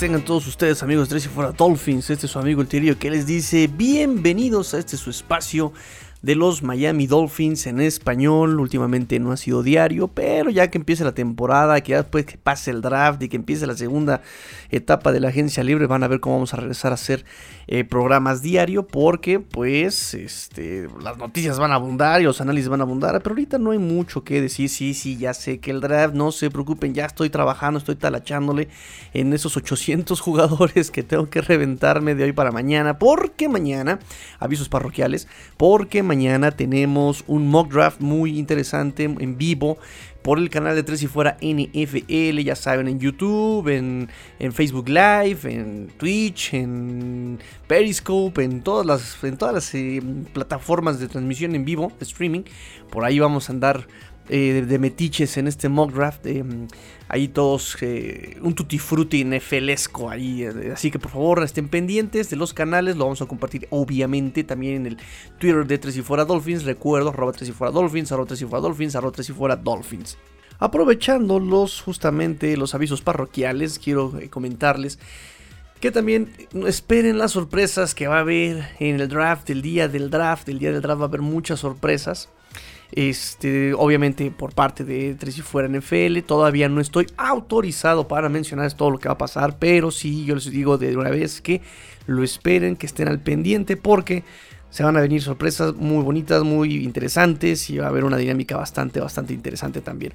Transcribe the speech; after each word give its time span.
tengan 0.00 0.24
todos 0.24 0.46
ustedes 0.46 0.82
amigos 0.82 1.10
de 1.10 1.18
y 1.18 1.20
Fuera 1.20 1.52
Dolphins. 1.52 2.08
Este 2.08 2.24
es 2.24 2.32
su 2.32 2.38
amigo 2.38 2.62
el 2.62 2.68
Tirillo 2.68 2.98
que 2.98 3.10
les 3.10 3.26
dice 3.26 3.68
bienvenidos 3.70 4.72
a 4.72 4.78
este 4.78 4.96
su 4.96 5.10
espacio 5.10 5.74
de 6.22 6.34
los 6.34 6.62
Miami 6.62 7.06
Dolphins 7.06 7.66
en 7.66 7.80
español. 7.80 8.60
Últimamente 8.60 9.18
no 9.18 9.32
ha 9.32 9.36
sido 9.36 9.62
diario, 9.62 10.08
pero 10.08 10.50
ya 10.50 10.70
que 10.70 10.78
empiece 10.78 11.04
la 11.04 11.12
temporada, 11.12 11.80
que 11.80 11.92
ya 11.92 12.02
después 12.02 12.26
que 12.26 12.36
pase 12.36 12.70
el 12.70 12.82
draft 12.82 13.22
y 13.22 13.28
que 13.28 13.36
empiece 13.36 13.66
la 13.66 13.76
segunda 13.76 14.22
etapa 14.70 15.12
de 15.12 15.20
la 15.20 15.28
agencia 15.28 15.64
libre, 15.64 15.86
van 15.86 16.02
a 16.02 16.08
ver 16.08 16.20
cómo 16.20 16.36
vamos 16.36 16.54
a 16.54 16.58
regresar 16.58 16.92
a 16.92 16.94
hacer 16.94 17.24
eh, 17.66 17.84
programas 17.84 18.42
diario, 18.42 18.86
porque 18.86 19.40
pues 19.40 20.14
este, 20.14 20.88
las 21.02 21.16
noticias 21.18 21.58
van 21.58 21.72
a 21.72 21.76
abundar 21.76 22.20
y 22.20 22.24
los 22.24 22.40
análisis 22.40 22.68
van 22.68 22.80
a 22.80 22.84
abundar, 22.84 23.20
pero 23.22 23.34
ahorita 23.34 23.58
no 23.58 23.70
hay 23.70 23.78
mucho 23.78 24.24
que 24.24 24.40
decir. 24.40 24.68
Sí, 24.68 24.94
sí, 24.94 25.16
ya 25.16 25.34
sé 25.34 25.58
que 25.58 25.70
el 25.70 25.80
draft, 25.80 26.14
no 26.14 26.32
se 26.32 26.50
preocupen, 26.50 26.94
ya 26.94 27.06
estoy 27.06 27.30
trabajando, 27.30 27.78
estoy 27.78 27.96
talachándole 27.96 28.68
en 29.14 29.32
esos 29.32 29.56
800 29.56 30.20
jugadores 30.20 30.90
que 30.90 31.02
tengo 31.02 31.30
que 31.30 31.40
reventarme 31.40 32.14
de 32.14 32.24
hoy 32.24 32.32
para 32.32 32.50
mañana, 32.50 32.98
porque 32.98 33.48
mañana, 33.48 34.00
avisos 34.38 34.68
parroquiales, 34.68 35.28
porque 35.56 36.02
mañana 36.10 36.50
tenemos 36.50 37.22
un 37.28 37.46
mock 37.46 37.72
draft 37.72 38.00
muy 38.00 38.36
interesante 38.36 39.04
en 39.04 39.38
vivo 39.38 39.78
por 40.22 40.38
el 40.38 40.50
canal 40.50 40.74
de 40.74 40.82
Tres 40.82 41.04
y 41.04 41.06
Fuera 41.06 41.36
NFL, 41.40 42.40
ya 42.40 42.56
saben, 42.56 42.88
en 42.88 42.98
YouTube, 42.98 43.68
en, 43.68 44.08
Facebook 44.52 44.88
Live, 44.88 45.38
en 45.44 45.86
Twitch, 45.96 46.52
en 46.52 47.38
Periscope, 47.68 48.42
en 48.42 48.60
todas 48.62 48.84
las, 48.84 49.22
en 49.22 49.36
todas 49.36 49.54
las 49.54 49.72
eh, 49.76 50.02
plataformas 50.32 50.98
de 50.98 51.06
transmisión 51.06 51.54
en 51.54 51.64
vivo, 51.64 51.92
streaming. 52.00 52.42
Por 52.90 53.04
ahí 53.04 53.20
vamos 53.20 53.48
a 53.48 53.52
andar 53.52 53.86
eh, 54.32 54.64
de, 54.64 54.78
metiches 54.78 55.36
en 55.36 55.48
este 55.48 55.68
mock 55.68 55.92
draft. 55.92 56.24
Eh, 56.24 56.44
ahí 57.08 57.26
todos, 57.26 57.76
eh, 57.80 58.38
un 58.40 58.54
tutti 58.54 58.78
frutti 58.78 59.24
nefelesco 59.24 60.08
ahí. 60.08 60.44
así 60.72 60.92
que 60.92 61.00
por 61.00 61.10
favor 61.10 61.42
estén 61.42 61.68
pendientes 61.68 62.30
de 62.30 62.36
los 62.36 62.54
canales. 62.54 62.96
Lo 62.96 63.04
vamos 63.04 63.20
a 63.20 63.26
compartir 63.26 63.66
obviamente 63.70 64.44
también 64.44 64.76
en 64.76 64.86
el 64.86 64.98
Twitter 65.38 65.66
de 65.66 65.78
Tres 65.78 65.96
y 65.96 66.02
Fuera 66.02 66.24
Dolphins. 66.24 66.62
Recuerdo, 66.62 67.08
arroba 67.10 67.32
Tres 67.32 67.48
y 67.48 67.52
Fuera 67.52 67.72
Dolphins, 67.72 68.12
arroba 68.12 68.28
Tres 68.28 68.42
y 68.42 68.44
Fuera 68.44 68.62
Dolphins, 68.62 68.94
arroba 68.94 69.12
Tres 69.12 69.28
y 69.30 69.32
Fuera 69.32 69.56
Dolphins. 69.56 70.16
Aprovechando 70.60 71.40
los, 71.40 71.80
justamente 71.80 72.56
los 72.56 72.74
avisos 72.74 73.02
parroquiales, 73.02 73.80
quiero 73.80 74.12
comentarles 74.30 75.00
que 75.80 75.90
también 75.90 76.30
esperen 76.66 77.18
las 77.18 77.32
sorpresas 77.32 77.94
que 77.94 78.06
va 78.06 78.18
a 78.18 78.20
haber 78.20 78.68
en 78.78 79.00
el 79.00 79.08
draft, 79.08 79.48
el 79.50 79.62
día 79.62 79.88
del 79.88 80.10
draft. 80.10 80.48
El 80.48 80.58
día 80.58 80.70
del 80.70 80.82
draft 80.82 81.00
va 81.00 81.06
a 81.06 81.08
haber 81.08 81.22
muchas 81.22 81.60
sorpresas. 81.60 82.28
Este, 82.92 83.72
obviamente 83.74 84.30
por 84.30 84.52
parte 84.52 84.84
de 84.84 85.14
Tres 85.14 85.38
y 85.38 85.42
Fuera 85.42 85.68
NFL, 85.68 86.20
todavía 86.26 86.68
no 86.68 86.80
estoy 86.80 87.06
autorizado 87.16 88.08
para 88.08 88.28
mencionar 88.28 88.72
todo 88.72 88.90
lo 88.90 88.98
que 88.98 89.08
va 89.08 89.14
a 89.14 89.18
pasar, 89.18 89.58
pero 89.58 89.90
sí, 89.90 90.24
yo 90.24 90.34
les 90.34 90.50
digo 90.50 90.76
de 90.76 90.96
una 90.96 91.10
vez 91.10 91.40
que 91.40 91.62
lo 92.06 92.24
esperen, 92.24 92.76
que 92.76 92.86
estén 92.86 93.08
al 93.08 93.20
pendiente, 93.20 93.76
porque 93.76 94.24
se 94.70 94.82
van 94.82 94.96
a 94.96 95.00
venir 95.00 95.22
sorpresas 95.22 95.74
muy 95.74 96.02
bonitas, 96.02 96.42
muy 96.42 96.82
interesantes 96.82 97.70
y 97.70 97.78
va 97.78 97.86
a 97.86 97.88
haber 97.88 98.04
una 98.04 98.16
dinámica 98.16 98.56
bastante, 98.56 99.00
bastante 99.00 99.34
interesante 99.34 99.80
también. 99.80 100.14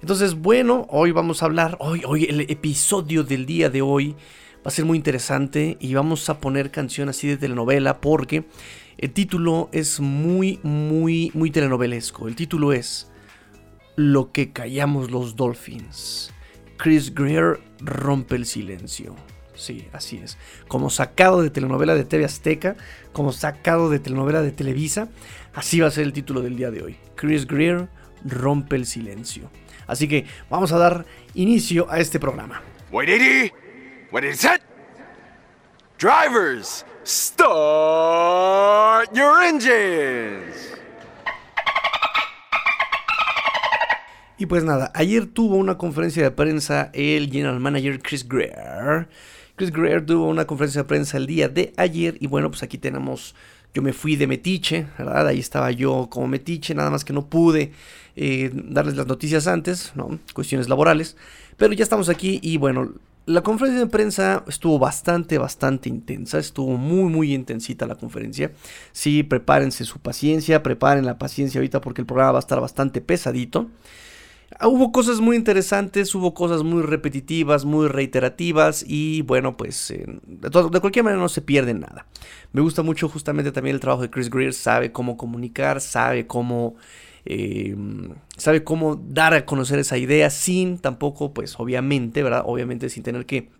Entonces, 0.00 0.34
bueno, 0.34 0.86
hoy 0.90 1.10
vamos 1.10 1.42
a 1.42 1.46
hablar, 1.46 1.76
hoy, 1.80 2.02
hoy 2.06 2.24
el 2.24 2.42
episodio 2.42 3.24
del 3.24 3.46
día 3.46 3.68
de 3.68 3.82
hoy 3.82 4.14
va 4.58 4.66
a 4.66 4.70
ser 4.70 4.84
muy 4.84 4.96
interesante 4.96 5.76
y 5.80 5.94
vamos 5.94 6.28
a 6.30 6.38
poner 6.38 6.70
canción 6.70 7.08
así 7.08 7.26
de 7.26 7.36
telenovela 7.36 8.00
porque 8.00 8.44
el 8.98 9.12
título 9.12 9.68
es 9.72 10.00
muy, 10.00 10.58
muy, 10.64 11.30
muy 11.32 11.50
telenovelesco. 11.52 12.26
El 12.26 12.34
título 12.34 12.72
es 12.72 13.08
Lo 13.94 14.32
que 14.32 14.52
callamos 14.52 15.10
los 15.12 15.36
Dolphins. 15.36 16.32
Chris 16.76 17.14
Greer 17.14 17.60
rompe 17.80 18.34
el 18.34 18.44
silencio. 18.44 19.14
Sí, 19.54 19.88
así 19.92 20.18
es. 20.18 20.36
Como 20.66 20.90
sacado 20.90 21.42
de 21.42 21.50
telenovela 21.50 21.94
de 21.94 22.04
TV 22.04 22.24
Azteca, 22.24 22.76
como 23.12 23.32
sacado 23.32 23.88
de 23.88 24.00
telenovela 24.00 24.42
de 24.42 24.52
Televisa, 24.52 25.08
así 25.54 25.80
va 25.80 25.88
a 25.88 25.92
ser 25.92 26.04
el 26.04 26.12
título 26.12 26.40
del 26.40 26.56
día 26.56 26.70
de 26.70 26.82
hoy. 26.82 26.96
Chris 27.14 27.46
Greer 27.46 27.88
rompe 28.24 28.76
el 28.76 28.86
silencio. 28.86 29.48
Así 29.86 30.08
que 30.08 30.26
vamos 30.50 30.72
a 30.72 30.78
dar 30.78 31.06
inicio 31.34 31.90
a 31.90 31.98
este 31.98 32.18
programa. 32.18 32.62
Wait, 32.90 33.52
Wait, 34.10 34.34
set. 34.34 34.62
Drivers, 35.98 36.84
Start 37.10 37.48
your 39.14 39.42
engines. 39.42 40.74
Y 44.36 44.44
pues 44.44 44.62
nada, 44.62 44.92
ayer 44.94 45.24
tuvo 45.24 45.56
una 45.56 45.78
conferencia 45.78 46.22
de 46.22 46.30
prensa 46.30 46.90
el 46.92 47.30
general 47.30 47.60
manager 47.60 48.02
Chris 48.02 48.28
Greer. 48.28 49.08
Chris 49.56 49.72
Greer 49.72 50.04
tuvo 50.04 50.26
una 50.26 50.46
conferencia 50.46 50.82
de 50.82 50.86
prensa 50.86 51.16
el 51.16 51.26
día 51.26 51.48
de 51.48 51.72
ayer 51.78 52.18
y 52.20 52.26
bueno, 52.26 52.50
pues 52.50 52.62
aquí 52.62 52.76
tenemos, 52.76 53.34
yo 53.72 53.80
me 53.80 53.94
fui 53.94 54.16
de 54.16 54.26
metiche, 54.26 54.88
¿verdad? 54.98 55.28
Ahí 55.28 55.38
estaba 55.38 55.70
yo 55.70 56.08
como 56.10 56.28
metiche, 56.28 56.74
nada 56.74 56.90
más 56.90 57.06
que 57.06 57.14
no 57.14 57.30
pude 57.30 57.72
eh, 58.16 58.50
darles 58.52 58.96
las 58.96 59.06
noticias 59.06 59.46
antes, 59.46 59.92
¿no? 59.94 60.18
Cuestiones 60.34 60.68
laborales. 60.68 61.16
Pero 61.56 61.72
ya 61.72 61.84
estamos 61.84 62.10
aquí 62.10 62.38
y 62.42 62.58
bueno, 62.58 62.92
la 63.28 63.42
conferencia 63.42 63.84
de 63.84 63.90
prensa 63.90 64.42
estuvo 64.48 64.78
bastante, 64.78 65.36
bastante 65.36 65.90
intensa, 65.90 66.38
estuvo 66.38 66.78
muy, 66.78 67.10
muy 67.12 67.34
intensita 67.34 67.86
la 67.86 67.94
conferencia. 67.94 68.52
Sí, 68.92 69.22
prepárense 69.22 69.84
su 69.84 69.98
paciencia, 69.98 70.62
preparen 70.62 71.04
la 71.04 71.18
paciencia 71.18 71.58
ahorita 71.58 71.82
porque 71.82 72.00
el 72.00 72.06
programa 72.06 72.32
va 72.32 72.38
a 72.38 72.40
estar 72.40 72.58
bastante 72.58 73.02
pesadito. 73.02 73.68
Ah, 74.58 74.66
hubo 74.66 74.92
cosas 74.92 75.20
muy 75.20 75.36
interesantes, 75.36 76.14
hubo 76.14 76.32
cosas 76.32 76.62
muy 76.62 76.82
repetitivas, 76.82 77.66
muy 77.66 77.86
reiterativas 77.86 78.82
y 78.88 79.20
bueno, 79.20 79.58
pues 79.58 79.88
de, 79.88 80.48
de, 80.48 80.80
cualquier 80.80 81.04
manera 81.04 81.20
no 81.20 81.28
se 81.28 81.42
pierde 81.42 81.74
nada. 81.74 82.06
Me 82.52 82.62
gusta 82.62 82.82
mucho 82.82 83.10
justamente 83.10 83.52
también 83.52 83.74
el 83.74 83.80
trabajo 83.80 84.00
de 84.00 84.10
Chris 84.10 84.30
Greer, 84.30 84.54
sabe 84.54 84.90
cómo 84.90 85.18
comunicar, 85.18 85.82
sabe 85.82 86.26
cómo 86.26 86.76
eh, 87.30 87.76
sabe 88.38 88.64
cómo 88.64 88.96
dar 88.96 89.34
a 89.34 89.44
conocer 89.44 89.78
esa 89.78 89.98
idea 89.98 90.30
sin 90.30 90.78
tampoco, 90.78 91.34
pues 91.34 91.60
obviamente, 91.60 92.22
¿verdad? 92.22 92.42
Obviamente 92.46 92.88
sin 92.88 93.02
tener 93.02 93.26
que 93.26 93.50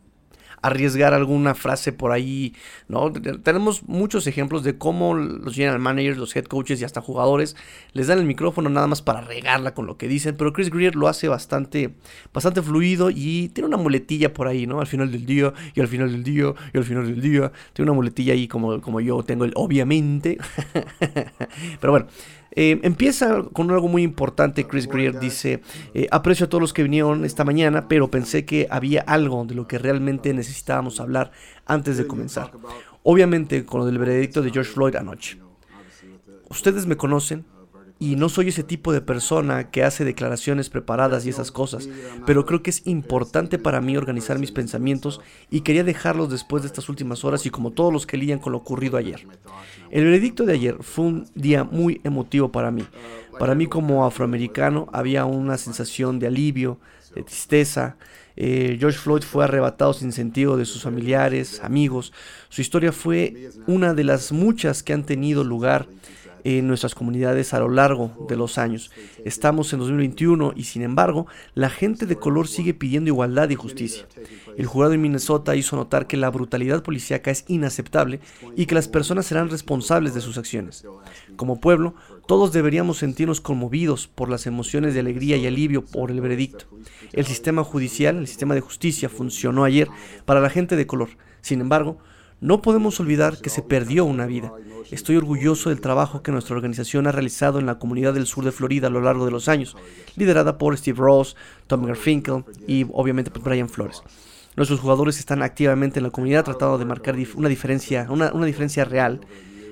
arriesgar 0.62 1.12
alguna 1.12 1.54
frase 1.54 1.92
por 1.92 2.10
ahí, 2.12 2.54
¿no? 2.88 3.12
Tenemos 3.12 3.82
muchos 3.84 4.26
ejemplos 4.26 4.64
de 4.64 4.78
cómo 4.78 5.14
los 5.14 5.54
general 5.54 5.80
managers, 5.80 6.16
los 6.16 6.34
head 6.34 6.46
coaches 6.46 6.80
y 6.80 6.84
hasta 6.84 7.02
jugadores 7.02 7.56
les 7.92 8.06
dan 8.06 8.18
el 8.18 8.24
micrófono 8.24 8.70
nada 8.70 8.86
más 8.86 9.02
para 9.02 9.20
regarla 9.20 9.74
con 9.74 9.86
lo 9.86 9.98
que 9.98 10.08
dicen, 10.08 10.36
pero 10.38 10.54
Chris 10.54 10.70
Greer 10.70 10.96
lo 10.96 11.06
hace 11.06 11.28
bastante, 11.28 11.94
bastante 12.32 12.62
fluido 12.62 13.10
y 13.10 13.50
tiene 13.50 13.68
una 13.68 13.76
muletilla 13.76 14.32
por 14.32 14.48
ahí, 14.48 14.66
¿no? 14.66 14.80
Al 14.80 14.86
final 14.86 15.12
del 15.12 15.26
día, 15.26 15.52
y 15.74 15.80
al 15.82 15.88
final 15.88 16.10
del 16.10 16.24
día, 16.24 16.54
y 16.72 16.78
al 16.78 16.84
final 16.84 17.06
del 17.06 17.20
día, 17.20 17.52
tiene 17.74 17.90
una 17.90 17.96
muletilla 17.96 18.32
ahí 18.32 18.48
como, 18.48 18.80
como 18.80 19.00
yo 19.02 19.22
tengo 19.22 19.44
el 19.44 19.52
obviamente, 19.56 20.38
pero 21.80 21.92
bueno. 21.92 22.06
Eh, 22.60 22.80
empieza 22.82 23.44
con 23.52 23.70
algo 23.70 23.86
muy 23.86 24.02
importante. 24.02 24.66
Chris 24.66 24.88
Greer 24.88 25.20
dice: 25.20 25.62
eh, 25.94 26.08
Aprecio 26.10 26.46
a 26.46 26.48
todos 26.48 26.60
los 26.60 26.72
que 26.72 26.82
vinieron 26.82 27.24
esta 27.24 27.44
mañana, 27.44 27.86
pero 27.86 28.10
pensé 28.10 28.44
que 28.44 28.66
había 28.68 29.02
algo 29.02 29.44
de 29.44 29.54
lo 29.54 29.68
que 29.68 29.78
realmente 29.78 30.34
necesitábamos 30.34 30.98
hablar 30.98 31.30
antes 31.66 31.98
de 31.98 32.08
comenzar. 32.08 32.50
Obviamente, 33.04 33.64
con 33.64 33.78
lo 33.78 33.86
del 33.86 33.98
veredicto 33.98 34.42
de 34.42 34.50
George 34.50 34.72
Floyd 34.72 34.96
anoche. 34.96 35.38
Ustedes 36.48 36.84
me 36.84 36.96
conocen, 36.96 37.46
y 38.00 38.16
no 38.16 38.28
soy 38.28 38.48
ese 38.48 38.62
tipo 38.62 38.92
de 38.92 39.00
persona 39.00 39.70
que 39.70 39.82
hace 39.82 40.04
declaraciones 40.04 40.70
preparadas 40.70 41.26
y 41.26 41.30
esas 41.30 41.50
cosas, 41.50 41.88
pero 42.26 42.46
creo 42.46 42.62
que 42.62 42.70
es 42.70 42.86
importante 42.86 43.58
para 43.58 43.80
mí 43.80 43.96
organizar 43.96 44.38
mis 44.38 44.52
pensamientos 44.52 45.20
y 45.50 45.62
quería 45.62 45.82
dejarlos 45.82 46.30
después 46.30 46.62
de 46.62 46.68
estas 46.68 46.88
últimas 46.88 47.24
horas 47.24 47.44
y 47.46 47.50
como 47.50 47.72
todos 47.72 47.92
los 47.92 48.06
que 48.06 48.16
lían 48.16 48.38
con 48.38 48.52
lo 48.52 48.58
ocurrido 48.58 48.96
ayer. 48.96 49.26
El 49.90 50.04
veredicto 50.04 50.44
de 50.44 50.52
ayer 50.52 50.76
fue 50.80 51.06
un 51.06 51.28
día 51.34 51.64
muy 51.64 52.00
emotivo 52.04 52.52
para 52.52 52.70
mí. 52.70 52.84
Para 53.38 53.54
mí 53.54 53.66
como 53.66 54.04
afroamericano 54.04 54.88
había 54.92 55.24
una 55.24 55.58
sensación 55.58 56.18
de 56.18 56.28
alivio, 56.28 56.78
de 57.14 57.22
tristeza. 57.22 57.96
Eh, 58.36 58.76
George 58.78 58.98
Floyd 58.98 59.22
fue 59.22 59.44
arrebatado 59.44 59.92
sin 59.92 60.12
sentido 60.12 60.56
de 60.56 60.64
sus 60.64 60.82
familiares, 60.82 61.60
amigos. 61.64 62.12
Su 62.48 62.60
historia 62.60 62.92
fue 62.92 63.50
una 63.66 63.94
de 63.94 64.04
las 64.04 64.30
muchas 64.30 64.82
que 64.82 64.92
han 64.92 65.04
tenido 65.04 65.42
lugar 65.42 65.88
en 66.44 66.66
nuestras 66.66 66.94
comunidades 66.94 67.54
a 67.54 67.60
lo 67.60 67.68
largo 67.68 68.26
de 68.28 68.36
los 68.36 68.58
años. 68.58 68.90
Estamos 69.24 69.72
en 69.72 69.80
2021 69.80 70.52
y 70.56 70.64
sin 70.64 70.82
embargo 70.82 71.26
la 71.54 71.70
gente 71.70 72.06
de 72.06 72.16
color 72.16 72.48
sigue 72.48 72.74
pidiendo 72.74 73.08
igualdad 73.08 73.50
y 73.50 73.54
justicia. 73.54 74.06
El 74.56 74.66
jurado 74.66 74.94
en 74.94 75.02
Minnesota 75.02 75.56
hizo 75.56 75.76
notar 75.76 76.06
que 76.06 76.16
la 76.16 76.30
brutalidad 76.30 76.82
policíaca 76.82 77.30
es 77.30 77.44
inaceptable 77.48 78.20
y 78.56 78.66
que 78.66 78.74
las 78.74 78.88
personas 78.88 79.26
serán 79.26 79.50
responsables 79.50 80.14
de 80.14 80.20
sus 80.20 80.38
acciones. 80.38 80.84
Como 81.36 81.60
pueblo, 81.60 81.94
todos 82.26 82.52
deberíamos 82.52 82.98
sentirnos 82.98 83.40
conmovidos 83.40 84.08
por 84.08 84.28
las 84.28 84.46
emociones 84.46 84.94
de 84.94 85.00
alegría 85.00 85.36
y 85.36 85.46
alivio 85.46 85.84
por 85.84 86.10
el 86.10 86.20
veredicto. 86.20 86.66
El 87.12 87.26
sistema 87.26 87.64
judicial, 87.64 88.16
el 88.16 88.26
sistema 88.26 88.54
de 88.54 88.60
justicia 88.60 89.08
funcionó 89.08 89.64
ayer 89.64 89.88
para 90.24 90.40
la 90.40 90.50
gente 90.50 90.76
de 90.76 90.86
color. 90.86 91.10
Sin 91.40 91.60
embargo, 91.60 91.98
no 92.40 92.62
podemos 92.62 93.00
olvidar 93.00 93.38
que 93.38 93.50
se 93.50 93.62
perdió 93.62 94.04
una 94.04 94.26
vida. 94.26 94.52
Estoy 94.90 95.16
orgulloso 95.16 95.70
del 95.70 95.80
trabajo 95.80 96.22
que 96.22 96.32
nuestra 96.32 96.56
organización 96.56 97.06
ha 97.06 97.12
realizado 97.12 97.58
en 97.58 97.66
la 97.66 97.78
comunidad 97.78 98.14
del 98.14 98.26
sur 98.26 98.44
de 98.44 98.52
Florida 98.52 98.86
a 98.86 98.90
lo 98.90 99.00
largo 99.00 99.24
de 99.24 99.30
los 99.30 99.48
años, 99.48 99.76
liderada 100.16 100.56
por 100.56 100.76
Steve 100.76 100.98
Ross, 100.98 101.36
Tom 101.66 101.84
Garfinkel 101.84 102.44
y 102.66 102.86
obviamente 102.92 103.30
por 103.30 103.42
Brian 103.42 103.68
Flores. 103.68 104.02
Nuestros 104.56 104.80
jugadores 104.80 105.18
están 105.18 105.42
activamente 105.42 105.98
en 105.98 106.04
la 106.04 106.10
comunidad 106.10 106.44
tratando 106.44 106.78
de 106.78 106.84
marcar 106.84 107.16
una 107.34 107.48
diferencia, 107.48 108.06
una 108.10 108.46
diferencia 108.46 108.84
real. 108.84 109.20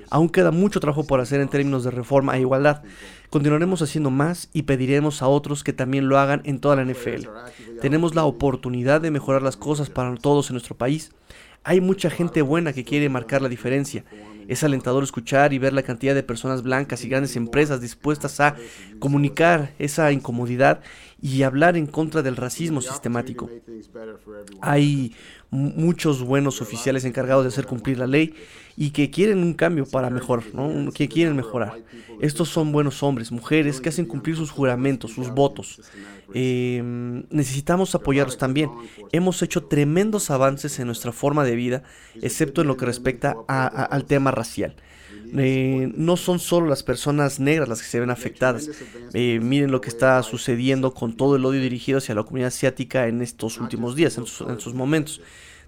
Aún 0.09 0.29
queda 0.29 0.51
mucho 0.51 0.79
trabajo 0.79 1.05
por 1.05 1.19
hacer 1.19 1.41
en 1.41 1.49
términos 1.49 1.83
de 1.83 1.91
reforma 1.91 2.37
e 2.37 2.41
igualdad. 2.41 2.83
Continuaremos 3.29 3.81
haciendo 3.81 4.09
más 4.09 4.49
y 4.53 4.63
pediremos 4.63 5.21
a 5.21 5.27
otros 5.27 5.63
que 5.63 5.73
también 5.73 6.07
lo 6.07 6.17
hagan 6.17 6.41
en 6.45 6.59
toda 6.59 6.77
la 6.77 6.85
NFL. 6.85 7.27
Tenemos 7.81 8.15
la 8.15 8.23
oportunidad 8.23 9.01
de 9.01 9.11
mejorar 9.11 9.41
las 9.41 9.57
cosas 9.57 9.89
para 9.89 10.15
todos 10.15 10.49
en 10.49 10.53
nuestro 10.53 10.77
país. 10.77 11.11
Hay 11.63 11.81
mucha 11.81 12.09
gente 12.09 12.41
buena 12.41 12.73
que 12.73 12.83
quiere 12.83 13.09
marcar 13.09 13.41
la 13.41 13.49
diferencia. 13.49 14.05
Es 14.47 14.63
alentador 14.63 15.03
escuchar 15.03 15.51
y 15.53 15.59
ver 15.59 15.73
la 15.73 15.83
cantidad 15.83 16.15
de 16.15 16.23
personas 16.23 16.63
blancas 16.63 17.03
y 17.03 17.09
grandes 17.09 17.35
empresas 17.35 17.81
dispuestas 17.81 18.39
a 18.39 18.55
comunicar 18.99 19.73
esa 19.77 20.11
incomodidad 20.11 20.81
y 21.21 21.43
hablar 21.43 21.75
en 21.75 21.87
contra 21.87 22.21
del 22.21 22.37
racismo 22.37 22.81
sistemático. 22.81 23.49
Hay 24.61 25.13
muchos 25.49 26.23
buenos 26.23 26.61
oficiales 26.61 27.05
encargados 27.05 27.43
de 27.43 27.49
hacer 27.49 27.65
cumplir 27.65 27.97
la 27.97 28.07
ley 28.07 28.33
y 28.75 28.91
que 28.91 29.09
quieren 29.09 29.39
un 29.39 29.53
cambio 29.53 29.85
para 29.85 30.09
mejor, 30.09 30.43
¿no? 30.53 30.91
que 30.91 31.07
quieren 31.07 31.35
mejorar. 31.35 31.81
Estos 32.21 32.49
son 32.49 32.71
buenos 32.71 33.01
hombres, 33.01 33.31
mujeres 33.31 33.81
que 33.81 33.89
hacen 33.89 34.05
cumplir 34.05 34.35
sus 34.35 34.51
juramentos, 34.51 35.13
sus 35.13 35.29
votos. 35.29 35.81
Em, 36.33 37.23
necesitamos 37.29 37.95
apoyarlos 37.95 38.37
también. 38.37 38.69
Hemos 39.11 39.41
hecho 39.41 39.63
tremendos 39.65 40.29
avances 40.29 40.79
en 40.79 40.87
nuestra 40.87 41.11
forma 41.11 41.43
de 41.43 41.55
vida, 41.55 41.83
excepto 42.21 42.61
en 42.61 42.67
lo 42.67 42.77
que 42.77 42.85
respecta 42.85 43.35
al 43.47 44.05
tema 44.05 44.31
racial. 44.31 44.75
Eh, 45.35 45.91
no 45.95 46.17
son 46.17 46.39
solo 46.39 46.67
las 46.67 46.83
personas 46.83 47.39
negras 47.39 47.67
las 47.67 47.81
que 47.81 47.87
se 47.87 47.99
ven 47.99 48.09
afectadas. 48.09 48.69
Eh, 49.13 49.39
miren 49.41 49.71
lo 49.71 49.81
que 49.81 49.89
está 49.89 50.21
sucediendo 50.23 50.93
con 50.93 51.15
todo 51.15 51.35
el 51.35 51.45
odio 51.45 51.61
dirigido 51.61 51.97
hacia 51.97 52.15
la 52.15 52.23
comunidad 52.23 52.47
asiática 52.47 53.07
en 53.07 53.21
estos 53.21 53.59
últimos 53.59 53.95
días, 53.95 54.17
en 54.17 54.25
sus, 54.25 54.73
momentos. 54.73 55.21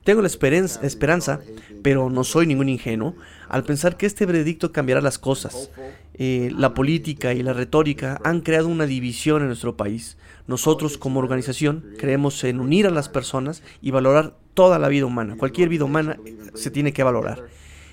Tengo 0.04 0.22
la 0.22 0.28
esperanza, 0.28 1.42
pero 1.84 2.10
no 2.10 2.24
soy 2.24 2.48
ningún 2.48 2.70
ingenuo, 2.70 3.16
al 3.50 3.64
pensar 3.64 3.98
que 3.98 4.06
este 4.06 4.26
veredicto 4.26 4.72
cambiará 4.72 5.02
las 5.02 5.20
cosas. 5.20 5.70
Eh, 6.14 6.52
la 6.58 6.74
política 6.74 7.34
y 7.34 7.44
la 7.44 7.54
retórica 7.54 8.20
han 8.24 8.42
creado 8.42 8.68
una 8.68 8.86
división 8.86 9.42
en 9.42 9.48
nuestro 9.48 9.76
país. 9.78 10.18
Nosotros 10.48 10.98
como 10.98 11.20
organización 11.20 11.86
creemos 11.98 12.44
en 12.44 12.60
unir 12.60 12.88
a 12.88 12.92
las 12.92 13.10
personas 13.10 13.62
y 13.82 13.92
valorar 13.92 14.36
toda 14.54 14.80
la 14.80 14.88
vida 14.88 15.06
humana. 15.06 15.36
Cualquier 15.38 15.70
vida 15.70 15.86
humana 15.86 16.18
se 16.56 16.72
tiene 16.72 16.92
que 16.92 17.04
valorar 17.04 17.46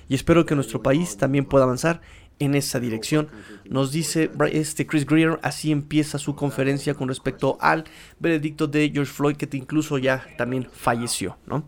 y 0.09 0.15
espero 0.15 0.45
que 0.45 0.55
nuestro 0.55 0.81
país 0.81 1.17
también 1.17 1.45
pueda 1.45 1.65
avanzar 1.65 2.01
en 2.39 2.55
esa 2.55 2.79
dirección. 2.79 3.29
Nos 3.69 3.91
dice 3.91 4.29
este 4.51 4.85
Chris 4.85 5.05
Greer, 5.05 5.39
así 5.41 5.71
empieza 5.71 6.17
su 6.17 6.35
conferencia 6.35 6.93
con 6.93 7.07
respecto 7.07 7.57
al 7.61 7.85
veredicto 8.19 8.67
de 8.67 8.89
George 8.93 9.11
Floyd, 9.11 9.35
que 9.35 9.49
incluso 9.57 9.97
ya 9.97 10.25
también 10.37 10.67
falleció, 10.71 11.37
¿no? 11.45 11.67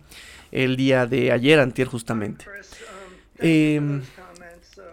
El 0.52 0.76
día 0.76 1.06
de 1.06 1.32
ayer, 1.32 1.60
antier 1.60 1.88
justamente. 1.88 2.46
Em, 3.38 4.02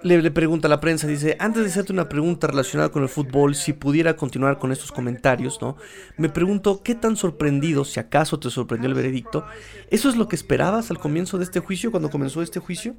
le, 0.02 0.22
le, 0.22 0.30
pregunta 0.30 0.68
a 0.68 0.70
la 0.70 0.80
prensa, 0.80 1.06
dice, 1.06 1.36
antes 1.40 1.62
de 1.62 1.68
hacerte 1.68 1.92
una 1.92 2.08
pregunta 2.08 2.46
relacionada 2.46 2.90
con 2.90 3.02
el 3.02 3.08
fútbol, 3.08 3.54
si 3.54 3.72
pudiera 3.72 4.16
continuar 4.16 4.58
con 4.58 4.70
estos 4.70 4.92
comentarios, 4.92 5.60
¿no? 5.60 5.76
Me 6.16 6.28
pregunto, 6.28 6.82
¿qué 6.82 6.94
tan 6.94 7.16
sorprendido, 7.16 7.84
si 7.84 7.98
acaso 7.98 8.38
te 8.38 8.50
sorprendió 8.50 8.88
el 8.88 8.94
veredicto? 8.94 9.46
¿Eso 9.90 10.08
es 10.08 10.16
lo 10.16 10.28
que 10.28 10.36
esperabas 10.36 10.90
al 10.90 10.98
comienzo 10.98 11.38
de 11.38 11.44
este 11.44 11.60
juicio, 11.60 11.90
cuando 11.90 12.10
comenzó 12.10 12.42
este 12.42 12.60
juicio? 12.60 12.94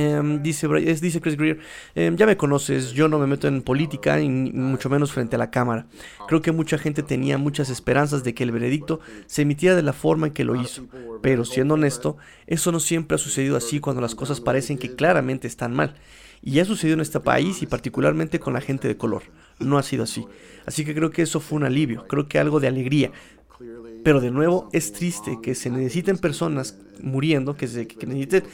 Em, 0.00 0.40
dice, 0.44 0.68
dice 0.68 1.20
Chris 1.20 1.36
Greer, 1.36 1.58
em, 1.96 2.14
ya 2.14 2.24
me 2.24 2.36
conoces, 2.36 2.92
yo 2.92 3.08
no 3.08 3.18
me 3.18 3.26
meto 3.26 3.48
en 3.48 3.62
política 3.62 4.20
y 4.20 4.28
mucho 4.28 4.88
menos 4.88 5.10
frente 5.10 5.34
a 5.34 5.40
la 5.40 5.50
Cámara. 5.50 5.86
Creo 6.28 6.40
que 6.40 6.52
mucha 6.52 6.78
gente 6.78 7.02
tenía 7.02 7.36
muchas 7.36 7.68
esperanzas 7.68 8.22
de 8.22 8.32
que 8.32 8.44
el 8.44 8.52
veredicto 8.52 9.00
se 9.26 9.42
emitiera 9.42 9.74
de 9.74 9.82
la 9.82 9.92
forma 9.92 10.28
en 10.28 10.34
que 10.34 10.44
lo 10.44 10.54
hizo, 10.54 10.86
pero 11.20 11.44
siendo 11.44 11.74
honesto, 11.74 12.16
eso 12.46 12.70
no 12.70 12.78
siempre 12.78 13.16
ha 13.16 13.18
sucedido 13.18 13.56
así 13.56 13.80
cuando 13.80 14.00
las 14.00 14.14
cosas 14.14 14.40
parecen 14.40 14.78
que 14.78 14.94
claramente 14.94 15.48
están 15.48 15.74
mal. 15.74 15.96
Y 16.44 16.60
ha 16.60 16.64
sucedido 16.64 16.94
en 16.94 17.00
este 17.00 17.18
país 17.18 17.60
y 17.62 17.66
particularmente 17.66 18.38
con 18.38 18.52
la 18.52 18.60
gente 18.60 18.86
de 18.86 18.96
color. 18.96 19.24
No 19.58 19.78
ha 19.78 19.82
sido 19.82 20.04
así. 20.04 20.24
Así 20.64 20.84
que 20.84 20.94
creo 20.94 21.10
que 21.10 21.22
eso 21.22 21.40
fue 21.40 21.56
un 21.56 21.64
alivio, 21.64 22.06
creo 22.06 22.28
que 22.28 22.38
algo 22.38 22.60
de 22.60 22.68
alegría. 22.68 23.10
Pero 24.04 24.20
de 24.20 24.30
nuevo 24.30 24.68
es 24.72 24.92
triste 24.92 25.38
que 25.42 25.54
se 25.54 25.70
necesiten 25.70 26.18
personas 26.18 26.78
muriendo, 27.00 27.56
que, 27.56 27.66
se, 27.68 27.86
que 27.86 28.06
necesiten 28.06 28.44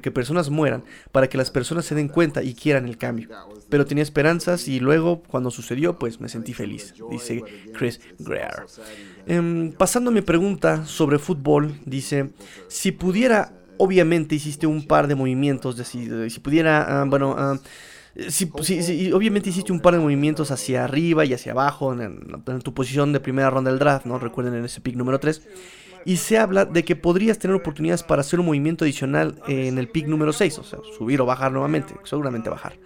que, 0.00 0.10
personas 0.10 0.50
mueran 0.50 0.84
para 1.12 1.28
que 1.28 1.38
las 1.38 1.50
personas 1.50 1.84
se 1.84 1.94
den 1.94 2.08
cuenta 2.08 2.42
y 2.42 2.54
quieran 2.54 2.86
el 2.86 2.96
cambio. 2.96 3.28
Pero 3.68 3.86
tenía 3.86 4.02
esperanzas 4.02 4.68
y 4.68 4.80
luego 4.80 5.22
cuando 5.22 5.50
sucedió 5.50 5.98
pues 5.98 6.20
me 6.20 6.28
sentí 6.28 6.52
feliz, 6.52 6.94
dice 7.10 7.42
Chris 7.74 8.00
Greer. 8.18 8.66
Em, 9.26 9.72
pasando 9.72 10.10
a 10.10 10.14
mi 10.14 10.22
pregunta 10.22 10.86
sobre 10.86 11.18
fútbol, 11.18 11.74
dice, 11.84 12.30
si 12.68 12.92
pudiera, 12.92 13.52
obviamente 13.78 14.34
hiciste 14.34 14.66
un 14.66 14.86
par 14.86 15.08
de 15.08 15.14
movimientos, 15.14 15.76
de 15.76 15.84
si, 15.84 16.40
pudiera, 16.40 17.02
ah, 17.02 17.04
bueno... 17.06 17.60
Ah, 18.18 18.30
si, 18.30 19.12
obviamente 19.12 19.50
hiciste 19.50 19.72
un 19.72 19.80
par 19.80 19.94
de 19.94 20.00
movimientos 20.00 20.50
hacia 20.50 20.84
arriba 20.84 21.24
y 21.24 21.34
hacia 21.34 21.52
abajo 21.52 21.92
en, 21.92 22.40
tu 22.62 22.72
posición 22.72 23.12
de 23.12 23.20
primera 23.20 23.50
ronda 23.50 23.70
del 23.70 23.78
draft, 23.78 24.06
¿no? 24.06 24.18
Recuerden 24.18 24.54
en 24.54 24.64
ese 24.64 24.80
pick 24.80 24.96
número 24.96 25.20
3. 25.20 25.42
Y 26.04 26.18
se 26.18 26.38
habla 26.38 26.64
de 26.64 26.84
que 26.84 26.94
podrías 26.94 27.38
tener 27.38 27.56
oportunidades 27.56 28.02
para 28.02 28.20
hacer 28.20 28.38
un 28.38 28.46
movimiento 28.46 28.84
adicional 28.84 29.42
en 29.48 29.76
el 29.76 29.88
pick 29.88 30.06
número 30.06 30.32
6, 30.32 30.58
o 30.58 30.64
sea, 30.64 30.78
subir 30.96 31.20
o 31.20 31.26
bajar 31.26 31.50
nuevamente, 31.50 31.94
seguramente 32.04 32.48
bajar. 32.48 32.78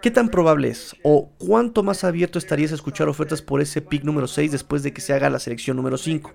¿Qué 0.00 0.10
tan 0.10 0.28
probable 0.28 0.68
es? 0.68 0.96
¿O 1.02 1.30
cuánto 1.38 1.82
más 1.82 2.04
abierto 2.04 2.38
estarías 2.38 2.72
a 2.72 2.76
escuchar 2.76 3.08
ofertas 3.08 3.42
por 3.42 3.60
ese 3.60 3.82
pick 3.82 4.04
número 4.04 4.28
6 4.28 4.52
después 4.52 4.82
de 4.82 4.92
que 4.92 5.00
se 5.00 5.12
haga 5.12 5.28
la 5.28 5.38
selección 5.38 5.76
número 5.76 5.98
5? 5.98 6.32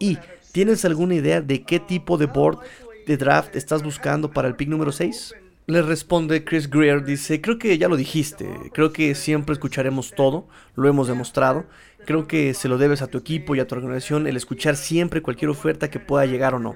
Y, 0.00 0.18
¿tienes 0.52 0.84
alguna 0.84 1.14
idea 1.14 1.40
de 1.40 1.62
qué 1.62 1.80
tipo 1.80 2.18
de 2.18 2.26
board 2.26 2.58
de 3.06 3.16
draft 3.16 3.56
estás 3.56 3.82
buscando 3.82 4.30
para 4.30 4.48
el 4.48 4.56
pick 4.56 4.68
número 4.68 4.92
6? 4.92 5.34
Le 5.66 5.80
responde 5.80 6.42
Chris 6.42 6.68
Greer, 6.68 7.04
dice, 7.04 7.40
creo 7.40 7.56
que 7.56 7.78
ya 7.78 7.86
lo 7.86 7.96
dijiste, 7.96 8.48
creo 8.72 8.92
que 8.92 9.14
siempre 9.14 9.52
escucharemos 9.52 10.10
todo, 10.10 10.48
lo 10.74 10.88
hemos 10.88 11.06
demostrado, 11.06 11.66
creo 12.04 12.26
que 12.26 12.52
se 12.52 12.66
lo 12.66 12.78
debes 12.78 13.00
a 13.00 13.06
tu 13.06 13.18
equipo 13.18 13.54
y 13.54 13.60
a 13.60 13.68
tu 13.68 13.76
organización 13.76 14.26
el 14.26 14.36
escuchar 14.36 14.74
siempre 14.74 15.22
cualquier 15.22 15.50
oferta 15.50 15.88
que 15.88 16.00
pueda 16.00 16.26
llegar 16.26 16.54
o 16.54 16.58
no. 16.58 16.74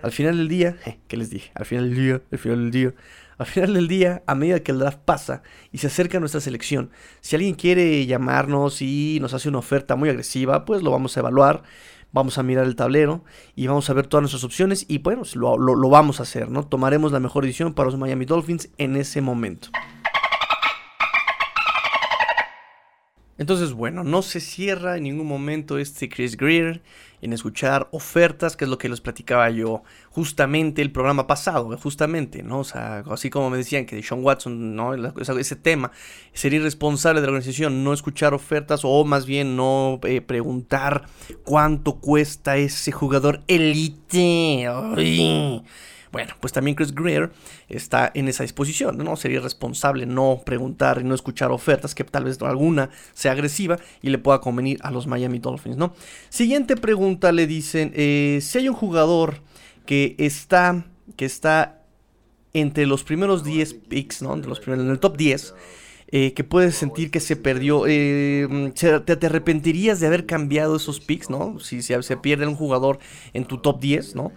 Al 0.00 0.10
final 0.10 0.38
del 0.38 0.48
día, 0.48 0.76
eh, 0.86 0.96
¿qué 1.06 1.18
les 1.18 1.28
dije? 1.28 1.50
Al 1.54 1.66
final 1.66 1.90
del 1.90 1.96
día, 1.98 2.22
al 2.32 2.38
final 2.38 2.58
del 2.60 2.70
día, 2.70 2.94
al 3.36 3.46
final 3.46 3.74
del 3.74 3.88
día, 3.88 4.22
a 4.26 4.34
medida 4.34 4.60
que 4.60 4.72
el 4.72 4.78
draft 4.78 5.00
pasa 5.04 5.42
y 5.70 5.78
se 5.78 5.88
acerca 5.88 6.16
a 6.16 6.20
nuestra 6.20 6.40
selección, 6.40 6.90
si 7.20 7.36
alguien 7.36 7.54
quiere 7.54 8.06
llamarnos 8.06 8.80
y 8.80 9.18
nos 9.20 9.34
hace 9.34 9.50
una 9.50 9.58
oferta 9.58 9.96
muy 9.96 10.08
agresiva, 10.08 10.64
pues 10.64 10.82
lo 10.82 10.90
vamos 10.90 11.14
a 11.16 11.20
evaluar 11.20 11.62
vamos 12.14 12.38
a 12.38 12.42
mirar 12.44 12.64
el 12.64 12.76
tablero 12.76 13.24
y 13.56 13.66
vamos 13.66 13.90
a 13.90 13.92
ver 13.92 14.06
todas 14.06 14.22
nuestras 14.22 14.44
opciones 14.44 14.86
y 14.88 14.98
bueno, 14.98 15.22
lo, 15.34 15.58
lo, 15.58 15.88
vamos 15.88 16.20
a 16.20 16.22
hacer, 16.22 16.48
¿no? 16.48 16.64
Tomaremos 16.64 17.10
la 17.12 17.20
mejor 17.20 17.44
decisión 17.44 17.74
para 17.74 17.90
los 17.90 17.98
Miami 17.98 18.24
Dolphins 18.24 18.70
en 18.78 18.96
ese 18.96 19.20
momento. 19.20 19.68
Entonces, 23.36 23.72
bueno, 23.72 24.04
no 24.04 24.22
se 24.22 24.40
cierra 24.40 24.96
en 24.96 25.04
ningún 25.04 25.26
momento 25.26 25.78
este 25.78 26.08
Chris 26.08 26.36
Greer 26.36 26.82
en 27.20 27.32
escuchar 27.32 27.88
ofertas, 27.90 28.56
que 28.56 28.64
es 28.64 28.70
lo 28.70 28.76
que 28.76 28.88
les 28.88 29.00
platicaba 29.00 29.48
yo 29.50 29.82
justamente 30.10 30.82
el 30.82 30.92
programa 30.92 31.26
pasado, 31.26 31.76
justamente, 31.78 32.42
¿no? 32.42 32.60
O 32.60 32.64
sea, 32.64 33.02
así 33.10 33.30
como 33.30 33.48
me 33.50 33.56
decían 33.56 33.86
que 33.86 34.00
Sean 34.02 34.22
Watson, 34.22 34.76
¿no? 34.76 34.94
Ese 34.94 35.56
tema, 35.56 35.90
sería 36.34 36.60
irresponsable 36.60 37.20
de 37.20 37.26
la 37.26 37.32
organización 37.32 37.82
no 37.82 37.92
escuchar 37.94 38.34
ofertas 38.34 38.82
o 38.84 39.04
más 39.04 39.24
bien 39.24 39.56
no 39.56 39.98
eh, 40.04 40.20
preguntar 40.20 41.06
cuánto 41.44 41.96
cuesta 41.96 42.58
ese 42.58 42.92
jugador 42.92 43.40
elite. 43.48 44.68
Bueno, 46.14 46.32
pues 46.38 46.52
también 46.52 46.76
Chris 46.76 46.94
Greer 46.94 47.32
está 47.68 48.12
en 48.14 48.28
esa 48.28 48.44
disposición, 48.44 48.96
¿no? 48.98 49.16
Sería 49.16 49.40
responsable 49.40 50.06
no 50.06 50.42
preguntar 50.46 51.00
y 51.00 51.04
no 51.04 51.12
escuchar 51.12 51.50
ofertas 51.50 51.92
que 51.92 52.04
tal 52.04 52.22
vez 52.22 52.40
alguna 52.40 52.90
sea 53.14 53.32
agresiva 53.32 53.80
y 54.00 54.10
le 54.10 54.18
pueda 54.18 54.40
convenir 54.40 54.78
a 54.82 54.92
los 54.92 55.08
Miami 55.08 55.40
Dolphins, 55.40 55.76
¿no? 55.76 55.92
Siguiente 56.28 56.76
pregunta 56.76 57.32
le 57.32 57.48
dicen, 57.48 57.90
eh, 57.96 58.38
si 58.42 58.58
hay 58.58 58.68
un 58.68 58.76
jugador 58.76 59.40
que 59.86 60.14
está, 60.18 60.84
que 61.16 61.24
está 61.24 61.82
entre 62.52 62.86
los 62.86 63.02
primeros 63.02 63.42
10 63.42 63.74
picks, 63.74 64.22
¿no? 64.22 64.36
los 64.36 64.60
primeros, 64.60 64.84
en 64.84 64.92
el 64.92 65.00
top 65.00 65.16
10, 65.16 65.52
eh, 66.12 66.32
que 66.32 66.44
puedes 66.44 66.76
sentir 66.76 67.10
que 67.10 67.18
se 67.18 67.34
perdió. 67.34 67.86
Eh, 67.88 68.72
te, 68.76 69.26
arrepentirías 69.26 69.98
de 69.98 70.06
haber 70.06 70.26
cambiado 70.26 70.76
esos 70.76 71.00
picks, 71.00 71.28
¿no? 71.28 71.58
Si, 71.58 71.82
si, 71.82 71.92
se 72.00 72.16
pierde 72.16 72.46
un 72.46 72.54
jugador 72.54 73.00
en 73.32 73.46
tu 73.46 73.58
top 73.58 73.80
10, 73.80 74.14
¿no? 74.14 74.30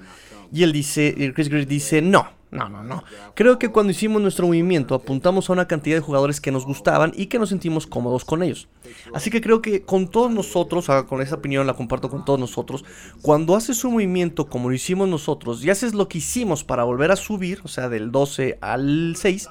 Y 0.51 0.63
él 0.63 0.71
dice, 0.71 1.13
Chris 1.33 1.49
Greer 1.49 1.67
dice, 1.67 2.01
no, 2.01 2.27
no, 2.49 2.69
no, 2.69 2.81
no. 2.81 3.03
Creo 3.35 3.59
que 3.59 3.69
cuando 3.69 3.91
hicimos 3.91 4.21
nuestro 4.21 4.47
movimiento 4.47 4.95
apuntamos 4.95 5.49
a 5.49 5.53
una 5.53 5.67
cantidad 5.67 5.97
de 5.97 6.01
jugadores 6.01 6.39
que 6.39 6.51
nos 6.51 6.65
gustaban 6.65 7.11
y 7.15 7.25
que 7.25 7.39
nos 7.39 7.49
sentimos 7.49 7.85
cómodos 7.85 8.23
con 8.23 8.41
ellos. 8.41 8.69
Así 9.13 9.29
que 9.29 9.41
creo 9.41 9.61
que 9.61 9.81
con 9.81 10.07
todos 10.07 10.31
nosotros, 10.31 10.87
con 11.07 11.21
esa 11.21 11.35
opinión 11.35 11.67
la 11.67 11.73
comparto 11.73 12.09
con 12.09 12.23
todos 12.23 12.39
nosotros, 12.39 12.85
cuando 13.21 13.55
haces 13.55 13.83
un 13.83 13.93
movimiento 13.93 14.47
como 14.47 14.69
lo 14.69 14.75
hicimos 14.75 15.09
nosotros 15.09 15.63
y 15.65 15.69
haces 15.69 15.93
lo 15.93 16.07
que 16.07 16.19
hicimos 16.19 16.63
para 16.63 16.85
volver 16.85 17.11
a 17.11 17.17
subir, 17.17 17.59
o 17.63 17.67
sea, 17.67 17.89
del 17.89 18.11
12 18.11 18.59
al 18.61 19.15
6, 19.17 19.49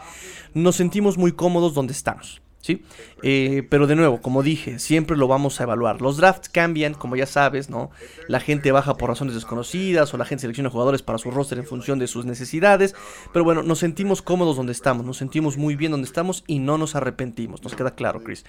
nos 0.55 0.77
sentimos 0.77 1.19
muy 1.19 1.33
cómodos 1.33 1.75
donde 1.75 1.93
estamos. 1.93 2.41
¿Sí? 2.67 2.83
Eh, 3.23 3.67
pero 3.71 3.87
de 3.87 3.95
nuevo, 3.95 4.21
como 4.21 4.43
dije, 4.43 4.79
siempre 4.79 5.17
lo 5.17 5.29
vamos 5.29 5.61
a 5.61 5.65
evaluar. 5.65 6.03
Los 6.03 6.17
drafts 6.17 6.49
cambian, 6.49 6.95
como 6.95 7.15
ya 7.15 7.27
sabes, 7.27 7.71
¿no? 7.71 7.91
La 8.29 8.41
gente 8.41 8.73
baja 8.73 8.97
por 8.97 9.09
razones 9.09 9.35
desconocidas 9.35 10.13
o 10.13 10.17
la 10.17 10.25
gente 10.25 10.43
selecciona 10.43 10.69
jugadores 10.69 11.03
para 11.03 11.19
su 11.19 11.31
roster 11.31 11.59
en 11.59 11.65
función 11.65 11.99
de 11.99 12.09
sus 12.09 12.27
necesidades. 12.27 12.95
Pero 13.33 13.45
bueno, 13.45 13.63
nos 13.63 13.79
sentimos 13.79 14.21
cómodos 14.21 14.57
donde 14.57 14.73
estamos, 14.73 15.07
nos 15.07 15.17
sentimos 15.17 15.57
muy 15.57 15.77
bien 15.77 15.93
donde 15.93 16.07
estamos 16.07 16.43
y 16.47 16.59
no 16.59 16.77
nos 16.77 16.97
arrepentimos. 16.97 17.63
Nos 17.63 17.77
queda 17.77 17.95
claro, 17.95 18.23
Chris. 18.23 18.45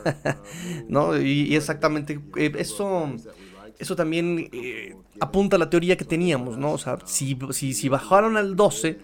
¿No? 0.88 1.18
Y, 1.18 1.56
exactamente 1.56 2.20
eh, 2.36 2.52
eso 2.58 3.10
eso 3.78 3.96
también 3.96 4.48
eh, 4.52 4.94
apunta 5.18 5.56
a 5.56 5.58
la 5.58 5.70
teoría 5.70 5.96
que 5.96 6.04
teníamos, 6.04 6.58
¿no? 6.58 6.72
O 6.72 6.78
sea, 6.78 6.98
si, 7.04 7.36
si, 7.50 7.72
si 7.74 7.88
bajaron 7.88 8.36
al 8.36 8.54
12, 8.54 8.98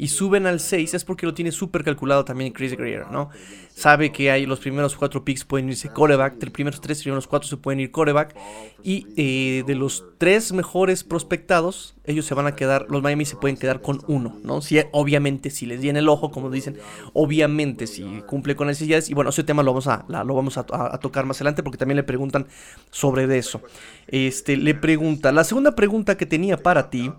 y 0.00 0.08
suben 0.08 0.46
al 0.46 0.60
6 0.60 0.94
es 0.94 1.04
porque 1.04 1.26
lo 1.26 1.34
tiene 1.34 1.52
súper 1.52 1.84
calculado 1.84 2.24
también 2.24 2.54
Chris 2.54 2.74
Greer, 2.74 3.10
¿no? 3.10 3.28
Sabe 3.68 4.10
que 4.12 4.30
hay 4.30 4.46
los 4.46 4.58
primeros 4.58 4.96
4 4.96 5.26
picks 5.26 5.44
pueden 5.44 5.68
irse 5.68 5.90
coreback, 5.90 6.42
los 6.42 6.52
primeros 6.52 6.80
3 6.80 6.98
y 6.98 7.02
primeros 7.02 7.26
4 7.26 7.50
se 7.50 7.56
pueden 7.58 7.80
ir 7.80 7.90
coreback 7.90 8.34
y 8.82 9.06
eh, 9.18 9.62
de 9.66 9.74
los 9.74 10.06
3 10.16 10.54
mejores 10.54 11.04
prospectados, 11.04 11.96
ellos 12.04 12.24
se 12.24 12.32
van 12.32 12.46
a 12.46 12.56
quedar, 12.56 12.86
los 12.88 13.02
Miami 13.02 13.26
se 13.26 13.36
pueden 13.36 13.58
quedar 13.58 13.82
con 13.82 14.00
uno, 14.08 14.38
¿no? 14.42 14.62
Si, 14.62 14.80
obviamente 14.90 15.50
si 15.50 15.66
les 15.66 15.82
viene 15.82 15.98
el 15.98 16.08
ojo, 16.08 16.30
como 16.30 16.48
dicen, 16.50 16.78
obviamente 17.12 17.86
si 17.86 18.22
cumple 18.26 18.56
con 18.56 18.68
necesidades 18.68 19.10
y 19.10 19.12
bueno, 19.12 19.28
ese 19.28 19.44
tema 19.44 19.62
lo 19.62 19.72
vamos 19.74 19.86
a, 19.86 20.06
lo 20.08 20.34
vamos 20.34 20.56
a, 20.56 20.64
tocar 20.98 21.26
más 21.26 21.36
adelante 21.36 21.62
porque 21.62 21.76
también 21.76 21.96
le 21.96 22.04
preguntan 22.04 22.46
sobre 22.90 23.36
eso. 23.36 23.60
Este, 24.06 24.56
le 24.56 24.74
pregunta, 24.74 25.30
la 25.30 25.44
segunda 25.44 25.74
pregunta 25.74 26.16
que 26.16 26.24
tenía 26.24 26.56
para 26.56 26.88
ti, 26.88 27.12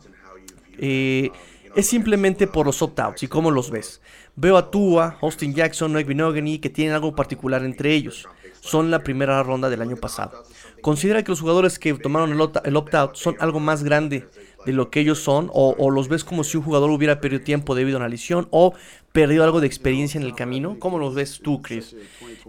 eh, 0.80 1.30
es 1.76 1.88
simplemente 1.88 2.48
por 2.48 2.66
los 2.66 2.82
opt-outs 2.82 3.24
y 3.24 3.28
cómo 3.28 3.52
los 3.52 3.72
ves. 3.72 4.02
Veo 4.36 4.58
a 4.58 4.72
Tua, 4.72 5.18
Austin 5.22 5.54
Jackson, 5.54 5.94
Noah 5.94 6.04
Binogany 6.04 6.60
que 6.60 6.70
tienen 6.70 6.94
algo 6.94 7.16
particular 7.16 7.64
entre 7.64 7.94
ellos. 7.94 8.28
Son 8.60 8.92
la 8.92 9.00
primera 9.00 9.42
ronda 9.44 9.70
del 9.70 9.82
año 9.82 9.98
pasado. 9.98 10.44
Considera 10.82 11.24
que 11.24 11.32
los 11.32 11.42
jugadores 11.42 11.80
que 11.80 11.94
tomaron 11.94 12.32
el 12.32 12.76
opt-out 12.76 13.16
son 13.16 13.36
algo 13.40 13.60
más 13.60 13.84
grande 13.84 14.28
de 14.66 14.74
lo 14.74 14.92
que 14.92 15.00
ellos 15.00 15.20
son 15.20 15.50
o, 15.54 15.90
los 15.90 16.08
ves 16.08 16.24
como 16.24 16.44
si 16.44 16.58
un 16.58 16.64
jugador 16.64 16.92
hubiera 16.92 17.20
perdido 17.20 17.44
tiempo 17.44 17.74
debido 17.76 17.98
a 17.98 18.02
una 18.02 18.10
lesión 18.10 18.48
o 18.52 18.74
perdido 19.12 19.44
algo 19.44 19.62
de 19.62 19.68
experiencia 19.68 20.20
en 20.20 20.26
el 20.26 20.36
camino. 20.36 20.78
¿Cómo 20.80 21.00
los 21.00 21.16
ves 21.16 21.40
tú, 21.44 21.62
Chris? 21.62 21.96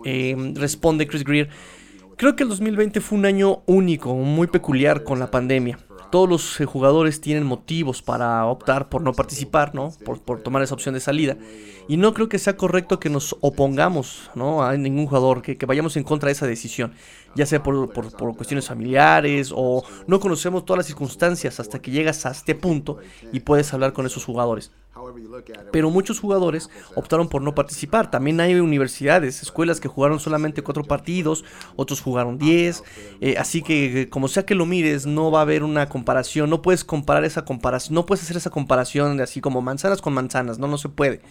Eh, 0.05 0.37
responde 0.55 1.07
Chris 1.07 1.25
Greer. 1.25 1.49
Creo 2.17 2.37
que 2.37 2.43
el 2.43 2.51
2020 2.51 3.01
fue 3.01 3.19
un 3.19 3.27
año 3.27 3.63
único, 3.67 4.15
muy 4.15 4.47
peculiar 4.47 5.03
con 5.03 5.19
la 5.19 5.31
pandemia 5.31 5.79
todos 6.13 6.29
los 6.29 6.61
eh, 6.61 6.67
jugadores 6.67 7.23
tienen 7.23 7.45
motivos 7.45 8.03
para 8.03 8.45
optar 8.45 8.91
por 8.91 9.01
no 9.01 9.15
participar, 9.15 9.75
¿no? 9.75 9.95
Por, 10.05 10.43
tomar 10.43 10.63
esa 10.63 10.75
opción 10.75 10.95
de 10.95 11.01
salida. 11.01 11.39
Y 11.89 11.97
no 11.97 12.13
creo 12.13 12.29
que 12.29 12.39
sea 12.39 12.57
correcto 12.57 13.01
que 13.01 13.09
nos 13.09 13.35
opongamos, 13.41 14.31
¿no? 14.35 14.63
A 14.63 14.77
ningún 14.77 15.07
jugador, 15.07 15.41
que, 15.41 15.57
vayamos 15.67 15.97
en 15.97 16.05
contra 16.05 16.27
de 16.27 16.35
esa 16.35 16.47
decisión. 16.47 16.93
Ya 17.35 17.47
sea 17.47 17.63
por, 17.63 17.91
por, 17.93 18.37
cuestiones 18.37 18.67
familiares 18.67 19.53
o 19.55 19.85
no 20.07 20.21
conocemos 20.21 20.65
todas 20.65 20.79
las 20.79 20.87
circunstancias 20.87 21.61
hasta 21.61 21.81
que 21.81 21.91
llegas 21.91 22.27
a 22.27 22.31
este 22.31 22.55
punto 22.55 22.99
y 23.33 23.41
puedes 23.41 23.73
hablar 23.73 23.93
con 23.93 24.07
esos 24.07 24.25
jugadores. 24.25 24.71
Pero 25.73 25.91
muchos 25.91 26.21
jugadores 26.21 26.69
optaron 26.95 27.29
por 27.29 27.43
no 27.43 27.55
participar. 27.55 28.11
También 28.11 28.41
hay 28.41 28.55
universidades, 28.55 29.43
escuelas 29.43 29.81
que 29.81 29.89
jugaron 29.89 30.21
solamente 30.21 30.63
cuatro 30.63 30.85
partidos, 30.85 31.45
otros 31.77 32.01
jugaron 32.01 32.39
diez. 32.39 32.85
Eh, 33.21 33.37
así 33.39 33.63
que 33.63 34.09
como 34.11 34.29
sea 34.29 34.45
que 34.45 34.55
lo 34.55 34.67
mires, 34.67 35.07
no 35.07 35.31
va 35.31 35.41
a 35.41 35.43
haber 35.43 35.65
una 35.65 35.89
comparación. 35.89 36.51
No 36.51 36.61
puedes 36.61 36.85
comparar 36.85 37.25
esa 37.25 37.45
comparación, 37.45 37.95
no 37.95 38.07
puedes 38.07 38.23
hacer 38.23 38.37
esa 38.37 38.51
comparación 38.51 39.21
así 39.21 39.41
como 39.41 39.63
manzanas 39.63 40.03
con 40.03 40.13
manzanas. 40.13 40.59
No, 40.59 40.69
no 40.69 40.77
se 40.77 40.89
puede. 40.91 41.23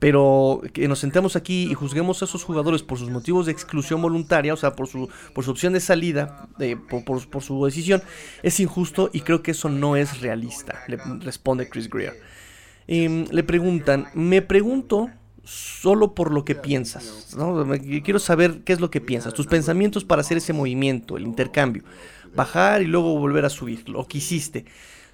Pero 0.00 0.62
que 0.72 0.88
nos 0.88 0.98
sentemos 0.98 1.36
aquí 1.36 1.70
y 1.70 1.74
juzguemos 1.74 2.22
a 2.22 2.24
esos 2.24 2.42
jugadores 2.42 2.82
por 2.82 2.98
sus 2.98 3.10
motivos 3.10 3.46
de 3.46 3.52
exclusión 3.52 4.02
voluntaria, 4.02 4.52
o 4.54 4.56
sea, 4.56 4.74
por 4.74 4.88
su, 4.88 5.08
por 5.34 5.44
su 5.44 5.52
opción 5.52 5.74
de 5.74 5.80
salida, 5.80 6.48
por, 6.88 7.42
su 7.42 7.64
decisión, 7.64 8.02
es 8.42 8.58
injusto 8.58 9.10
y 9.12 9.20
creo 9.20 9.42
que 9.42 9.52
eso 9.52 9.68
no 9.68 9.96
es 9.96 10.20
realista, 10.20 10.82
le 10.88 10.96
responde 11.20 11.68
Chris 11.68 11.88
Greer. 11.88 12.18
Em, 12.88 13.26
le 13.30 13.44
preguntan, 13.44 14.08
me 14.14 14.42
pregunto 14.42 15.10
solo 15.44 16.14
por 16.14 16.32
lo 16.32 16.44
que 16.44 16.54
piensas, 16.54 17.36
quiero 18.02 18.18
saber 18.18 18.62
qué 18.64 18.72
es 18.72 18.80
lo 18.80 18.90
que 18.90 19.00
piensas, 19.00 19.34
tus 19.34 19.46
pensamientos 19.46 20.04
para 20.04 20.22
hacer 20.22 20.38
ese 20.38 20.52
movimiento, 20.52 21.16
el 21.16 21.24
intercambio, 21.24 21.84
bajar 22.34 22.82
y 22.82 22.86
luego 22.86 23.18
volver 23.18 23.44
a 23.44 23.50
subir, 23.50 23.88
lo 23.88 24.06
que 24.06 24.18
hiciste. 24.18 24.64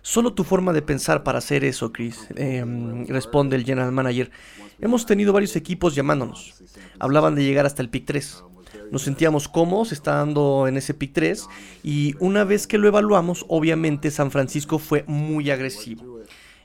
Solo 0.07 0.35
tu 0.35 0.45
forma 0.45 0.73
de 0.73 0.83
pensar 0.83 1.25
para 1.25 1.39
hacer 1.39 1.65
eso, 1.65 1.93
Chris, 1.93 2.29
em, 2.37 3.07
responde 3.09 3.57
el 3.57 3.65
general 3.65 3.91
manager. 3.91 4.31
Hemos 4.81 5.07
tenido 5.07 5.33
varios 5.33 5.57
equipos 5.57 5.95
llamándonos. 5.95 6.55
Hablaban 6.99 7.35
de 7.35 7.45
llegar 7.45 7.67
hasta 7.67 7.83
el 7.83 7.89
pick 7.89 8.05
3. 8.05 8.45
Nos 8.91 9.03
sentíamos 9.03 9.49
cómodos 9.49 9.93
estando 9.93 10.69
en 10.69 10.77
ese 10.77 10.95
pick 10.95 11.13
3 11.13 11.47
y 11.83 12.15
una 12.21 12.45
vez 12.45 12.67
que 12.67 12.79
lo 12.79 12.87
evaluamos, 12.87 13.45
obviamente 13.49 14.11
San 14.11 14.31
Francisco 14.31 14.79
fue 14.79 15.05
muy 15.07 15.51
agresivo. 15.51 16.21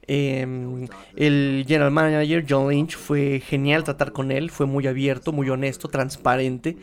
Em, 0.08 0.88
el 1.16 1.64
general 1.68 1.92
manager 1.92 2.46
John 2.48 2.70
Lynch 2.70 2.98
fue 2.98 3.40
genial 3.40 3.84
tratar 3.84 4.12
con 4.12 4.32
él, 4.32 4.50
fue 4.50 4.66
muy 4.66 4.88
abierto, 4.88 5.32
muy 5.32 5.50
honesto, 5.50 5.88
transparente. 5.88 6.78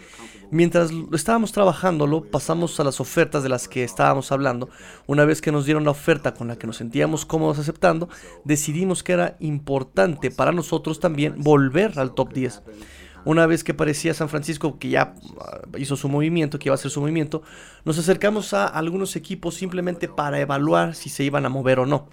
Mientras 0.50 0.90
estábamos 1.12 1.52
trabajándolo, 1.52 2.24
pasamos 2.24 2.78
a 2.80 2.84
las 2.84 3.00
ofertas 3.00 3.42
de 3.42 3.48
las 3.48 3.68
que 3.68 3.84
estábamos 3.84 4.32
hablando. 4.32 4.70
Una 5.06 5.24
vez 5.24 5.42
que 5.42 5.52
nos 5.52 5.66
dieron 5.66 5.84
la 5.84 5.90
oferta 5.90 6.32
con 6.32 6.48
la 6.48 6.56
que 6.56 6.66
nos 6.66 6.76
sentíamos 6.76 7.26
cómodos 7.26 7.58
aceptando, 7.58 8.08
decidimos 8.44 9.02
que 9.02 9.12
era 9.12 9.36
importante 9.40 10.30
para 10.30 10.52
nosotros 10.52 11.00
también 11.00 11.34
volver 11.42 11.98
al 11.98 12.14
top 12.14 12.32
10. 12.32 12.62
Una 13.24 13.46
vez 13.46 13.62
que 13.62 13.74
parecía 13.74 14.14
San 14.14 14.28
Francisco 14.28 14.78
que 14.78 14.90
ya 14.90 15.14
ah, 15.40 15.60
hizo 15.76 15.96
su 15.96 16.08
movimiento, 16.08 16.58
que 16.58 16.68
iba 16.68 16.74
a 16.74 16.76
hacer 16.76 16.90
su 16.90 17.00
movimiento, 17.00 17.42
nos 17.84 17.98
acercamos 17.98 18.54
a 18.54 18.66
algunos 18.66 19.16
equipos 19.16 19.54
simplemente 19.54 20.08
para 20.08 20.40
evaluar 20.40 20.94
si 20.94 21.10
se 21.10 21.24
iban 21.24 21.44
a 21.44 21.50
mover 21.50 21.80
o 21.80 21.84
no. 21.84 22.08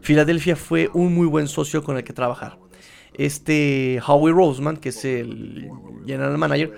Filadelfia 0.00 0.56
fue 0.56 0.90
un 0.94 1.14
muy 1.14 1.26
buen 1.26 1.48
socio 1.48 1.82
con 1.82 1.96
el 1.96 2.04
que 2.04 2.12
trabajar. 2.12 2.58
Este 3.14 4.00
Howie 4.06 4.32
Roseman, 4.32 4.76
que 4.76 4.90
es 4.90 5.04
el 5.04 5.68
general 6.06 6.38
manager, 6.38 6.72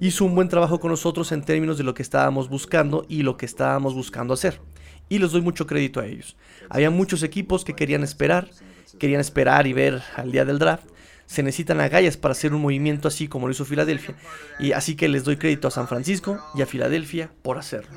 hizo 0.00 0.24
un 0.24 0.34
buen 0.34 0.48
trabajo 0.48 0.78
con 0.80 0.90
nosotros 0.90 1.32
en 1.32 1.42
términos 1.42 1.78
de 1.78 1.84
lo 1.84 1.94
que 1.94 2.02
estábamos 2.02 2.48
buscando 2.48 3.06
y 3.08 3.22
lo 3.22 3.36
que 3.36 3.46
estábamos 3.46 3.94
buscando 3.94 4.34
hacer. 4.34 4.60
Y 5.08 5.18
les 5.18 5.32
doy 5.32 5.40
mucho 5.40 5.66
crédito 5.66 6.00
a 6.00 6.06
ellos. 6.06 6.36
Había 6.68 6.90
muchos 6.90 7.22
equipos 7.22 7.64
que 7.64 7.74
querían 7.74 8.02
esperar, 8.02 8.50
querían 8.98 9.20
esperar 9.20 9.66
y 9.66 9.72
ver 9.72 10.02
al 10.16 10.32
día 10.32 10.44
del 10.44 10.58
draft 10.58 10.88
se 11.26 11.42
necesitan 11.42 11.80
agallas 11.80 12.16
para 12.16 12.32
hacer 12.32 12.54
un 12.54 12.62
movimiento 12.62 13.08
así 13.08 13.28
como 13.28 13.46
lo 13.46 13.52
hizo 13.52 13.64
Filadelfia. 13.64 14.14
Y 14.58 14.72
así 14.72 14.94
que 14.94 15.08
les 15.08 15.24
doy 15.24 15.36
crédito 15.36 15.68
a 15.68 15.70
San 15.70 15.88
Francisco 15.88 16.38
y 16.54 16.62
a 16.62 16.66
Filadelfia 16.66 17.30
por 17.42 17.58
hacerlo. 17.58 17.90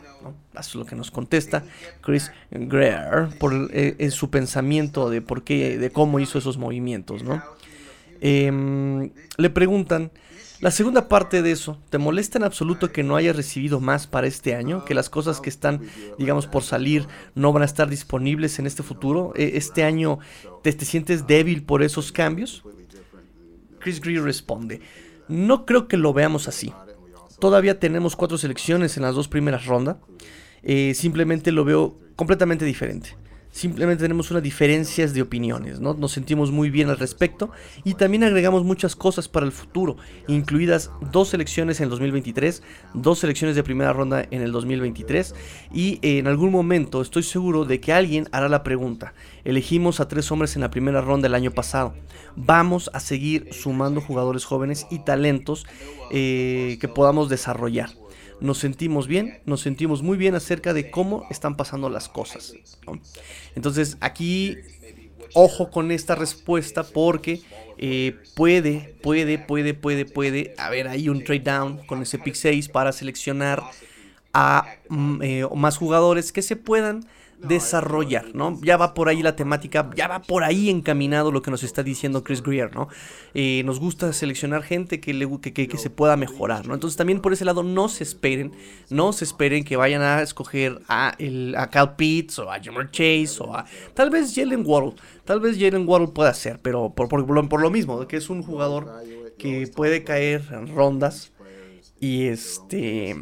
Eso 0.54 0.70
es 0.70 0.76
lo 0.76 0.86
que 0.86 0.96
nos 0.96 1.12
contesta 1.12 1.64
Chris 2.02 2.32
Greer 2.52 3.30
por, 3.40 3.70
eh, 3.72 4.10
su 4.12 4.30
pensamiento 4.30 5.10
de 5.10 5.22
por 5.22 5.44
qué, 5.44 5.78
de 5.78 5.92
cómo 5.92 6.20
hizo 6.20 6.40
esos 6.40 6.58
movimientos. 6.58 7.24
¿no? 7.24 7.42
Em, 8.20 9.12
le 9.38 9.50
preguntan. 9.50 10.12
La 10.62 10.72
segunda 10.72 11.08
parte 11.08 11.42
de 11.42 11.52
eso, 11.52 11.78
¿te 11.90 11.98
molesta 11.98 12.38
en 12.38 12.44
absoluto 12.44 12.92
que 12.92 13.02
no 13.02 13.16
hayas 13.16 13.38
recibido 13.38 13.80
más 13.80 14.08
para 14.08 14.28
este 14.28 14.56
año? 14.56 14.84
¿Que 14.84 14.94
las 14.94 15.10
cosas 15.10 15.40
que 15.40 15.50
están, 15.50 15.84
digamos, 16.18 16.48
por 16.48 16.64
salir 16.64 17.08
no 17.34 17.54
van 17.54 17.62
a 17.62 17.66
estar 17.66 17.88
disponibles 17.88 18.60
en 18.60 18.68
este 18.68 18.84
futuro? 18.84 19.32
¿E, 19.38 19.52
¿Este 19.56 19.86
año 19.86 20.20
te 20.62 20.74
sientes 20.74 21.28
débil 21.28 21.64
por 21.64 21.82
esos 21.82 22.12
cambios? 22.12 22.66
Chris 23.80 24.02
Greer 24.02 24.24
responde, 24.24 24.82
no 25.28 25.66
creo 25.66 25.88
que 25.88 25.98
lo 25.98 26.14
veamos 26.14 26.48
así. 26.48 26.74
Todavía 27.40 27.80
tenemos 27.80 28.16
cuatro 28.16 28.38
selecciones 28.38 28.98
en 28.98 29.04
las 29.04 29.16
dos 29.16 29.28
primeras 29.28 29.66
rondas. 29.66 29.98
Eh, 30.62 30.94
simplemente 30.94 31.52
lo 31.52 31.64
veo 31.64 31.98
completamente 32.16 32.66
diferente. 32.66 33.16
Simplemente 33.52 34.04
tenemos 34.04 34.30
unas 34.30 34.44
diferencias 34.44 35.14
de 35.14 35.24
opiniones, 35.24 35.80
¿no? 35.80 35.96
Nos 35.96 36.12
sentimos 36.12 36.52
muy 36.52 36.70
bien 36.70 36.90
al 36.90 37.00
respecto 37.00 37.50
y 37.84 37.96
también 37.96 38.24
agregamos 38.24 38.64
muchas 38.64 38.96
cosas 38.96 39.28
para 39.28 39.46
el 39.46 39.52
futuro, 39.52 39.98
incluidas 40.28 40.92
dos 41.12 41.30
selecciones 41.30 41.80
en 41.80 41.86
el 41.86 41.90
2023, 41.90 42.62
dos 42.94 43.20
selecciones 43.20 43.56
de 43.56 43.64
primera 43.64 43.92
ronda 43.92 44.24
en 44.30 44.44
el 44.44 44.52
2023 44.52 45.34
y 45.74 45.98
en 46.04 46.28
algún 46.28 46.52
momento 46.52 47.02
estoy 47.02 47.24
seguro 47.24 47.66
de 47.66 47.82
que 47.82 47.92
alguien 47.92 48.30
hará 48.32 48.50
la 48.50 48.62
pregunta, 48.62 49.16
elegimos 49.44 50.00
a 50.00 50.08
tres 50.08 50.32
hombres 50.32 50.56
en 50.56 50.62
la 50.62 50.70
primera 50.70 51.02
ronda 51.02 51.28
el 51.28 51.34
año 51.34 51.52
pasado, 51.52 51.96
vamos 52.36 52.92
a 52.94 53.00
seguir 53.00 53.50
sumando 53.52 54.00
jugadores 54.00 54.46
jóvenes 54.46 54.86
y 54.92 55.00
talentos 55.00 55.66
eh, 56.12 56.78
que 56.80 56.88
podamos 56.88 57.30
desarrollar 57.30 57.99
nos 58.42 58.58
sentimos 58.58 59.08
bien, 59.08 59.40
nos 59.46 59.62
sentimos 59.62 60.02
muy 60.02 60.18
bien 60.18 60.36
acerca 60.36 60.74
de 60.74 60.90
cómo 60.92 61.26
están 61.30 61.58
pasando 61.58 61.90
las 61.90 62.10
cosas. 62.10 62.54
Entonces 63.56 63.98
aquí, 64.02 64.58
ojo 65.34 65.70
con 65.72 65.92
esta 65.92 66.16
respuesta 66.16 66.84
porque 66.84 67.42
eh, 67.78 68.16
puede, 68.36 68.96
puede, 69.02 69.40
puede, 69.40 69.74
puede, 69.74 70.06
puede 70.06 70.54
haber 70.58 70.88
ahí 70.88 71.10
un 71.10 71.24
trade 71.24 71.40
down 71.42 71.86
con 71.86 72.02
ese 72.02 72.18
pick 72.18 72.36
6 72.36 72.70
para 72.70 72.92
seleccionar 72.92 73.64
a 74.34 74.66
mm, 74.90 75.22
eh, 75.22 75.48
más 75.56 75.78
jugadores 75.78 76.32
que 76.32 76.42
se 76.42 76.56
puedan 76.56 77.06
desarrollar, 77.42 78.34
¿no? 78.34 78.60
Ya 78.62 78.78
va 78.78 78.94
por 78.94 79.10
ahí 79.10 79.22
la 79.22 79.36
temática, 79.36 79.90
ya 79.96 80.08
va 80.08 80.22
por 80.22 80.44
ahí 80.44 80.70
encaminado 80.70 81.32
lo 81.32 81.42
que 81.42 81.52
nos 81.52 81.64
está 81.64 81.84
diciendo 81.84 82.24
Chris 82.24 82.44
Greer, 82.44 82.74
¿no? 82.76 82.90
Eh, 83.34 83.64
nos 83.66 83.80
gusta 83.80 84.12
seleccionar 84.14 84.64
gente 84.64 85.00
que, 85.00 85.14
le, 85.14 85.28
que, 85.40 85.68
que, 85.68 85.78
se 85.78 85.90
pueda 85.90 86.18
mejorar, 86.18 86.68
¿no? 86.68 86.74
Entonces 86.74 86.98
también 86.98 87.22
por 87.22 87.34
ese 87.34 87.46
lado 87.46 87.64
no 87.64 87.88
se 87.90 88.04
esperen, 88.04 88.52
no 88.90 89.14
se 89.14 89.24
esperen 89.24 89.64
que 89.64 89.78
vayan 89.78 90.02
a 90.02 90.22
escoger 90.22 90.82
a, 90.88 91.16
el, 91.18 91.56
a 91.58 91.70
Cal 91.70 91.96
Pitts 91.96 92.40
o 92.40 92.52
a 92.52 92.62
Jammer 92.62 92.92
Chase 92.92 93.38
o 93.40 93.56
a 93.56 93.66
tal 93.94 94.10
vez 94.10 94.34
Jalen 94.36 94.64
Waddle, 94.66 94.96
tal 95.26 95.40
vez 95.40 95.58
Jalen 95.58 95.88
Waddle 95.88 96.10
pueda 96.10 96.34
ser, 96.34 96.60
pero 96.62 96.94
por, 96.94 97.08
por, 97.08 97.26
por 97.48 97.62
lo 97.62 97.70
mismo, 97.70 98.06
que 98.08 98.18
es 98.18 98.30
un 98.30 98.44
jugador 98.44 98.92
que 99.38 99.68
puede 99.74 100.04
caer 100.04 100.44
en 100.52 100.76
rondas 100.76 101.32
y 102.00 102.28
este 102.28 103.16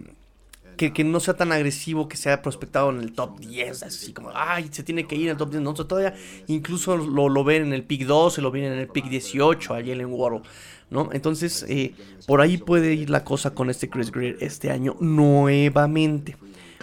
que, 0.78 1.04
no 1.04 1.20
sea 1.20 1.36
tan 1.36 1.52
agresivo, 1.52 2.08
que 2.08 2.16
sea 2.16 2.42
prospectado 2.42 2.90
en 2.92 3.00
el 3.00 3.14
top 3.14 3.40
10, 3.40 3.84
así 3.84 4.14
como, 4.14 4.32
ay, 4.34 4.70
se 4.72 4.84
tiene 4.84 5.06
que 5.06 5.16
ir 5.16 5.24
en 5.24 5.32
el 5.32 5.38
top 5.38 5.50
10, 5.50 5.62
no, 5.62 5.74
todavía 5.74 6.16
incluso 6.48 6.96
lo, 6.96 7.28
lo 7.28 7.44
ven 7.44 7.64
en 7.64 7.74
el 7.74 7.84
pick 7.84 8.06
12, 8.06 8.42
lo 8.42 8.52
ven 8.52 8.66
en 8.66 8.74
el 8.74 8.88
pick 8.88 9.10
18 9.10 9.74
a 9.74 9.78
Jalen 9.78 10.06
Waddle, 10.06 10.42
¿no? 10.90 11.10
Entonces, 11.12 11.66
eh, 11.68 11.94
por 12.26 12.42
ahí 12.42 12.58
puede 12.58 12.94
ir 12.94 13.10
la 13.10 13.24
cosa 13.24 13.54
con 13.54 13.70
este 13.70 13.90
Chris 13.90 14.12
Greer 14.12 14.38
este 14.40 14.72
año 14.72 14.96
nuevamente. 15.00 16.38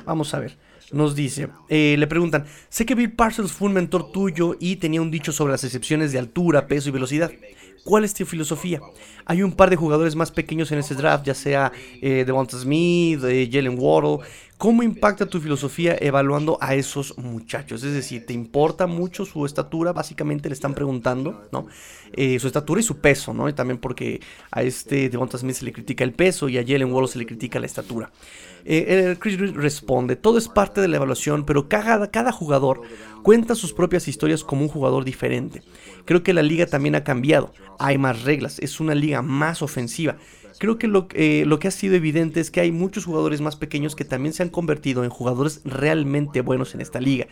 Vamos 0.05 0.35
a 0.35 0.41
ver. 0.41 0.59
Nos 0.93 1.15
dice, 1.15 1.49
eh, 1.71 1.97
le 1.99 2.07
preguntan, 2.07 2.45
sé 2.69 2.85
que 2.85 2.95
Bill 2.95 3.13
Parsons 3.13 3.53
fue 3.53 3.69
un 3.69 3.75
mentor 3.75 4.13
tuyo 4.13 4.57
y 4.61 4.77
tenía 4.77 5.01
un 5.01 5.11
dicho 5.11 5.33
sobre 5.33 5.53
las 5.53 5.65
excepciones 5.65 6.13
de 6.13 6.19
altura, 6.19 6.67
peso 6.67 6.91
y 6.91 6.93
velocidad. 6.93 7.33
¿Cuál 7.85 8.05
es 8.05 8.15
tu 8.15 8.25
filosofía? 8.25 8.81
Hay 9.27 9.43
un 9.43 9.53
par 9.53 9.69
de 9.69 9.77
jugadores 9.77 10.17
más 10.17 10.31
pequeños 10.31 10.73
en 10.73 10.79
ese 10.79 10.95
draft, 10.95 11.27
ya 11.27 11.35
sea 11.35 11.71
eh, 12.01 12.25
Devonta 12.27 12.59
Smith, 12.59 13.23
eh, 13.25 13.49
Jalen 13.53 13.77
Waddle. 13.79 14.27
¿Cómo 14.65 14.83
impacta 14.83 15.27
tu 15.27 15.43
filosofía 15.43 15.95
evaluando 16.01 16.57
a 16.59 16.75
esos 16.75 17.19
muchachos? 17.19 17.85
Es 17.85 17.93
decir, 17.93 18.25
¿te 18.25 18.33
importa 18.33 18.87
mucho 18.87 19.27
su 19.27 19.45
estatura? 19.45 19.93
Básicamente 19.93 20.49
le 20.49 20.55
están 20.55 20.73
preguntando, 20.73 21.47
¿no? 21.53 21.67
Eh, 22.15 22.39
su 22.39 22.47
estatura 22.47 22.81
y 22.81 22.83
su 22.83 22.97
peso, 22.97 23.35
¿no? 23.35 23.47
Y 23.47 23.53
también 23.53 23.77
porque 23.77 24.23
a 24.51 24.63
este 24.63 25.11
Devonta 25.11 25.37
Smith 25.37 25.57
se 25.57 25.67
le 25.67 25.73
critica 25.75 26.03
el 26.03 26.15
peso 26.15 26.49
y 26.49 26.57
a 26.57 26.63
Jalen 26.67 26.91
Waddle 26.91 27.09
se 27.09 27.19
le 27.19 27.27
critica 27.27 27.61
la 27.61 27.67
estatura. 27.67 28.11
Eh, 28.65 29.17
Chris 29.19 29.39
responde, 29.53 30.17
todo 30.17 30.39
es 30.39 30.49
parte 30.49 30.81
de 30.81 30.89
la 30.89 30.97
evaluación, 30.97 31.45
pero 31.45 31.69
cada 31.69 32.33
jugador 32.33 32.81
cuenta 33.23 33.55
sus 33.55 33.75
propias 33.75 34.09
historias 34.09 34.45
como 34.45 34.63
un 34.63 34.69
jugador 34.69 35.05
diferente. 35.05 35.63
Creo 36.07 36.23
que 36.23 36.33
la 36.33 36.43
liga 36.43 36.65
también 36.65 36.95
ha 36.95 37.05
cambiado, 37.05 37.53
hay 37.79 37.99
más 37.99 38.23
reglas, 38.23 38.59
es 38.61 38.81
una 38.81 38.95
liga 38.95 39.21
más 39.21 39.61
ofensiva. 39.61 40.17
Creo 40.59 40.79
que 40.79 40.87
lo, 40.87 41.09
eh, 41.15 41.45
lo, 41.47 41.59
que 41.59 41.69
ha 41.69 41.73
sido 41.73 41.95
evidente 41.95 42.41
es 42.41 42.51
que 42.51 42.61
hay 42.61 42.73
muchos 42.73 43.05
jugadores 43.05 43.41
más 43.41 43.57
pequeños 43.57 43.97
que 43.97 44.05
también 44.05 44.33
se 44.33 44.43
han 44.43 44.51
convertido 44.51 45.05
en 45.05 45.11
jugadores 45.11 45.61
realmente 45.65 46.41
buenos 46.41 46.75
en 46.75 46.81
esta 46.81 47.01
liga. 47.01 47.27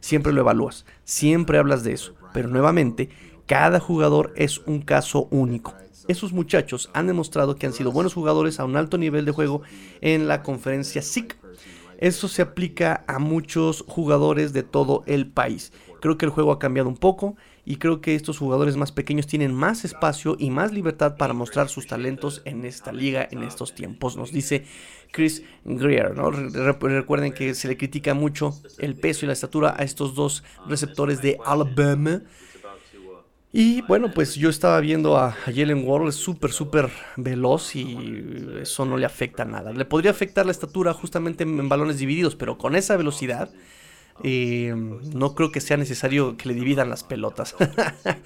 Siempre 0.00 0.32
lo 0.32 0.42
evalúas, 0.42 0.84
siempre 1.04 1.58
hablas 1.58 1.82
de 1.84 1.92
eso, 1.92 2.14
pero 2.32 2.48
nuevamente, 2.48 3.08
cada 3.46 3.80
jugador 3.80 4.32
es 4.36 4.58
un 4.66 4.82
caso 4.82 5.28
único 5.30 5.74
esos 6.08 6.32
muchachos 6.32 6.90
han 6.92 7.06
demostrado 7.06 7.56
que 7.56 7.66
han 7.66 7.72
sido 7.72 7.92
buenos 7.92 8.14
jugadores 8.14 8.60
a 8.60 8.64
un 8.64 8.76
alto 8.76 8.98
nivel 8.98 9.24
de 9.24 9.32
juego 9.32 9.62
en 10.00 10.28
la 10.28 10.42
conferencia 10.42 11.02
SIC. 11.02 11.36
Eso 11.98 12.28
se 12.28 12.42
aplica 12.42 13.04
a 13.08 13.18
muchos 13.18 13.84
jugadores 13.88 14.52
de 14.52 14.62
todo 14.62 15.02
el 15.06 15.26
país. 15.26 15.72
Creo 16.00 16.18
que 16.18 16.26
el 16.26 16.30
juego 16.30 16.52
ha 16.52 16.58
cambiado 16.58 16.88
un 16.88 16.96
poco 16.96 17.36
y 17.66 17.76
creo 17.76 18.00
que 18.00 18.14
estos 18.14 18.38
jugadores 18.38 18.76
más 18.76 18.92
pequeños 18.92 19.26
tienen 19.26 19.52
más 19.52 19.84
espacio 19.84 20.36
y 20.38 20.50
más 20.50 20.72
libertad 20.72 21.16
para 21.18 21.34
mostrar 21.34 21.68
sus 21.68 21.86
talentos 21.86 22.40
en 22.46 22.64
esta 22.64 22.92
liga 22.92 23.28
en 23.30 23.42
estos 23.42 23.74
tiempos, 23.74 24.16
nos 24.16 24.32
dice 24.32 24.64
Chris 25.12 25.42
Greer. 25.64 26.14
Recuerden 26.14 27.32
que 27.32 27.54
se 27.54 27.68
le 27.68 27.76
critica 27.76 28.14
mucho 28.14 28.54
el 28.78 28.94
peso 28.94 29.24
y 29.24 29.26
la 29.26 29.32
estatura 29.34 29.74
a 29.76 29.82
estos 29.82 30.14
dos 30.14 30.44
receptores 30.66 31.20
de 31.20 31.38
Alabama 31.44 32.22
y 33.58 33.80
bueno, 33.80 34.10
pues 34.12 34.34
yo 34.34 34.50
estaba 34.50 34.78
viendo 34.80 35.16
a, 35.16 35.32
Jalen 35.32 35.82
Ward, 35.88 36.08
es 36.08 36.16
súper, 36.16 36.52
súper 36.52 36.90
veloz 37.16 37.74
y 37.74 38.44
eso 38.60 38.84
no 38.84 38.98
le 38.98 39.06
afecta 39.06 39.46
nada. 39.46 39.72
Le 39.72 39.86
podría 39.86 40.10
afectar 40.10 40.44
la 40.44 40.52
estatura 40.52 40.92
justamente 40.92 41.44
en, 41.44 41.66
balones 41.66 41.98
divididos, 41.98 42.36
pero 42.36 42.58
con 42.58 42.76
esa 42.76 42.98
velocidad 42.98 43.48
eh, 44.22 44.74
no 44.74 45.34
creo 45.34 45.52
que 45.52 45.60
sea 45.60 45.76
necesario 45.76 46.36
que 46.36 46.48
le 46.48 46.54
dividan 46.54 46.90
las 46.90 47.04
pelotas. 47.04 47.54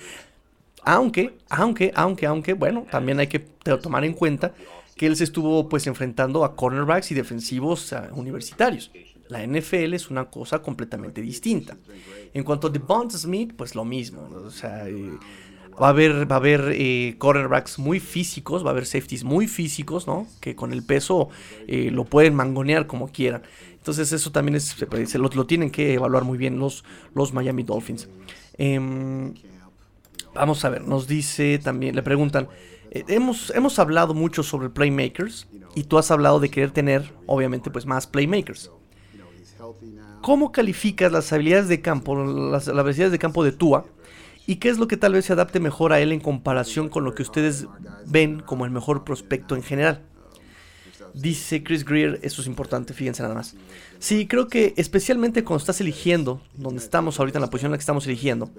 aunque, 0.85 1.37
aunque, 1.49 1.93
aunque, 1.95 2.27
aunque, 2.27 2.53
bueno, 2.55 2.87
también 2.91 3.21
hay 3.21 3.27
que 3.27 3.41
tomar 3.83 4.05
en 4.05 4.15
cuenta 4.15 4.55
que 4.97 5.07
él 5.07 5.17
se 5.17 5.25
estuvo 5.25 5.69
pues 5.69 5.87
enfrentando 5.87 6.45
a 6.45 6.55
cornerbacks 6.55 7.11
y 7.11 7.15
defensivos 7.15 7.95
universitarios. 8.13 8.91
La 9.29 9.47
NFL 9.47 9.95
es 9.95 10.11
una 10.11 10.27
cosa 10.27 10.61
completamente 10.61 11.23
distinta. 11.23 11.77
En 12.35 12.45
cuanto 12.45 12.67
a 12.67 12.71
Bond 12.71 13.13
Smith, 13.13 13.55
pues 13.57 13.75
lo 13.75 13.85
mismo. 13.85 14.29
O 14.45 14.51
sea, 14.51 14.89
eh, 14.89 15.13
va 15.81 15.87
a 15.87 15.91
haber, 15.91 16.31
va 16.31 16.37
a 16.37 16.39
haber 16.39 16.73
eh, 16.75 17.15
cornerbacks 17.17 17.79
muy 17.79 18.01
físicos, 18.01 18.65
va 18.65 18.69
a 18.69 18.71
haber 18.73 18.87
safeties 18.87 19.25
muy 19.25 19.47
físicos, 19.47 20.07
¿no? 20.07 20.27
Que 20.41 20.55
con 20.55 20.73
el 20.73 20.83
peso 20.83 21.29
eh, 21.67 21.91
lo 21.91 22.05
pueden 22.05 22.35
mangonear 22.35 22.87
como 22.87 23.09
quieran. 23.09 23.43
Entonces 23.81 24.13
eso 24.13 24.31
también 24.31 24.57
es, 24.57 24.77
se 25.07 25.19
lo, 25.19 25.29
lo, 25.29 25.47
tienen 25.47 25.71
que 25.71 25.95
evaluar 25.95 26.25
muy 26.25 26.37
bien 26.37 26.59
los, 26.59 26.85
los 27.15 27.33
Miami 27.33 27.63
Dolphins. 27.63 28.09
Em, 28.59 29.33
vamos 30.35 30.63
a 30.67 30.69
ver, 30.69 30.87
nos 30.87 31.07
dice 31.07 31.59
también, 31.59 31.97
le 31.97 32.03
preguntan, 32.03 32.49
hemos, 32.91 33.51
hemos 33.57 33.79
hablado 33.79 34.13
mucho 34.13 34.43
sobre 34.43 34.69
playmakers 34.69 35.49
y 35.75 35.85
tú 35.85 35.97
has 35.97 36.11
hablado 36.11 36.41
de 36.41 36.51
querer 36.51 36.73
tener, 36.73 37.15
obviamente, 37.27 37.71
pues 37.71 37.87
más 37.87 38.07
playmakers. 38.07 38.71
¿Cómo 40.21 40.53
calificas 40.53 41.11
las 41.11 41.33
habilidades 41.33 41.69
de 41.69 41.81
campo, 41.81 42.23
las, 42.23 42.69
habilidades 42.69 43.13
de 43.13 43.19
campo 43.19 43.43
de 43.43 43.53
Tua? 43.53 43.87
¿Y 44.47 44.57
qué 44.57 44.69
es 44.69 44.79
lo 44.79 44.89
que 44.89 44.99
tal 44.99 45.15
vez 45.15 45.25
se 45.25 45.33
adapte 45.33 45.59
mejor 45.59 45.95
a 45.95 46.01
él 46.01 46.13
en 46.13 46.21
comparación 46.21 46.91
con 46.91 47.05
lo 47.05 47.15
que 47.15 47.23
ustedes 47.23 47.67
ven 48.07 48.41
como 48.41 48.67
el 48.67 48.71
mejor 48.71 49.05
prospecto 49.05 49.55
en 49.55 49.63
general? 49.63 50.03
Dice 51.15 51.63
Chris 51.63 51.85
Greer, 51.85 52.19
eso 52.23 52.41
es 52.41 52.47
importante, 52.47 52.95
fíjense 52.95 53.23
nada 53.23 53.35
más. 53.35 53.55
Sí, 53.99 54.27
creo 54.27 54.49
que 54.49 54.75
especialmente 54.77 55.45
cuando 55.45 55.61
estás 55.61 55.81
eligiendo, 55.81 56.41
donde 56.55 56.83
estamos 56.83 57.19
ahorita 57.19 57.39
en 57.39 57.43
la 57.43 57.51
posición 57.51 57.69
en 57.69 57.73
la 57.73 57.79
que 57.79 57.83
estamos 57.83 58.07
eligiendo, 58.07 58.51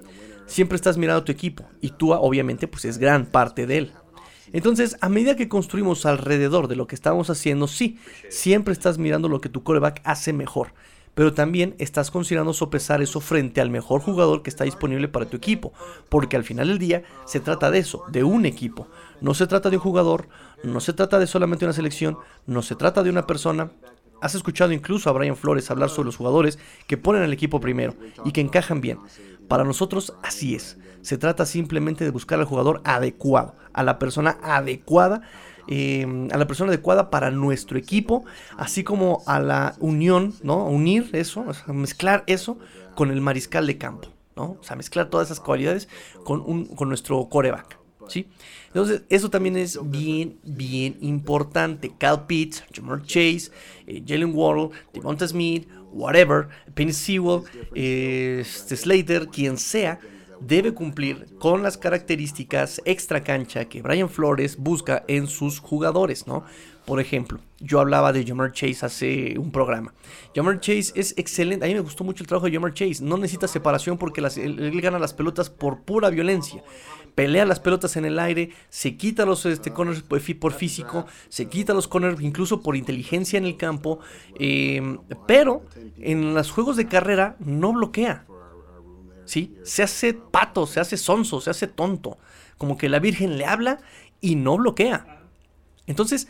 siempre 0.46 0.76
estás 0.76 0.98
mirando 0.98 1.22
a 1.22 1.26
tu 1.26 1.32
equipo 1.32 1.66
y 1.82 1.90
Tua 1.90 2.20
obviamente 2.20 2.68
pues 2.68 2.86
es 2.86 2.98
gran 2.98 3.26
parte 3.26 3.66
de 3.68 3.78
él. 3.78 3.92
Entonces, 4.54 4.98
a 5.00 5.08
medida 5.08 5.38
que 5.38 5.48
construimos 5.48 6.06
alrededor 6.06 6.68
de 6.68 6.76
lo 6.76 6.86
que 6.86 6.96
estamos 6.96 7.30
haciendo, 7.30 7.68
sí, 7.68 7.98
siempre 8.30 8.74
estás 8.74 8.98
mirando 8.98 9.30
lo 9.30 9.40
que 9.40 9.48
tu 9.48 9.64
coreback 9.64 10.02
hace 10.04 10.34
mejor 10.34 10.74
pero 11.14 11.34
también 11.34 11.76
estás 11.78 12.12
considerando 12.12 12.54
sopesar 12.54 13.02
eso 13.02 13.20
frente 13.20 13.62
al 13.62 13.70
mejor 13.70 14.02
jugador 14.02 14.44
que 14.44 14.50
está 14.50 14.64
disponible 14.64 15.08
para 15.08 15.26
tu 15.26 15.38
equipo, 15.38 15.74
porque 16.10 16.38
al 16.38 16.44
final 16.44 16.68
del 16.68 16.78
día 16.78 17.04
se 17.26 17.40
trata 17.40 17.72
de 17.72 17.80
eso, 17.80 18.04
de 18.10 18.24
un 18.24 18.46
equipo. 18.46 18.88
No 19.20 19.34
se 19.34 19.48
trata 19.48 19.70
de 19.70 19.78
un 19.78 19.84
jugador, 19.84 20.30
no 20.64 20.80
se 20.80 20.94
trata 20.94 21.20
de 21.20 21.28
solamente 21.28 21.66
una 21.66 21.74
selección, 21.74 22.18
no 22.46 22.62
se 22.62 22.76
trata 22.76 23.04
de 23.04 23.10
una 23.10 23.28
persona. 23.28 23.72
Has 24.22 24.36
escuchado 24.36 24.72
incluso 24.72 25.10
a 25.10 25.14
Brian 25.14 25.36
Flores 25.36 25.72
hablar 25.72 25.90
sobre 25.90 26.06
los 26.08 26.18
jugadores 26.18 26.60
que 26.88 26.98
ponen 26.98 27.24
al 27.24 27.34
equipo 27.34 27.60
primero 27.60 27.96
y 28.24 28.32
que 28.32 28.42
encajan 28.42 28.82
bien. 28.82 29.00
Para 29.48 29.64
nosotros 29.64 30.14
así 30.22 30.56
es. 30.56 30.78
Se 31.02 31.18
trata 31.18 31.46
simplemente 31.46 32.04
de 32.04 32.12
buscar 32.12 32.40
al 32.40 32.46
jugador 32.46 32.82
adecuado, 32.84 33.56
a 33.74 33.84
la 33.84 33.98
persona 33.98 34.38
adecuada 34.44 35.24
Em, 35.68 36.30
a 36.32 36.38
la 36.38 36.48
persona 36.48 36.70
adecuada 36.70 37.10
para 37.10 37.32
nuestro 37.32 37.78
equipo, 37.78 38.26
así 38.58 38.84
como 38.84 39.24
a 39.26 39.40
la 39.40 39.76
unión, 39.80 40.34
¿no? 40.44 40.66
Unir 40.66 41.10
eso, 41.14 41.46
mezclar 41.68 42.24
eso 42.28 42.58
con 42.96 43.12
el 43.12 43.22
mariscal 43.22 43.68
de 43.68 43.78
campo, 43.78 44.10
¿no? 44.36 44.58
O 44.60 44.64
sea, 44.64 44.76
mezclar 44.76 45.10
todas 45.10 45.28
esas 45.28 45.40
cualidades 45.40 45.88
con, 46.24 46.42
un, 46.42 46.66
con 46.66 46.90
nuestro 46.90 47.28
coreback, 47.30 47.78
¿sí? 48.12 48.28
Entonces, 48.68 49.04
eso 49.10 49.30
también 49.30 49.58
es 49.58 49.80
bien, 49.90 50.40
bien 50.44 50.98
importante. 51.02 51.92
Cal 51.98 52.26
Pitts, 52.26 52.64
Jamar 52.74 53.02
Chase, 53.04 53.52
eh, 53.88 54.04
Jalen 54.06 54.34
Waddle, 54.34 54.70
Devonta 54.94 55.28
Smith, 55.28 55.68
whatever, 55.92 56.48
Penny 56.74 56.94
Sewell, 56.94 57.44
este 57.74 58.76
Slater, 58.76 59.28
quien 59.28 59.58
sea, 59.58 60.00
debe 60.40 60.74
cumplir 60.74 61.28
con 61.40 61.62
las 61.64 61.78
características 61.78 62.82
extra 62.86 63.24
cancha 63.24 63.66
que 63.66 63.82
Brian 63.82 64.10
Flores 64.10 64.58
busca 64.58 65.04
en 65.08 65.28
sus 65.28 65.60
jugadores, 65.60 66.28
¿no? 66.28 66.44
Por 66.86 67.00
ejemplo, 67.00 67.40
yo 67.60 67.80
hablaba 67.80 68.12
de 68.12 68.26
Jamar 68.26 68.52
Chase 68.54 68.86
hace 68.86 69.38
un 69.38 69.52
programa. 69.52 69.94
Jamar 70.36 70.60
Chase 70.60 70.92
es 70.96 71.14
excelente. 71.16 71.64
A 71.64 71.68
mí 71.68 71.76
me 71.76 71.82
gustó 71.82 72.04
mucho 72.04 72.24
el 72.24 72.28
trabajo 72.28 72.48
de 72.48 72.54
Jamar 72.54 72.74
Chase. 72.74 73.04
No 73.04 73.18
necesita 73.18 73.48
separación 73.48 74.00
porque 74.00 74.20
él, 74.20 74.82
gana 74.82 74.98
las 74.98 75.14
pelotas 75.14 75.50
por 75.52 75.82
pura 75.82 76.10
violencia. 76.10 76.64
Pelea 77.16 77.46
las 77.46 77.60
pelotas 77.60 77.98
en 77.98 78.06
el 78.06 78.20
aire, 78.20 78.52
se 78.70 78.98
quita 78.98 79.26
los 79.26 79.46
este, 79.46 79.72
corners 79.74 80.04
por 80.04 80.54
físico, 80.54 81.06
se 81.30 81.48
quita 81.48 81.74
los 81.74 81.88
corners 81.88 82.22
incluso 82.22 82.62
por 82.62 82.76
inteligencia 82.76 83.38
en 83.38 83.46
el 83.46 83.58
campo. 83.58 84.00
Eh, 84.40 84.98
pero 85.28 85.64
en 85.98 86.34
los 86.34 86.52
juegos 86.52 86.78
de 86.78 86.88
carrera 86.88 87.36
no 87.40 87.74
bloquea. 87.74 88.26
¿sí? 89.26 89.56
Se 89.64 89.84
hace 89.84 90.14
pato, 90.14 90.68
se 90.68 90.80
hace 90.80 90.98
sonso, 90.98 91.42
se 91.42 91.50
hace 91.50 91.68
tonto. 91.68 92.18
Como 92.58 92.78
que 92.78 92.90
la 92.90 93.00
Virgen 93.00 93.38
le 93.38 93.46
habla 93.46 93.80
y 94.20 94.36
no 94.36 94.58
bloquea. 94.58 95.22
Entonces, 95.88 96.28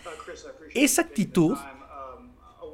esa 0.74 1.02
actitud 1.02 1.58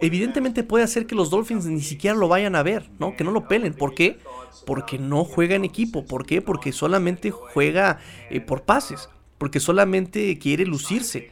evidentemente 0.02 0.64
puede 0.64 0.84
hacer 0.84 1.06
que 1.06 1.16
los 1.16 1.30
Dolphins 1.30 1.66
ni 1.66 1.82
siquiera 1.82 2.16
lo 2.16 2.28
vayan 2.28 2.56
a 2.56 2.64
ver, 2.64 2.90
¿no? 3.00 3.16
Que 3.16 3.24
no 3.24 3.32
lo 3.32 3.48
pelen. 3.48 3.74
¿Por 3.74 3.94
qué? 3.94 4.20
Porque 4.66 4.98
no 4.98 5.24
juega 5.24 5.56
en 5.56 5.66
equipo. 5.66 6.06
¿Por 6.06 6.26
qué? 6.26 6.42
Porque 6.42 6.72
solamente 6.72 7.32
juega 7.32 8.00
eh, 8.30 8.42
por 8.42 8.64
pases. 8.64 9.10
Porque 9.38 9.60
solamente 9.60 10.38
quiere 10.40 10.66
lucirse. 10.66 11.32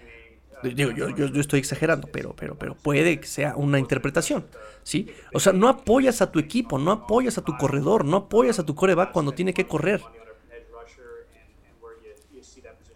Digo, 0.63 0.91
yo, 0.91 1.09
yo, 1.09 1.41
estoy 1.41 1.59
exagerando, 1.59 2.07
pero, 2.11 2.35
pero, 2.35 2.57
pero 2.57 2.75
puede 2.75 3.19
que 3.19 3.27
sea 3.27 3.55
una 3.55 3.77
interpretación, 3.77 4.47
¿sí? 4.83 5.07
O 5.33 5.39
sea, 5.39 5.53
no 5.53 5.67
apoyas 5.67 6.21
a 6.21 6.31
tu 6.31 6.39
equipo, 6.39 6.79
no 6.79 6.91
apoyas 6.91 7.37
a 7.37 7.43
tu 7.43 7.55
corredor, 7.57 8.05
no 8.05 8.17
apoyas 8.17 8.57
a 8.57 8.65
tu 8.65 8.73
coreback 8.73 9.11
cuando 9.11 9.33
tiene 9.33 9.53
que 9.53 9.67
correr. 9.67 10.01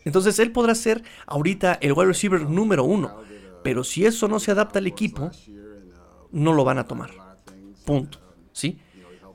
Entonces 0.06 0.40
él 0.40 0.52
podrá 0.52 0.74
ser 0.74 1.04
ahorita 1.28 1.78
el 1.82 1.94
wide 1.94 2.08
receiver 2.08 2.42
número 2.42 2.84
uno, 2.84 3.22
pero 3.64 3.84
si 3.84 4.06
eso 4.06 4.28
no 4.28 4.40
se 4.40 4.52
adapta 4.52 4.80
al 4.80 4.88
equipo, 4.88 5.30
no 6.32 6.54
lo 6.54 6.64
van 6.64 6.78
a 6.78 6.86
tomar. 6.86 7.12
Punto. 7.86 8.20
¿Sí? 8.52 8.80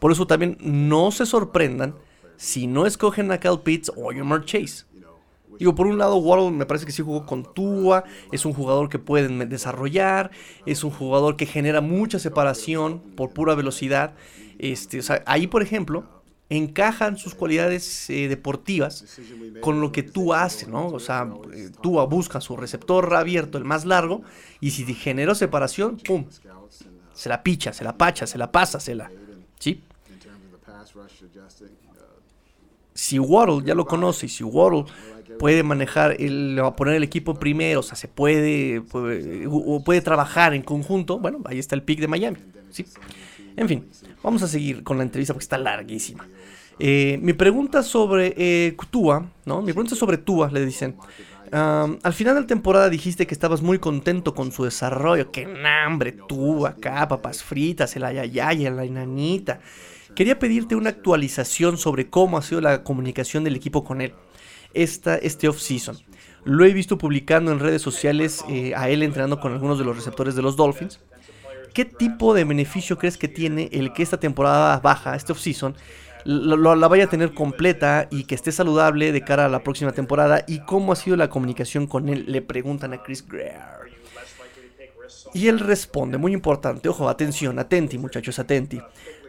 Por 0.01 0.13
eso 0.13 0.27
también 0.27 0.59
no 0.61 1.11
se 1.11 1.27
sorprendan 1.27 1.95
si 2.37 2.67
no 2.67 2.87
escogen 2.87 3.31
a 3.33 3.39
Cal 3.39 3.63
Pitts 3.63 3.93
o 3.97 4.13
Jamar 4.13 4.45
Chase. 4.45 4.85
Digo, 5.59 5.75
por 5.75 5.87
un 5.87 5.99
lado, 5.99 6.17
Waddle 6.17 6.51
me 6.51 6.67
parece 6.67 6.85
que 6.85 6.93
sí 6.93 7.03
jugó 7.03 7.27
con 7.27 7.55
Tua, 7.55 8.05
es 8.33 8.45
un 8.45 8.53
jugador 8.53 8.89
que 8.89 8.99
pueden 8.99 9.49
desarrollar, 9.49 10.31
es 10.67 10.83
un 10.83 10.91
jugador 10.91 11.37
que 11.37 11.47
genera 11.47 11.81
mucha 11.81 12.19
separación 12.19 13.01
por 13.17 13.31
pura 13.31 13.55
velocidad. 13.55 14.15
Este, 14.59 14.99
o 14.99 15.03
sea, 15.03 15.23
ahí, 15.27 15.47
por 15.47 15.63
ejemplo, 15.63 16.05
encajan 16.51 17.17
sus 17.17 17.35
cualidades 17.35 18.11
eh, 18.11 18.29
deportivas 18.29 19.19
con 19.61 19.81
lo 19.81 19.93
que 19.93 20.03
tú 20.03 20.35
haces, 20.35 20.69
¿no? 20.69 20.89
O 20.89 21.01
sea, 21.01 21.29
eh, 21.53 21.71
Tua 21.83 22.05
busca 22.05 22.41
su 22.41 22.57
receptor 22.57 23.15
abierto, 23.15 23.59
el 23.59 23.65
más 23.65 23.85
largo, 23.85 24.23
y 24.61 24.71
si 24.71 24.85
generó 24.95 25.35
separación, 25.35 25.99
¡pum! 25.99 26.27
Se 27.15 27.29
la 27.29 27.43
picha, 27.43 27.73
se 27.73 27.85
la 27.85 27.97
pacha, 27.97 28.27
se 28.27 28.39
la 28.39 28.51
pasa, 28.51 28.81
se 28.81 28.95
la... 28.95 29.11
¿Sí? 29.59 29.83
Si 32.93 33.19
Waddle 33.19 33.67
ya 33.67 33.75
lo 33.75 33.87
conoce 33.87 34.29
si 34.29 34.45
Waddle 34.45 34.85
puede 35.39 35.63
manejar, 35.63 36.17
el, 36.21 36.61
poner 36.77 36.95
el 36.95 37.03
equipo 37.03 37.35
primero, 37.35 37.81
o 37.81 37.83
sea, 37.83 37.97
se 37.97 38.09
puede, 38.09 38.83
puede, 38.83 39.49
puede 39.85 40.01
trabajar 40.01 40.55
en 40.55 40.63
conjunto, 40.63 41.19
bueno, 41.19 41.41
ahí 41.45 41.59
está 41.59 41.75
el 41.75 41.83
pick 41.83 42.01
de 42.01 42.09
Miami, 42.09 42.39
¿sí? 42.71 42.87
En 43.57 43.69
fin, 43.69 43.89
vamos 44.23 44.43
a 44.43 44.49
seguir 44.49 44.83
con 44.83 44.97
la 44.97 45.03
entrevista 45.03 45.33
porque 45.33 45.45
está 45.45 45.59
larguísima. 45.59 46.29
Eh, 46.79 47.19
mi 47.23 47.33
pregunta 47.33 47.83
sobre 47.83 48.35
eh, 48.37 48.77
Tua, 48.91 49.29
¿no? 49.45 49.63
Mi 49.63 49.73
pregunta 49.73 49.95
sobre 49.95 50.19
Tua, 50.19 50.51
le 50.51 50.65
dicen. 50.65 50.97
Al 51.53 52.13
final 52.13 52.35
de 52.35 52.41
la 52.43 52.47
temporada 52.47 52.89
dijiste 52.89 53.27
que 53.27 53.35
estabas 53.35 53.63
muy 53.63 53.79
contento 53.79 54.35
con 54.35 54.53
su 54.53 54.65
desarrollo. 54.65 55.31
¡Qué 55.31 55.47
hambre! 55.65 56.13
Tua, 56.13 56.71
acá, 56.71 57.07
papas 57.09 57.43
fritas, 57.43 57.95
el 57.97 58.05
ayayay, 58.05 58.71
la 58.71 58.85
enanita. 58.85 59.61
Quería 60.15 60.39
pedirte 60.39 60.77
una 60.77 60.91
actualización 60.91 61.77
sobre 61.77 62.09
cómo 62.09 62.39
ha 62.39 62.43
sido 62.43 62.61
la 62.61 62.85
comunicación 62.85 63.45
del 63.45 63.57
equipo 63.57 63.85
con 63.85 64.01
él 64.01 64.15
esta, 64.75 65.17
este 65.17 65.49
off-season. 65.49 65.97
Lo 66.45 66.65
he 66.65 66.73
visto 66.73 66.99
publicando 66.99 67.53
en 67.53 67.59
redes 67.59 67.81
sociales 67.81 68.45
eh, 68.49 68.75
a 68.77 68.89
él 68.89 69.03
entrenando 69.03 69.41
con 69.41 69.53
algunos 69.53 69.79
de 69.79 69.85
los 69.85 69.97
receptores 69.97 70.35
de 70.35 70.43
los 70.43 70.57
Dolphins. 70.57 71.01
¿Qué 71.73 71.85
tipo 71.85 72.35
de 72.35 72.45
beneficio 72.45 72.99
crees 72.99 73.17
que 73.17 73.29
tiene 73.29 73.69
el 73.73 73.93
que 73.93 74.03
esta 74.03 74.21
temporada 74.21 74.79
baja, 74.79 75.17
este 75.17 75.33
off-season, 75.33 75.75
la 76.25 76.89
vaya 76.89 77.05
a 77.05 77.09
tener 77.09 77.35
completa 77.35 78.09
y 78.11 78.25
que 78.25 78.35
esté 78.35 78.53
saludable 78.53 79.13
de 79.13 79.23
cara 79.23 79.47
a 79.47 79.49
la 79.49 79.63
próxima 79.63 79.93
temporada? 79.93 80.45
¿Y 80.47 80.61
cómo 80.61 80.93
ha 80.93 80.97
sido 80.97 81.17
la 81.17 81.31
comunicación 81.31 81.87
con 81.87 82.09
él? 82.09 82.25
Le 82.29 82.43
preguntan 82.43 82.93
a 82.93 83.03
Chris 83.03 83.27
Greer. 83.27 83.61
Y 85.33 85.49
él 85.49 85.59
responde, 85.59 86.17
muy 86.17 86.33
importante, 86.33 86.89
ojo, 86.89 87.09
atención, 87.09 87.59
atenti 87.59 87.99
muchachos, 87.99 88.39
atenti. 88.39 88.81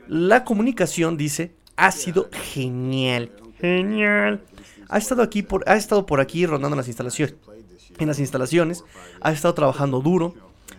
La 0.08 0.44
comunicación, 0.44 1.18
dice, 1.18 1.56
ha 1.76 1.92
sido 1.92 2.30
genial. 2.32 3.32
Genial 3.60 4.42
ha 4.90 4.98
estado 4.98 5.22
aquí 5.22 5.42
por, 5.42 5.68
ha 5.68 5.76
estado 5.76 6.06
por 6.06 6.20
aquí 6.20 6.46
rondando 6.46 6.76
las 6.76 6.88
instalaciones. 6.88 7.36
En 7.98 8.08
las 8.08 8.20
instalaciones, 8.20 8.84
ha 9.22 9.32
estado 9.32 9.54
trabajando 9.54 10.02
duro. 10.02 10.34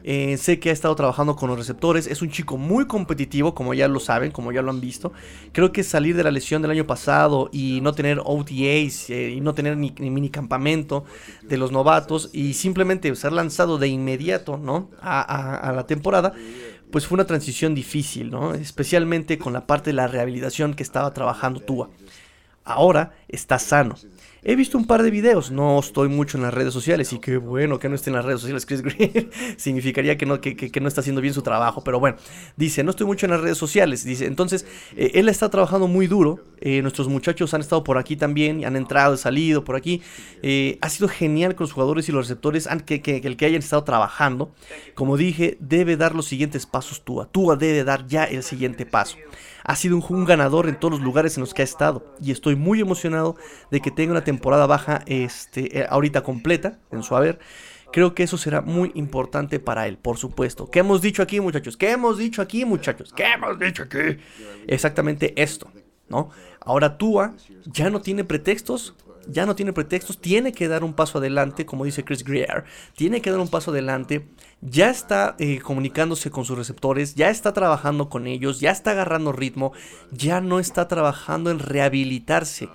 Eh, 0.09 0.37
sé 0.37 0.61
que 0.61 0.71
ha 0.71 0.73
estado 0.73 0.95
trabajando 0.95 1.35
con 1.35 1.49
los 1.49 1.59
receptores. 1.59 2.07
Es 2.07 2.23
un 2.23 2.31
chico 2.31 2.57
muy 2.57 2.87
competitivo, 2.87 3.57
como 3.57 3.75
ya 3.75 3.88
lo 3.88 3.99
saben, 3.99 4.31
como 4.31 4.53
ya 4.53 4.62
lo 4.62 4.71
han 4.71 4.81
visto. 4.81 5.12
Creo 5.51 5.73
que 5.73 5.83
salir 5.83 6.16
de 6.16 6.23
la 6.23 6.31
lesión 6.31 6.62
del 6.62 6.71
año 6.71 6.87
pasado 6.87 7.51
y 7.53 7.81
no 7.81 7.92
tener 7.92 8.21
OTAs 8.25 9.11
eh, 9.11 9.35
y 9.37 9.40
no 9.40 9.53
tener 9.53 9.77
ni, 9.77 9.92
mini 9.99 10.31
campamento 10.31 11.05
de 11.42 11.57
los 11.57 11.73
novatos 11.73 12.31
y 12.33 12.55
simplemente 12.55 13.12
ser 13.16 13.33
lanzado 13.33 13.79
de 13.79 13.88
inmediato 13.88 14.59
¿no? 14.59 14.90
a, 15.03 15.73
la 15.75 15.87
temporada, 15.88 16.33
pues 16.92 17.05
fue 17.09 17.16
una 17.16 17.27
transición 17.27 17.75
difícil, 17.75 18.31
¿no? 18.31 18.55
especialmente 18.55 19.38
con 19.38 19.53
la 19.53 19.66
parte 19.66 19.90
de 19.90 19.95
la 19.95 20.07
rehabilitación 20.07 20.75
que 20.75 20.85
estaba 20.85 21.12
trabajando 21.12 21.59
Tua 21.59 21.90
ahora 22.66 23.14
está 23.29 23.59
sano. 23.59 23.95
He 24.49 24.55
visto 24.55 24.79
un 24.79 24.87
par 24.87 25.03
de 25.03 25.11
videos, 25.11 25.51
no 25.51 25.81
estoy 25.81 26.09
mucho 26.09 26.39
en 26.39 26.45
las 26.45 26.55
redes 26.55 26.73
sociales 26.73 27.13
y 27.13 27.19
qué 27.19 27.37
bueno 27.37 27.81
que 27.81 27.89
no 27.89 27.97
esté 27.97 28.11
en 28.11 28.15
las 28.15 28.25
redes 28.25 28.41
sociales 28.41 28.65
Chris 28.67 28.81
Greer, 28.81 29.29
significaría 29.57 30.17
que 30.17 30.25
no, 30.25 30.41
que, 30.41 30.81
no 30.81 30.87
está 30.87 31.01
haciendo 31.01 31.21
bien 31.21 31.35
su 31.35 31.43
trabajo, 31.43 31.83
pero 31.83 31.99
bueno, 31.99 32.17
dice, 32.57 32.85
no 32.85 32.91
estoy 32.91 33.09
mucho 33.09 33.27
en 33.27 33.33
las 33.33 33.41
redes 33.41 33.59
sociales, 33.59 34.05
dice, 34.05 34.25
entonces 34.25 34.65
eh, 34.97 35.11
él 35.15 35.29
está 35.29 35.51
trabajando 35.51 35.89
muy 35.89 36.07
duro, 36.07 36.39
eh, 36.61 36.81
nuestros 36.81 37.09
muchachos 37.09 37.55
han 37.55 37.61
estado 37.61 37.83
por 37.83 37.99
aquí 37.99 38.15
también, 38.15 38.65
han 38.65 38.77
entrado, 38.77 39.17
salido 39.17 39.65
por 39.65 39.75
aquí, 39.75 40.01
eh, 40.43 40.79
ha 40.81 40.91
sido 40.91 41.09
genial 41.09 41.57
con 41.57 41.65
los 41.65 41.73
jugadores 41.73 42.09
y 42.09 42.13
los 42.13 42.29
receptores, 42.29 42.69
que, 42.87 43.03
que, 43.03 43.17
el 43.17 43.37
que 43.37 43.47
hayan 43.47 43.59
estado 43.59 43.83
trabajando, 43.83 44.55
como 44.95 45.17
dije, 45.17 45.57
debe 45.59 45.97
dar 45.97 46.15
los 46.15 46.27
siguientes 46.27 46.67
pasos 46.67 47.03
Tua, 47.05 47.27
Tua 47.27 47.57
debe 47.57 47.83
dar 47.83 48.07
ya 48.07 48.23
el 48.23 48.45
siguiente 48.45 48.87
paso 48.87 49.17
ha 49.66 49.74
sido 49.74 49.96
un, 49.96 50.24
ganador 50.24 50.68
en 50.68 50.79
todos 50.79 50.92
los 50.92 51.00
lugares 51.00 51.37
en 51.37 51.40
los 51.40 51.52
que 51.52 51.62
ha 51.62 51.64
estado. 51.64 52.14
Y 52.22 52.31
estoy 52.31 52.55
muy 52.55 52.81
emocionado 52.81 53.37
de 53.70 53.81
que 53.81 53.90
tenga 53.90 54.12
una 54.12 54.22
temporada 54.22 54.64
baja 54.66 55.02
este, 55.07 55.81
eh, 55.81 55.87
ahorita 55.90 56.22
completa 56.22 56.79
en 56.92 57.02
su 57.02 57.16
haber. 57.16 57.40
Creo 57.92 58.14
que 58.14 58.22
eso 58.22 58.38
será 58.38 58.61
muy 58.61 58.92
importante 58.94 59.59
para 59.59 59.88
él, 59.88 59.98
por 59.98 60.18
supuesto. 60.18 60.70
¿Qué 60.70 60.81
hemos 60.81 61.02
dicho 61.02 61.20
aquí, 61.20 61.40
muchachos? 61.40 61.76
¿Qué 61.76 61.90
hemos 61.90 62.16
dicho 62.16 62.42
aquí, 62.42 62.64
muchachos? 62.64 63.12
¿Qué 63.12 63.24
hemos 63.24 63.59
dicho 63.59 63.83
aquí? 63.83 64.18
Exactamente 64.68 65.35
esto, 65.40 65.68
¿no? 66.09 66.31
Ahora 66.61 66.96
Tua 66.96 67.35
ya 67.64 67.90
no 67.90 68.00
tiene 68.00 68.22
pretextos 68.22 68.94
ya 69.29 69.47
no 69.47 69.55
tiene 69.55 69.73
pretextos, 69.73 70.19
tiene 70.19 70.53
que 70.53 70.69
dar 70.69 70.85
un 70.85 70.95
paso 70.95 71.19
adelante, 71.19 71.67
como 71.67 71.85
dice 71.85 72.05
Chris 72.05 72.25
Greer, 72.25 72.65
tiene 72.95 73.21
que 73.21 73.31
dar 73.31 73.41
un 73.41 73.49
paso 73.49 73.71
adelante, 73.71 74.27
ya 74.61 74.91
está 74.91 75.37
eh, 75.39 75.61
comunicándose 75.61 76.31
con 76.31 76.45
sus 76.45 76.57
receptores, 76.57 77.15
ya 77.15 77.31
está 77.31 77.53
trabajando 77.53 78.09
con 78.09 78.27
ellos, 78.27 78.61
ya 78.61 78.71
está 78.71 78.93
agarrando 78.93 79.33
ritmo, 79.33 79.73
ya 80.12 80.41
no 80.41 80.59
está 80.61 80.89
trabajando 80.89 81.51
en 81.51 81.59
rehabilitarse, 81.59 82.69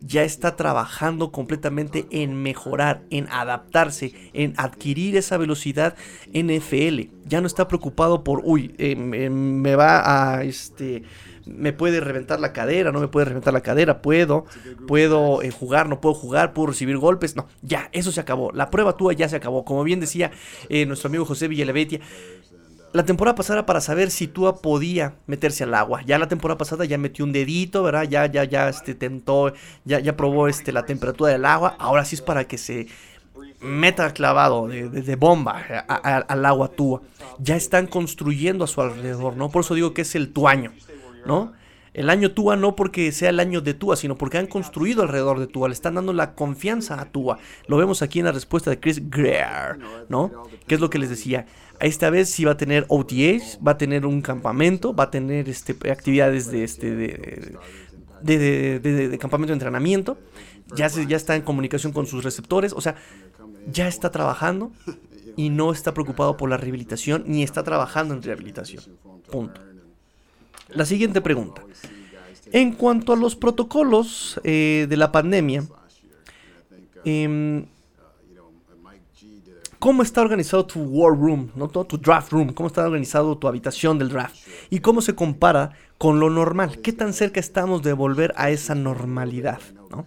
ya 0.00 0.22
está 0.22 0.56
trabajando 0.56 1.32
completamente 1.32 2.06
en 2.10 2.40
mejorar, 2.40 3.02
en 3.10 3.28
adaptarse, 3.30 4.12
en 4.32 4.54
adquirir 4.56 5.16
esa 5.16 5.36
velocidad 5.36 5.96
NFL. 6.32 7.10
Ya 7.26 7.40
no 7.40 7.46
está 7.46 7.66
preocupado 7.66 8.22
por, 8.22 8.42
uy, 8.44 8.74
eh, 8.78 8.94
me 8.94 9.74
va 9.74 10.36
a, 10.36 10.44
este, 10.44 11.02
me 11.48 11.72
puede 11.72 12.00
reventar 12.00 12.40
la 12.40 12.52
cadera, 12.52 12.92
no 12.92 13.00
me 13.00 13.08
puede 13.08 13.26
reventar 13.26 13.52
la 13.52 13.60
cadera, 13.60 14.02
puedo, 14.02 14.46
puedo 14.86 15.42
eh, 15.42 15.50
jugar, 15.50 15.88
no 15.88 16.00
puedo 16.00 16.14
jugar, 16.14 16.52
puedo 16.52 16.68
recibir 16.68 16.98
golpes, 16.98 17.36
no, 17.36 17.46
ya, 17.62 17.88
eso 17.92 18.12
se 18.12 18.20
acabó, 18.20 18.52
la 18.52 18.70
prueba 18.70 18.96
tuya 18.96 19.16
ya 19.16 19.28
se 19.28 19.36
acabó, 19.36 19.64
como 19.64 19.84
bien 19.84 20.00
decía 20.00 20.30
eh, 20.68 20.86
nuestro 20.86 21.08
amigo 21.08 21.24
José 21.24 21.48
Villalevetia, 21.48 22.00
la 22.92 23.04
temporada 23.04 23.34
pasada 23.34 23.66
para 23.66 23.80
saber 23.80 24.10
si 24.10 24.28
Tua 24.28 24.62
podía 24.62 25.14
meterse 25.26 25.64
al 25.64 25.74
agua. 25.74 26.00
Ya 26.06 26.18
la 26.18 26.26
temporada 26.26 26.56
pasada 26.56 26.86
ya 26.86 26.96
metió 26.96 27.24
un 27.24 27.32
dedito, 27.32 27.82
¿verdad? 27.82 28.04
Ya, 28.08 28.24
ya, 28.26 28.44
ya, 28.44 28.68
este, 28.70 28.94
tentó, 28.94 29.52
ya, 29.84 30.00
ya 30.00 30.16
probó, 30.16 30.48
este, 30.48 30.72
la 30.72 30.86
temperatura 30.86 31.30
del 31.30 31.44
agua. 31.44 31.76
Ahora 31.78 32.06
sí 32.06 32.14
es 32.14 32.22
para 32.22 32.44
que 32.48 32.56
se 32.56 32.86
meta 33.60 34.12
clavado 34.12 34.68
de, 34.68 35.16
bomba 35.16 35.58
al 35.86 36.44
agua 36.46 36.68
Tua. 36.68 37.02
Ya 37.38 37.56
están 37.56 37.86
construyendo 37.86 38.64
a 38.64 38.66
su 38.66 38.80
alrededor, 38.80 39.36
¿no? 39.36 39.50
Por 39.50 39.64
eso 39.64 39.74
digo 39.74 39.94
que 39.94 40.02
es 40.02 40.14
el 40.14 40.32
tuaño. 40.32 40.72
El 41.94 42.10
año 42.10 42.30
Tua 42.30 42.54
no 42.54 42.76
porque 42.76 43.10
sea 43.12 43.30
el 43.30 43.40
año 43.40 43.60
de 43.60 43.74
Tua, 43.74 43.96
sino 43.96 44.16
porque 44.16 44.38
han 44.38 44.46
construido 44.46 45.02
alrededor 45.02 45.40
de 45.40 45.46
Tua, 45.46 45.68
le 45.68 45.74
están 45.74 45.94
dando 45.94 46.12
la 46.12 46.34
confianza 46.34 47.00
a 47.00 47.06
Tua. 47.06 47.38
Lo 47.66 47.76
vemos 47.76 48.02
aquí 48.02 48.20
en 48.20 48.26
la 48.26 48.32
respuesta 48.32 48.70
de 48.70 48.78
Chris 48.78 49.10
Greer, 49.10 49.78
¿no? 50.08 50.30
¿Qué 50.66 50.76
es 50.76 50.80
lo 50.80 50.90
que 50.90 50.98
les 50.98 51.10
decía? 51.10 51.46
Esta 51.80 52.10
vez 52.10 52.30
sí 52.30 52.44
va 52.44 52.52
a 52.52 52.56
tener 52.56 52.84
OTAs, 52.88 53.58
va 53.66 53.72
a 53.72 53.78
tener 53.78 54.06
un 54.06 54.20
campamento, 54.20 54.94
va 54.94 55.04
a 55.04 55.10
tener 55.10 55.48
este, 55.48 55.72
actividades 55.90 56.50
de, 56.50 56.64
este, 56.64 56.94
de, 56.94 57.58
de, 58.22 59.18
campamento 59.18 59.48
de 59.48 59.54
entrenamiento, 59.54 60.18
ya, 60.76 60.88
se, 60.88 61.06
ya 61.06 61.16
está 61.16 61.36
en 61.36 61.42
comunicación 61.42 61.92
con 61.92 62.06
sus 62.06 62.22
receptores, 62.22 62.72
o 62.72 62.80
sea, 62.80 62.96
ya 63.72 63.88
está 63.88 64.10
trabajando 64.10 64.72
y 65.36 65.50
no 65.50 65.72
está 65.72 65.94
preocupado 65.94 66.36
por 66.36 66.50
la 66.50 66.56
rehabilitación 66.56 67.24
ni 67.26 67.42
está 67.42 67.62
trabajando 67.62 68.14
en 68.14 68.22
rehabilitación. 68.22 68.84
Punto. 69.30 69.67
La 70.70 70.84
siguiente 70.84 71.20
pregunta. 71.20 71.62
En 72.52 72.72
cuanto 72.72 73.12
a 73.12 73.16
los 73.16 73.36
protocolos 73.36 74.40
eh, 74.44 74.86
de 74.88 74.96
la 74.96 75.12
pandemia, 75.12 75.64
em, 77.04 77.66
cómo 79.78 80.02
está 80.02 80.22
organizado 80.22 80.66
tu 80.66 80.80
war 80.80 81.16
room, 81.16 81.50
¿no? 81.54 81.68
Tu 81.68 81.98
draft 81.98 82.32
room, 82.32 82.52
cómo 82.52 82.66
está 82.68 82.84
organizado 82.84 83.36
tu 83.36 83.48
habitación 83.48 83.98
del 83.98 84.08
draft 84.08 84.36
y 84.70 84.80
cómo 84.80 85.02
se 85.02 85.14
compara 85.14 85.72
con 85.98 86.20
lo 86.20 86.30
normal, 86.30 86.80
qué 86.80 86.92
tan 86.92 87.12
cerca 87.12 87.40
estamos 87.40 87.82
de 87.82 87.92
volver 87.92 88.32
a 88.36 88.50
esa 88.50 88.74
normalidad, 88.74 89.60
¿no? 89.90 90.06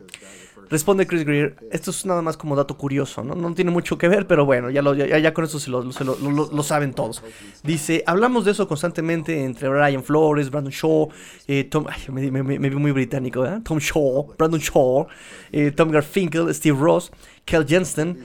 Responde 0.72 1.06
Chris 1.06 1.26
Greer, 1.26 1.58
esto 1.70 1.92
es 1.92 2.06
nada 2.06 2.22
más 2.22 2.38
como 2.38 2.56
dato 2.56 2.78
curioso, 2.78 3.26
¿no? 3.26 3.36
No 3.36 3.54
tiene 3.54 3.72
mucho 3.72 3.98
que 3.98 4.08
ver, 4.08 4.26
pero 4.26 4.46
bueno, 4.46 4.70
ya, 4.70 4.82
lo, 4.82 4.96
ya, 4.96 5.34
con 5.34 5.44
eso 5.44 5.60
se, 5.60 5.70
lo, 5.70 5.84
lo, 5.84 6.64
saben 6.64 6.94
todos. 6.94 7.22
Dice, 7.62 8.06
hablamos 8.08 8.46
de 8.46 8.52
eso 8.52 8.70
constantemente 8.70 9.44
entre 9.44 9.68
Brian 9.68 10.02
Flores, 10.02 10.50
Brandon 10.50 10.72
Shaw, 10.72 11.10
eh, 11.48 11.66
Tom, 11.66 11.88
me, 12.08 12.42
vi 12.42 12.70
muy 12.70 12.92
británico, 12.92 13.46
¿eh? 13.46 13.60
Tom 13.66 13.80
Shaw, 13.80 14.34
Brandon 14.38 14.62
Shaw, 14.62 15.08
eh, 15.52 15.72
Tom 15.72 15.92
Garfinkel, 15.92 16.56
Steve 16.56 16.78
Ross, 16.80 17.12
Kel 17.44 17.68
Jensen. 17.68 18.24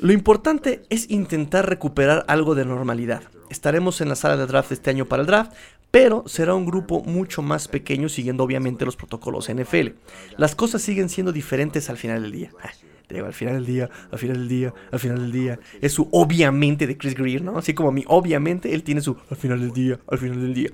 Lo 0.00 0.12
importante 0.12 0.82
es 0.90 1.10
intentar 1.10 1.68
recuperar 1.68 2.24
algo 2.28 2.54
de 2.54 2.64
normalidad. 2.64 3.22
Estaremos 3.50 4.00
en 4.00 4.08
la 4.08 4.14
sala 4.14 4.36
de 4.36 4.46
draft 4.46 4.70
este 4.70 4.90
año 4.90 5.06
para 5.06 5.22
el 5.22 5.26
draft, 5.26 5.52
pero 5.90 6.24
será 6.26 6.54
un 6.54 6.66
grupo 6.66 7.02
mucho 7.02 7.42
más 7.42 7.68
pequeño 7.68 8.08
siguiendo 8.08 8.44
obviamente 8.44 8.84
los 8.84 8.96
protocolos 8.96 9.48
NFL. 9.52 9.88
Las 10.36 10.54
cosas 10.54 10.82
siguen 10.82 11.08
siendo 11.08 11.32
diferentes 11.32 11.90
al 11.90 11.96
final 11.96 12.22
del 12.22 12.32
día. 12.32 12.50
Ah, 12.62 12.70
digo, 13.08 13.26
al 13.26 13.34
final 13.34 13.54
del 13.54 13.66
día, 13.66 13.90
al 14.10 14.18
final 14.18 14.36
del 14.38 14.48
día, 14.48 14.74
al 14.92 14.98
final 15.00 15.18
del 15.18 15.32
día. 15.32 15.58
Es 15.80 15.92
su 15.92 16.08
obviamente 16.12 16.86
de 16.86 16.96
Chris 16.96 17.14
Greer, 17.14 17.42
¿no? 17.42 17.58
Así 17.58 17.74
como 17.74 17.88
a 17.88 17.92
mí, 17.92 18.04
obviamente, 18.06 18.72
él 18.74 18.82
tiene 18.82 19.00
su 19.00 19.16
al 19.30 19.36
final 19.36 19.60
del 19.60 19.72
día, 19.72 19.98
al 20.06 20.18
final 20.18 20.40
del 20.40 20.54
día. 20.54 20.70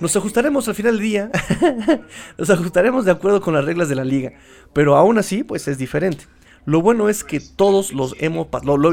Nos 0.00 0.16
ajustaremos 0.16 0.66
al 0.68 0.74
final 0.74 0.98
del 0.98 1.02
día. 1.02 1.30
Nos 2.38 2.50
ajustaremos 2.50 3.04
de 3.04 3.12
acuerdo 3.12 3.40
con 3.40 3.54
las 3.54 3.64
reglas 3.64 3.88
de 3.88 3.94
la 3.94 4.04
liga. 4.04 4.32
Pero 4.72 4.96
aún 4.96 5.18
así, 5.18 5.44
pues 5.44 5.68
es 5.68 5.78
diferente. 5.78 6.24
Lo 6.66 6.80
bueno 6.80 7.08
es 7.08 7.24
que 7.24 7.40
todos 7.40 7.92
los 7.92 8.14
hemos 8.20 8.48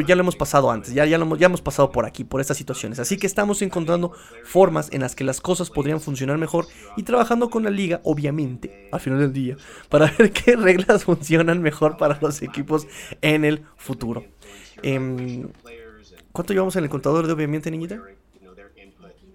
ya 0.06 0.16
lo 0.16 0.22
hemos 0.22 0.36
pasado 0.36 0.72
antes, 0.72 0.94
ya, 0.94 1.06
ya, 1.06 1.18
lo 1.18 1.36
hemos, 1.36 1.62
pasado 1.62 1.92
por 1.92 2.06
aquí, 2.06 2.24
por 2.24 2.42
estas 2.42 2.58
situaciones. 2.58 3.00
Así 3.00 3.18
que 3.18 3.28
estamos 3.28 3.62
encontrando 3.62 4.12
formas 4.44 4.90
en 4.92 5.02
las 5.02 5.16
que 5.16 5.24
las 5.24 5.40
cosas 5.40 5.70
podrían 5.70 6.02
funcionar 6.02 6.38
mejor 6.38 6.68
y 6.98 7.04
trabajando 7.04 7.50
con 7.50 7.64
la 7.64 7.70
liga, 7.70 8.02
obviamente, 8.04 8.90
al 8.92 9.00
final 9.00 9.20
del 9.20 9.34
día, 9.34 9.58
para 9.90 10.12
ver 10.18 10.32
qué 10.32 10.56
reglas 10.56 11.06
funcionan 11.06 11.62
mejor 11.62 11.98
para 11.98 12.18
los 12.22 12.42
equipos 12.42 12.88
en 13.22 13.46
el 13.46 13.64
futuro. 13.78 14.26
Em, 14.84 15.48
¿Cuánto 16.32 16.54
llevamos 16.54 16.76
en 16.76 16.84
el 16.84 16.90
contador 16.90 17.28
de 17.28 17.34
obviamente, 17.34 17.72
niñita? 17.72 18.02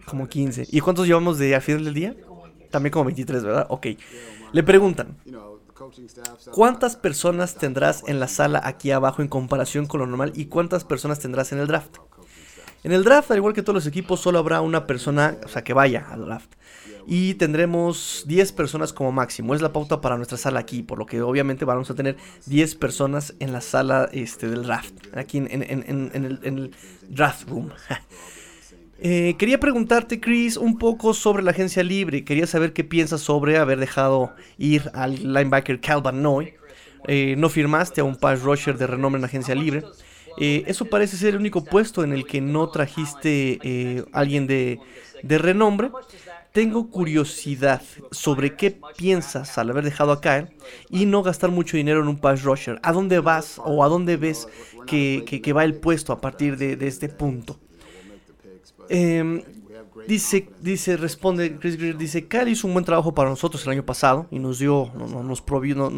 Como 0.07 0.29
15. 0.29 0.68
¿Y 0.70 0.81
cuántos 0.81 1.07
llevamos 1.07 1.38
de 1.38 1.55
al 1.55 1.62
final 1.62 1.85
del 1.85 1.94
día? 1.94 2.16
También 2.70 2.92
como 2.92 3.07
23, 3.07 3.44
¿verdad? 3.44 3.66
Ok. 3.70 3.87
Le 4.53 4.62
preguntan. 4.62 5.16
¿Cuántas 6.52 6.96
personas 6.96 7.54
tendrás 7.56 8.02
en 8.06 8.20
la 8.20 8.28
sala 8.28 8.60
aquí 8.64 8.90
abajo 8.90 9.22
en 9.22 9.28
comparación 9.28 9.86
con 9.86 10.00
lo 10.00 10.06
normal 10.06 10.32
y 10.34 10.46
cuántas 10.46 10.84
personas 10.84 11.18
tendrás 11.18 11.52
en 11.52 11.58
el 11.58 11.66
draft? 11.66 11.96
En 12.82 12.92
el 12.92 13.04
draft, 13.04 13.30
al 13.30 13.38
igual 13.38 13.52
que 13.52 13.62
todos 13.62 13.74
los 13.74 13.86
equipos, 13.86 14.20
solo 14.20 14.38
habrá 14.38 14.60
una 14.60 14.86
persona, 14.86 15.36
o 15.44 15.48
sea, 15.48 15.64
que 15.64 15.72
vaya 15.72 16.06
al 16.08 16.24
draft. 16.24 16.52
Y 17.06 17.34
tendremos 17.34 18.24
10 18.26 18.52
personas 18.52 18.92
como 18.92 19.12
máximo. 19.12 19.54
Es 19.54 19.60
la 19.60 19.72
pauta 19.72 20.00
para 20.00 20.16
nuestra 20.16 20.38
sala 20.38 20.60
aquí, 20.60 20.82
por 20.82 20.98
lo 20.98 21.06
que 21.06 21.20
obviamente 21.20 21.64
vamos 21.64 21.90
a 21.90 21.94
tener 21.94 22.16
10 22.46 22.74
personas 22.76 23.34
en 23.40 23.52
la 23.52 23.60
sala 23.60 24.08
este, 24.12 24.48
del 24.48 24.62
draft, 24.62 24.94
aquí 25.16 25.38
en, 25.38 25.62
el, 25.62 26.40
en 26.42 26.58
el 26.58 26.76
draft 27.08 27.48
room. 27.48 27.70
Eh, 28.98 29.35
quería 29.38 29.61
preguntarte, 29.61 30.20
Chris, 30.20 30.56
un 30.56 30.78
poco 30.78 31.12
sobre 31.12 31.42
la 31.42 31.50
agencia 31.50 31.82
libre. 31.82 32.24
Quería 32.24 32.46
saber 32.46 32.72
qué 32.72 32.82
piensas 32.82 33.20
sobre 33.20 33.59
haber 33.59 33.78
dejado 33.78 34.35
ir 34.56 34.90
al 34.94 35.35
linebacker 35.35 35.80
Calvin 35.80 36.22
Noy. 36.22 36.54
Eh, 37.06 37.35
no 37.37 37.48
firmaste 37.48 38.00
a 38.00 38.04
un 38.04 38.16
pass 38.16 38.42
rusher 38.42 38.78
de 38.78 38.87
renombre 38.87 39.18
en 39.18 39.22
la 39.22 39.28
agencia 39.28 39.54
libre. 39.54 39.85
Eh, 40.38 40.64
eso 40.66 40.87
parece 40.87 41.16
ser 41.16 41.30
el 41.30 41.40
único 41.40 41.64
puesto 41.64 42.04
en 42.04 42.12
el 42.12 42.26
que 42.26 42.40
no 42.40 42.68
trajiste 42.68 44.04
alguien 44.12 44.46
de, 44.46 44.80
de 45.22 45.38
renombre. 45.38 45.90
Tengo 46.52 46.90
curiosidad 46.90 47.82
sobre 48.11 48.56
qué 48.56 48.78
piensas 48.96 49.59
al 49.59 49.68
haber 49.68 49.85
dejado 49.85 50.12
a 50.12 50.22
caer 50.22 50.56
y 50.88 51.04
no 51.04 51.22
gastar 51.22 51.50
mucho 51.50 51.76
dinero 51.76 52.00
en 52.00 52.09
un 52.09 52.18
pass 52.18 52.42
rusher. 52.42 52.80
¿A 52.82 52.92
dónde 52.92 53.20
vas 53.20 53.61
o 53.62 53.85
a 53.85 53.88
dónde 53.88 54.16
ves 54.16 54.48
que, 54.87 55.52
va 55.54 55.64
el 55.64 55.74
puesto 55.74 56.14
a 56.14 56.20
partir 56.22 56.56
de 56.56 56.87
este 56.87 57.11
punto? 57.11 57.61
Em, 58.88 59.42
dice, 60.07 60.49
dice, 60.61 60.96
responde 60.96 61.59
Chris 61.59 61.77
Greer, 61.77 61.96
dice, 61.96 62.27
Kyle 62.27 62.49
hizo 62.49 62.66
un 62.66 62.75
buen 62.75 62.85
trabajo 62.85 63.14
para 63.14 63.31
nosotros 63.31 63.64
el 63.64 63.72
año 63.72 63.85
pasado 63.85 64.27
y 64.31 64.38
nos 64.38 64.59
dio, 64.59 64.90
nos 64.94 65.40
provió, 65.42 65.90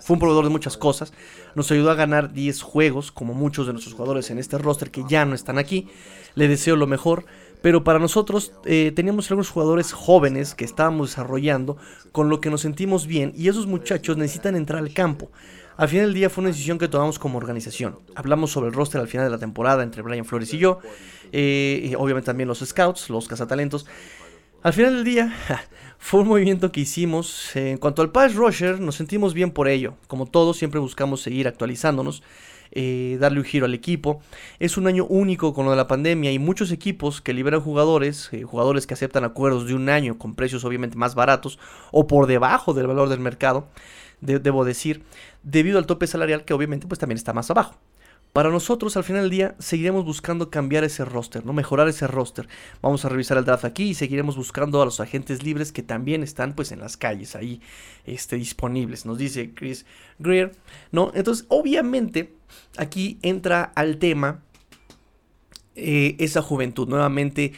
fue 0.00 0.14
un 0.14 0.20
proveedor 0.20 0.44
de 0.44 0.50
muchas 0.50 0.76
cosas, 0.76 1.12
nos 1.54 1.70
ayudó 1.70 1.90
a 1.90 1.94
ganar 1.94 2.32
10 2.32 2.62
juegos, 2.62 3.12
como 3.12 3.34
muchos 3.34 3.66
de 3.66 3.72
nuestros 3.72 3.94
jugadores 3.94 4.30
en 4.30 4.38
este 4.38 4.58
roster 4.58 4.90
que 4.90 5.04
ya 5.08 5.24
no 5.24 5.34
están 5.34 5.58
aquí, 5.58 5.88
le 6.34 6.48
deseo 6.48 6.76
lo 6.76 6.86
mejor, 6.86 7.26
pero 7.62 7.82
para 7.82 7.98
nosotros 7.98 8.52
eh, 8.64 8.92
teníamos 8.94 9.30
algunos 9.30 9.50
jugadores 9.50 9.92
jóvenes 9.92 10.54
que 10.54 10.64
estábamos 10.64 11.10
desarrollando, 11.10 11.76
con 12.12 12.28
lo 12.28 12.40
que 12.40 12.50
nos 12.50 12.60
sentimos 12.60 13.06
bien 13.06 13.32
y 13.34 13.48
esos 13.48 13.66
muchachos 13.66 14.16
necesitan 14.16 14.56
entrar 14.56 14.80
al 14.80 14.92
campo. 14.92 15.30
Al 15.76 15.88
final 15.88 16.06
del 16.06 16.14
día 16.14 16.30
fue 16.30 16.42
una 16.42 16.50
decisión 16.50 16.78
que 16.78 16.86
tomamos 16.86 17.18
como 17.18 17.38
organización. 17.38 17.98
Hablamos 18.14 18.52
sobre 18.52 18.68
el 18.68 18.74
roster 18.74 19.00
al 19.00 19.08
final 19.08 19.26
de 19.26 19.30
la 19.30 19.38
temporada 19.38 19.82
entre 19.82 20.02
Brian 20.02 20.24
Flores 20.24 20.54
y 20.54 20.58
yo. 20.58 20.78
Eh, 21.32 21.90
y 21.90 21.94
obviamente 21.96 22.26
también 22.26 22.48
los 22.48 22.60
scouts, 22.60 23.10
los 23.10 23.26
cazatalentos. 23.26 23.86
Al 24.62 24.72
final 24.72 24.94
del 24.94 25.04
día, 25.04 25.34
fue 25.98 26.20
un 26.20 26.28
movimiento 26.28 26.70
que 26.70 26.80
hicimos. 26.80 27.56
en 27.56 27.78
cuanto 27.78 28.02
al 28.02 28.12
pass 28.12 28.34
rusher, 28.34 28.80
nos 28.80 28.94
sentimos 28.94 29.34
bien 29.34 29.50
por 29.50 29.68
ello. 29.68 29.94
Como 30.06 30.26
todos, 30.26 30.56
siempre 30.56 30.78
buscamos 30.78 31.22
seguir 31.22 31.48
actualizándonos, 31.48 32.22
eh, 32.70 33.16
darle 33.20 33.40
un 33.40 33.44
giro 33.44 33.66
al 33.66 33.74
equipo. 33.74 34.20
Es 34.60 34.76
un 34.76 34.86
año 34.86 35.06
único 35.06 35.54
con 35.54 35.64
lo 35.64 35.72
de 35.72 35.76
la 35.76 35.88
pandemia 35.88 36.30
y 36.30 36.38
muchos 36.38 36.70
equipos 36.70 37.20
que 37.20 37.32
liberan 37.32 37.60
jugadores, 37.60 38.28
eh, 38.32 38.42
jugadores 38.44 38.86
que 38.86 38.94
aceptan 38.94 39.24
acuerdos 39.24 39.66
de 39.66 39.74
un 39.74 39.88
año 39.88 40.18
con 40.18 40.34
precios 40.34 40.64
obviamente 40.64 40.96
más 40.96 41.14
baratos 41.14 41.58
o 41.90 42.06
por 42.06 42.26
debajo 42.26 42.74
del 42.74 42.86
valor 42.86 43.08
del 43.08 43.20
mercado, 43.20 43.68
debo 44.24 44.64
decir, 44.64 45.02
debido 45.42 45.78
al 45.78 45.86
tope 45.86 46.06
salarial 46.06 46.44
que 46.44 46.54
obviamente 46.54 46.86
pues 46.86 46.98
también 46.98 47.16
está 47.16 47.32
más 47.32 47.50
abajo. 47.50 47.78
Para 48.34 48.50
nosotros, 48.50 48.96
al 48.96 49.04
final 49.04 49.22
del 49.22 49.30
día, 49.30 49.54
seguiremos 49.60 50.04
buscando 50.04 50.50
cambiar 50.50 50.82
ese 50.82 51.04
roster, 51.04 51.46
¿no? 51.46 51.52
Mejorar 51.52 51.86
ese 51.86 52.08
roster. 52.08 52.48
Vamos 52.82 53.04
a 53.04 53.08
revisar 53.08 53.38
el 53.38 53.44
draft 53.44 53.64
aquí 53.64 53.90
y 53.90 53.94
seguiremos 53.94 54.36
buscando 54.36 54.82
a 54.82 54.84
los 54.84 54.98
agentes 54.98 55.44
libres 55.44 55.70
que 55.70 55.84
también 55.84 56.24
están, 56.24 56.52
pues, 56.56 56.72
en 56.72 56.80
las 56.80 56.96
calles 56.96 57.36
ahí, 57.36 57.60
este, 58.06 58.34
disponibles. 58.34 59.06
Nos 59.06 59.18
dice 59.18 59.52
Chris 59.54 59.86
Greer, 60.18 60.50
¿no? 60.90 61.12
Entonces, 61.14 61.46
obviamente, 61.48 62.34
aquí 62.76 63.20
entra 63.22 63.62
al 63.62 63.98
tema 63.98 64.42
eh, 65.76 66.16
esa 66.18 66.42
juventud. 66.42 66.88
Nuevamente, 66.88 67.52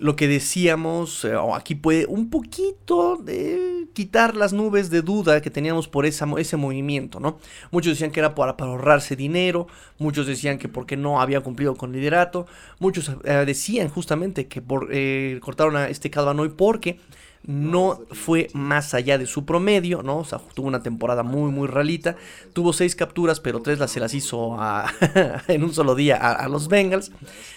lo 0.00 0.16
que 0.16 0.26
decíamos, 0.26 1.26
eh, 1.26 1.34
aquí 1.54 1.74
puede 1.74 2.06
un 2.06 2.30
poquito 2.30 3.18
de 3.18 3.86
quitar 3.92 4.34
las 4.34 4.54
nubes 4.54 4.88
de 4.88 5.02
duda 5.02 5.42
que 5.42 5.50
teníamos 5.50 5.88
por 5.88 6.06
esa, 6.06 6.26
ese 6.38 6.56
movimiento, 6.56 7.20
¿no? 7.20 7.38
Muchos 7.70 7.92
decían 7.92 8.10
que 8.10 8.20
era 8.20 8.34
para, 8.34 8.52
ahorrarse 8.58 9.14
dinero, 9.14 9.66
muchos 9.98 10.26
decían 10.26 10.56
que 10.56 10.68
porque 10.68 10.96
no 10.96 11.20
había 11.20 11.42
cumplido 11.42 11.74
con 11.74 11.92
liderato, 11.92 12.46
muchos 12.78 13.12
eh, 13.24 13.44
decían 13.44 13.90
justamente 13.90 14.48
que 14.48 14.62
por, 14.62 14.88
eh, 14.90 15.38
cortaron 15.42 15.76
a 15.76 15.88
este 15.90 16.08
Calvanoy 16.08 16.48
porque 16.48 16.98
no 17.44 18.00
fue 18.12 18.48
más 18.52 18.92
allá 18.92 19.16
de 19.16 19.26
su 19.26 19.46
promedio, 19.46 20.02
¿no? 20.02 20.18
O 20.18 20.24
sea, 20.24 20.38
tuvo 20.54 20.68
una 20.68 20.82
temporada 20.82 21.22
muy, 21.22 21.50
muy 21.50 21.68
ralita. 21.68 22.16
Tuvo 22.52 22.72
seis 22.72 22.94
capturas, 22.94 23.40
pero 23.40 23.60
tres 23.60 23.78
las 23.78 23.90
se 23.90 24.00
las 24.00 24.12
hizo 24.12 24.58
en 25.48 25.64
un 25.64 25.72
solo 25.72 25.94
día 25.94 26.16
a, 26.16 26.48
los 26.48 26.68
Bengals. 26.68 27.12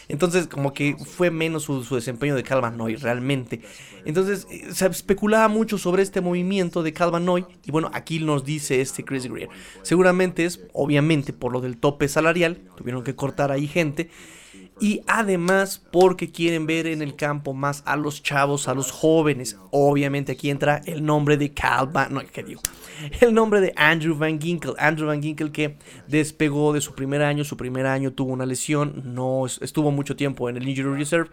Entonces, 0.08 0.48
como 0.48 0.74
que 0.74 0.96
fue 0.96 1.32
menos 1.32 1.63
su, 1.63 1.84
desempeño 1.96 2.36
de 2.36 2.43
Calvin 2.43 2.78
Noy 2.78 2.96
realmente. 2.96 3.62
Entonces, 4.06 4.48
eh, 4.50 4.67
se 4.74 4.88
especulaba 4.88 5.48
mucho 5.50 5.78
sobre 5.78 6.02
este 6.02 6.22
movimiento 6.22 6.82
de 6.82 6.93
Calvin 6.93 7.26
Noy. 7.26 7.46
Y 7.65 7.72
bueno, 7.72 7.91
aquí 7.93 8.19
nos 8.19 8.46
dice 8.46 8.80
este 8.80 9.04
Chris 9.04 9.28
Greer. 9.28 9.50
Seguramente 9.82 10.46
es, 10.46 10.62
obviamente, 10.72 11.34
por 11.34 11.52
lo 11.52 11.60
del 11.60 11.78
tope 11.78 12.08
salarial. 12.08 12.62
Tuvieron 12.78 13.04
que 13.04 13.15
cortar 13.15 13.52
ahí 13.52 13.67
gente 13.67 14.10
y 14.79 15.01
además 15.07 15.81
porque 15.91 16.31
quieren 16.31 16.65
ver 16.65 16.88
en 16.88 17.01
el 17.01 17.15
campo 17.15 17.53
más 17.53 17.83
a 17.86 17.95
los 17.95 18.23
chavos, 18.23 18.67
a 18.67 18.73
los 18.73 18.91
jóvenes. 18.91 19.57
Obviamente 19.71 20.31
aquí 20.33 20.49
entra 20.49 20.81
el 20.86 21.05
nombre 21.05 21.38
de 21.38 21.53
Cal 21.53 21.89
no, 22.09 22.21
¿qué 22.31 22.43
digo? 22.43 22.62
El 23.21 23.33
nombre 23.33 23.62
de 23.62 23.73
Andrew 23.75 24.15
Van 24.15 24.39
Ginkel. 24.39 24.75
Andrew 24.77 25.07
Van 25.07 25.21
Ginkel 25.21 25.51
que 25.51 25.77
despegó 26.07 26.73
de 26.73 26.81
su 26.81 26.93
primer 26.95 27.21
año, 27.21 27.43
su 27.43 27.57
primer 27.57 27.86
año 27.86 28.13
tuvo 28.13 28.33
una 28.33 28.45
lesión, 28.45 29.01
no 29.13 29.45
estuvo 29.45 29.91
mucho 29.91 30.15
tiempo 30.15 30.49
en 30.49 30.57
el 30.57 30.67
Injury 30.67 30.97
Reserve 30.97 31.29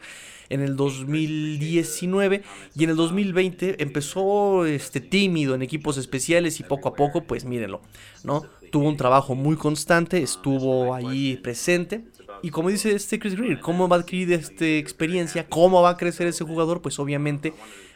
en 0.50 0.61
el 0.61 0.76
2019 0.76 2.42
y 2.74 2.85
en 2.85 2.90
el 2.90 2.96
2020 2.96 3.83
empezó 3.83 4.66
este 4.66 5.00
tímido 5.00 5.55
en 5.55 5.62
equipos 5.62 5.96
especiales 5.96 6.61
y 6.61 6.64
poco 6.64 6.88
a 6.88 6.94
poco 6.94 7.22
pues 7.22 7.44
mírenlo, 7.44 7.81
¿no? 8.24 8.42
Tuvo 8.72 8.88
un 8.88 8.96
trabajo 8.96 9.35
muy 9.35 9.57
constante, 9.57 10.22
estuvo 10.22 10.94
ahí 10.94 11.37
presente 11.37 12.05
y 12.42 12.50
como 12.50 12.68
dice 12.70 12.94
este 12.94 13.18
Chris 13.18 13.37
Greer, 13.37 13.61
¿cómo 13.61 13.88
va 13.88 13.96
a 13.96 14.00
adquirir 14.00 14.33
esta 14.33 14.66
experiencia? 14.66 15.48
¿Cómo 15.48 15.83
va 15.83 15.90
a 15.90 15.96
crecer 15.96 16.26
ese 16.26 16.44
jugador? 16.44 16.83
Pues 16.83 16.98
obviamente, 16.98 17.53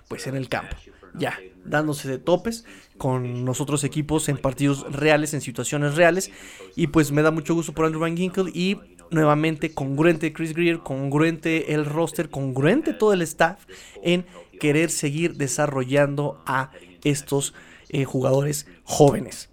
pues 0.08 0.26
en 0.26 0.36
el 0.36 0.48
campo. 0.48 0.76
Ya, 1.16 1.38
dándose 1.64 2.08
de 2.08 2.18
topes 2.18 2.64
con 2.98 3.44
nosotros 3.44 3.84
equipos 3.84 4.28
en 4.28 4.36
partidos 4.36 4.84
reales, 4.90 5.32
en 5.32 5.40
situaciones 5.40 5.94
reales. 5.94 6.30
Y 6.76 6.88
pues 6.88 7.12
me 7.12 7.22
da 7.22 7.30
mucho 7.30 7.54
gusto 7.54 7.72
por 7.72 7.86
Andrew 7.86 8.00
Van 8.00 8.16
Ginkel 8.16 8.50
y 8.54 8.78
nuevamente 9.10 9.72
congruente 9.72 10.32
Chris 10.32 10.54
Greer, 10.54 10.80
congruente 10.80 11.72
el 11.74 11.84
roster, 11.84 12.30
congruente 12.30 12.92
todo 12.92 13.12
el 13.12 13.22
staff 13.22 13.64
en 14.02 14.26
querer 14.60 14.90
seguir 14.90 15.36
desarrollando 15.36 16.42
a 16.46 16.70
estos 17.04 17.54
eh, 17.90 18.04
jugadores 18.04 18.66
jóvenes. 18.82 19.50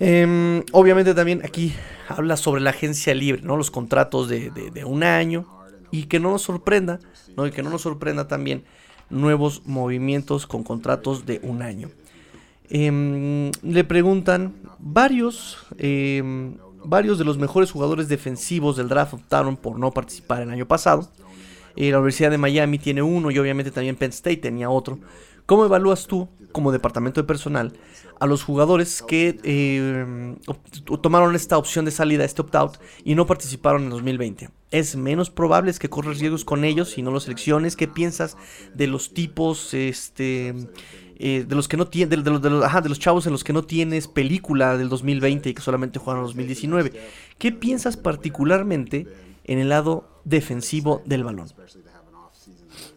Em, 0.00 0.64
obviamente 0.72 1.12
también 1.12 1.42
aquí 1.44 1.74
habla 2.08 2.38
sobre 2.38 2.62
la 2.62 2.70
agencia 2.70 3.14
libre, 3.14 3.42
¿no? 3.42 3.58
Los 3.58 3.70
contratos 3.70 4.28
de, 4.28 4.82
un 4.84 5.02
año. 5.04 5.46
Y 5.92 6.04
que 6.04 6.20
no 6.20 6.30
nos 6.30 6.42
sorprenda, 6.42 7.00
¿no? 7.36 7.46
Y 7.46 7.50
que 7.50 7.62
no 7.62 7.70
nos 7.70 7.82
sorprenda 7.82 8.26
también 8.26 8.64
nuevos 9.10 9.62
movimientos 9.66 10.46
con 10.46 10.62
contratos 10.62 11.26
de 11.26 11.40
un 11.42 11.62
año. 11.62 11.90
Em, 12.70 13.50
le 13.62 13.84
preguntan 13.84 14.54
varios, 14.78 15.58
em, 15.78 16.56
varios 16.84 17.18
de 17.18 17.24
los 17.24 17.36
mejores 17.36 17.72
jugadores 17.72 18.08
defensivos 18.08 18.76
del 18.76 18.88
draft 18.88 19.14
optaron 19.14 19.56
por 19.56 19.78
no 19.78 19.90
participar 19.90 20.42
el 20.42 20.50
año 20.50 20.66
pasado. 20.66 21.10
Eh, 21.76 21.90
la 21.90 21.98
Universidad 21.98 22.30
de 22.30 22.38
Miami 22.38 22.78
tiene 22.78 23.02
uno 23.02 23.30
y 23.30 23.38
obviamente 23.38 23.70
también 23.70 23.96
Penn 23.96 24.10
State 24.10 24.38
tenía 24.38 24.70
otro. 24.70 24.98
¿Cómo 25.44 25.64
evalúas 25.64 26.06
tú, 26.06 26.28
como 26.52 26.70
departamento 26.70 27.20
de 27.20 27.26
personal, 27.26 27.72
a 28.20 28.26
los 28.26 28.44
jugadores 28.44 29.02
que 29.02 29.40
eh, 29.42 30.36
tomaron 31.02 31.34
esta 31.34 31.56
opción 31.56 31.86
de 31.86 31.90
salida, 31.90 32.24
este 32.24 32.42
opt-out, 32.42 32.76
y 33.02 33.14
no 33.14 33.26
participaron 33.26 33.84
en 33.84 33.90
2020? 33.90 34.50
¿Es 34.70 34.94
menos 34.94 35.30
probable 35.30 35.72
que 35.72 35.88
corres 35.88 36.20
riesgos 36.20 36.44
con 36.44 36.64
ellos 36.64 36.90
si 36.90 37.02
no 37.02 37.10
los 37.10 37.24
selecciones? 37.24 37.76
¿Qué 37.76 37.88
piensas 37.88 38.36
de 38.74 38.86
los 38.86 39.14
tipos, 39.14 39.72
este, 39.72 40.54
eh, 41.18 41.44
de 41.48 41.54
los 41.54 41.66
que 41.66 41.78
no 41.78 41.88
tienen, 41.88 42.22
de, 42.22 42.30
los, 42.30 42.42
de 42.42 42.88
los 42.88 42.98
chavos 42.98 43.26
en 43.26 43.32
los 43.32 43.42
que 43.42 43.54
no 43.54 43.64
tienes 43.64 44.06
película 44.06 44.76
del 44.76 44.90
2020 44.90 45.48
y 45.48 45.54
que 45.54 45.62
solamente 45.62 45.98
jugaron 45.98 46.22
en 46.22 46.26
2019? 46.26 46.92
¿Qué 47.38 47.52
piensas 47.52 47.96
particularmente 47.96 49.08
en 49.44 49.58
el 49.58 49.70
lado 49.70 50.20
defensivo 50.24 51.02
del 51.06 51.24
balón? 51.24 51.48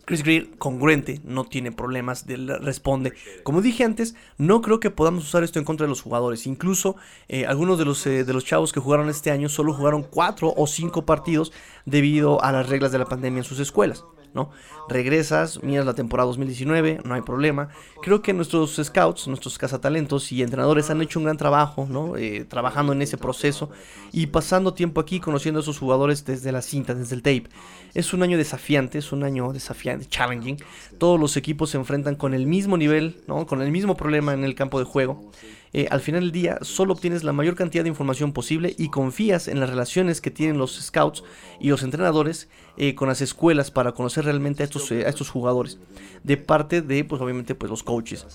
Chris 0.06 0.24
Greer, 0.24 0.50
congruente, 0.58 1.22
no 1.24 1.46
tiene 1.46 1.72
problemas, 1.72 2.26
responde. 2.62 3.14
Como 3.44 3.62
dije 3.62 3.84
antes, 3.84 4.16
no 4.38 4.62
creo 4.62 4.80
que 4.80 4.90
podamos 4.90 5.24
usar 5.24 5.44
esto 5.44 5.60
en 5.60 5.66
contra 5.66 5.86
de 5.86 5.90
los 5.90 6.02
jugadores. 6.02 6.46
Incluso 6.46 6.96
eh, 7.30 7.46
algunos 7.46 7.78
de 7.78 7.86
los, 7.86 8.06
eh, 8.06 8.24
de 8.24 8.34
los 8.34 8.44
chavos 8.44 8.74
que 8.74 8.80
jugaron 8.80 9.10
este 9.10 9.32
año 9.32 9.48
solo 9.48 9.74
jugaron 9.74 10.04
cuatro 10.04 10.54
o 10.56 10.68
cinco 10.68 11.06
partidos 11.06 11.54
debido 11.86 12.44
a 12.44 12.52
las 12.52 12.68
reglas 12.68 12.92
de 12.92 13.00
la 13.00 13.06
pandemia 13.06 13.40
en 13.40 13.46
sus 13.46 13.60
escuelas. 13.60 14.04
¿No? 14.34 14.50
Regresas, 14.90 15.62
miras 15.64 15.86
la 15.86 15.94
temporada 15.94 16.28
2019, 16.28 17.02
no 17.04 17.14
hay 17.14 17.22
problema. 17.22 17.70
Creo 18.02 18.22
que 18.22 18.34
nuestros 18.34 18.80
scouts, 18.84 19.28
nuestros 19.28 19.58
cazatalentos 19.58 20.32
y 20.32 20.42
entrenadores 20.42 20.90
han 20.90 21.02
hecho 21.02 21.20
un 21.20 21.26
gran 21.26 21.38
trabajo, 21.38 21.88
¿no? 21.90 22.18
Eh, 22.18 22.46
trabajando 22.46 22.94
en 22.94 23.02
ese 23.02 23.18
proceso 23.18 23.70
y 24.12 24.28
pasando 24.28 24.74
tiempo 24.74 25.00
aquí 25.02 25.20
conociendo 25.20 25.60
a 25.60 25.64
esos 25.64 25.80
jugadores 25.80 26.26
desde 26.26 26.52
la 26.52 26.62
cinta, 26.62 26.94
desde 26.94 27.16
el 27.16 27.22
tape. 27.22 27.50
Es 27.94 28.14
un 28.14 28.24
año 28.24 28.38
desafiante, 28.38 28.98
es 28.98 29.12
un 29.12 29.24
año 29.24 29.54
desafiante, 29.54 30.06
challenging. 30.06 30.58
Todos 30.98 31.20
los 31.20 31.38
equipos 31.38 31.70
se 31.70 31.78
enfrentan 31.78 32.16
con 32.16 32.34
el 32.34 32.48
mismo 32.48 32.78
nivel, 32.78 33.22
¿no? 33.28 33.46
Con 33.46 33.62
el 33.62 33.72
mismo 33.72 33.96
problema 33.96 34.34
en 34.34 34.44
el 34.44 34.56
campo 34.56 34.80
de 34.80 34.86
juego. 34.86 35.32
Eh, 35.74 35.88
al 35.90 36.02
final 36.02 36.22
del 36.22 36.32
día 36.32 36.60
solo 36.62 36.94
obtienes 36.94 37.24
la 37.24 37.34
mayor 37.34 37.56
cantidad 37.56 37.84
de 37.84 37.90
información 37.90 38.32
posible 38.32 38.76
y 38.78 38.90
confías 38.90 39.48
en 39.48 39.60
las 39.60 39.70
relaciones 39.70 40.22
que 40.22 40.30
tienen 40.30 40.60
los 40.60 40.80
scouts 40.80 41.24
y 41.60 41.70
los 41.70 41.82
entrenadores 41.82 42.48
eh, 42.78 42.94
con 42.94 43.08
las 43.08 43.22
escuelas 43.22 43.72
para 43.72 43.94
conocer 43.94 44.26
realmente 44.26 44.62
a 44.62 44.66
estos, 44.66 44.92
eh, 44.92 45.06
a 45.06 45.10
estos 45.10 45.32
jugadores 45.32 45.80
de 46.24 46.38
parte 46.38 46.84
de 46.84 47.04
pues 47.04 47.22
obviamente 47.22 47.56
pues 47.56 47.72
los 47.72 47.82
coaches 47.82 48.26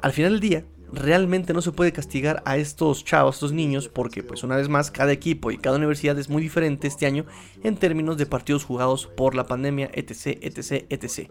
al 0.00 0.12
final 0.12 0.32
del 0.32 0.40
día 0.40 0.64
realmente 0.92 1.52
no 1.52 1.62
se 1.62 1.72
puede 1.72 1.92
castigar 1.92 2.42
a 2.44 2.56
estos 2.56 3.04
chavos, 3.04 3.34
a 3.34 3.36
estos 3.36 3.52
niños, 3.52 3.88
porque 3.88 4.22
pues 4.22 4.44
una 4.44 4.56
vez 4.56 4.68
más 4.68 4.90
cada 4.90 5.12
equipo 5.12 5.50
y 5.50 5.58
cada 5.58 5.76
universidad 5.76 6.18
es 6.18 6.28
muy 6.28 6.42
diferente 6.42 6.86
este 6.86 7.06
año 7.06 7.26
en 7.64 7.76
términos 7.76 8.16
de 8.16 8.26
partidos 8.26 8.64
jugados 8.64 9.06
por 9.06 9.34
la 9.34 9.46
pandemia, 9.46 9.90
etc, 9.92 10.38
etc, 10.42 10.86
etc. 10.88 11.30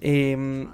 Eh, 0.00 0.68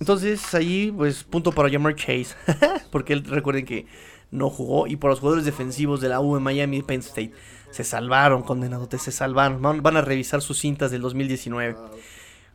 entonces 0.00 0.54
ahí, 0.54 0.92
pues, 0.96 1.24
punto 1.24 1.52
para 1.52 1.70
Jamar 1.70 1.94
Chase. 1.94 2.28
porque 2.90 3.12
él, 3.12 3.24
recuerden 3.24 3.64
que 3.64 3.86
no 4.30 4.50
jugó. 4.50 4.86
Y 4.86 4.96
por 4.96 5.10
los 5.10 5.20
jugadores 5.20 5.44
defensivos 5.44 6.00
de 6.00 6.08
la 6.08 6.20
U 6.20 6.36
en 6.36 6.42
Miami 6.42 6.82
Penn 6.82 7.00
State. 7.00 7.32
Se 7.70 7.84
salvaron, 7.84 8.42
condenados, 8.42 8.88
se 9.00 9.12
salvaron. 9.12 9.60
Van, 9.60 9.96
a 9.96 10.00
revisar 10.00 10.40
sus 10.40 10.58
cintas 10.58 10.90
del 10.90 11.02
2019. 11.02 11.76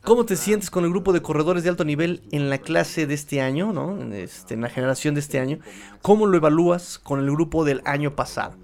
¿Cómo 0.02 0.26
te 0.26 0.36
sientes 0.36 0.70
con 0.70 0.84
el 0.84 0.90
grupo 0.90 1.12
de 1.12 1.22
corredores 1.22 1.62
de 1.62 1.70
alto 1.70 1.84
nivel 1.84 2.22
en 2.30 2.50
la 2.50 2.58
clase 2.58 3.06
de 3.06 3.14
este 3.14 3.40
año, 3.40 3.72
¿no? 3.72 4.12
Este, 4.12 4.54
en 4.54 4.60
la 4.60 4.68
generación 4.68 5.14
de 5.14 5.20
este 5.20 5.38
año? 5.38 5.60
¿Cómo 6.02 6.26
lo 6.26 6.36
evalúas 6.36 6.98
con 6.98 7.20
el 7.20 7.30
grupo 7.30 7.64
del 7.64 7.80
año 7.84 8.14
pasado? 8.14 8.56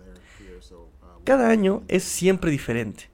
Cada 1.24 1.48
año 1.48 1.82
es 1.88 2.02
siempre 2.04 2.50
diferente. 2.50 3.09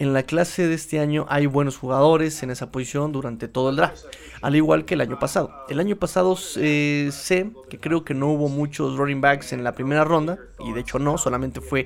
En 0.00 0.14
la 0.14 0.22
clase 0.22 0.66
de 0.66 0.72
este 0.72 0.98
año 0.98 1.26
hay 1.28 1.44
buenos 1.44 1.76
jugadores 1.76 2.42
en 2.42 2.50
esa 2.50 2.72
posición 2.72 3.12
durante 3.12 3.48
todo 3.48 3.68
el 3.68 3.76
draft, 3.76 4.06
al 4.40 4.56
igual 4.56 4.86
que 4.86 4.94
el 4.94 5.02
año 5.02 5.18
pasado. 5.18 5.52
El 5.68 5.78
año 5.78 5.96
pasado 5.96 6.38
eh, 6.56 7.10
sé 7.12 7.50
que 7.68 7.78
creo 7.78 8.02
que 8.02 8.14
no 8.14 8.28
hubo 8.28 8.48
muchos 8.48 8.96
running 8.96 9.20
backs 9.20 9.52
en 9.52 9.62
la 9.62 9.74
primera 9.74 10.04
ronda, 10.04 10.38
y 10.58 10.72
de 10.72 10.80
hecho 10.80 10.98
no, 10.98 11.18
solamente 11.18 11.60
fue 11.60 11.84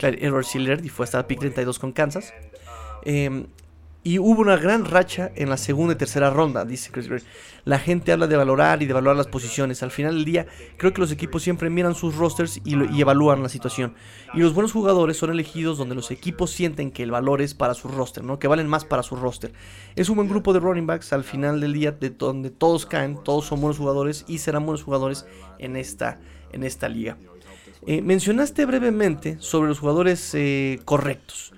Edward 0.00 0.44
Siller 0.44 0.84
y 0.84 0.88
fue 0.88 1.04
hasta 1.04 1.24
pick 1.28 1.38
32 1.38 1.78
con 1.78 1.92
Kansas. 1.92 2.34
Em, 3.04 3.46
y 4.04 4.18
hubo 4.18 4.40
una 4.40 4.56
gran 4.56 4.84
racha 4.84 5.30
en 5.36 5.48
la 5.48 5.56
segunda 5.56 5.94
y 5.94 5.96
tercera 5.96 6.30
ronda, 6.30 6.64
dice 6.64 6.90
Chris 6.90 7.06
Greer. 7.06 7.22
La 7.64 7.78
gente 7.78 8.10
habla 8.10 8.26
de 8.26 8.36
valorar 8.36 8.82
y 8.82 8.86
de 8.86 8.92
valorar 8.92 9.16
las 9.16 9.28
posiciones. 9.28 9.84
Al 9.84 9.92
final 9.92 10.16
del 10.16 10.24
día, 10.24 10.46
creo 10.76 10.92
que 10.92 11.00
los 11.00 11.12
equipos 11.12 11.44
siempre 11.44 11.70
miran 11.70 11.94
sus 11.94 12.16
rosters 12.16 12.60
y, 12.64 13.00
evalúan 13.00 13.44
la 13.44 13.48
situación. 13.48 13.94
Y 14.34 14.40
los 14.40 14.54
buenos 14.54 14.72
jugadores 14.72 15.16
son 15.16 15.30
elegidos 15.30 15.78
donde 15.78 15.94
los 15.94 16.10
equipos 16.10 16.50
sienten 16.50 16.90
que 16.90 17.04
el 17.04 17.12
valor 17.12 17.40
es 17.40 17.54
para 17.54 17.74
su 17.74 17.86
roster, 17.86 18.24
¿no? 18.24 18.40
Que 18.40 18.48
valen 18.48 18.66
más 18.66 18.84
para 18.84 19.04
su 19.04 19.14
roster. 19.14 19.52
Es 19.94 20.08
un 20.08 20.16
buen 20.16 20.28
grupo 20.28 20.52
de 20.52 20.58
running 20.58 20.86
backs 20.86 21.12
al 21.12 21.22
final 21.22 21.60
del 21.60 21.72
día 21.72 21.92
de 21.92 22.10
donde 22.10 22.50
todos 22.50 22.86
caen, 22.86 23.22
todos 23.22 23.46
son 23.46 23.60
buenos 23.60 23.78
jugadores 23.78 24.24
y 24.26 24.38
serán 24.38 24.66
buenos 24.66 24.82
jugadores 24.82 25.26
en 25.60 25.76
esta, 25.76 26.18
en 26.50 26.64
esta 26.64 26.88
liga. 26.88 27.16
Eh, 27.86 28.02
mencionaste 28.02 28.66
brevemente 28.66 29.36
sobre 29.38 29.68
los 29.68 29.78
jugadores 29.78 30.34
eh, 30.34 30.80
correctos 30.84 31.52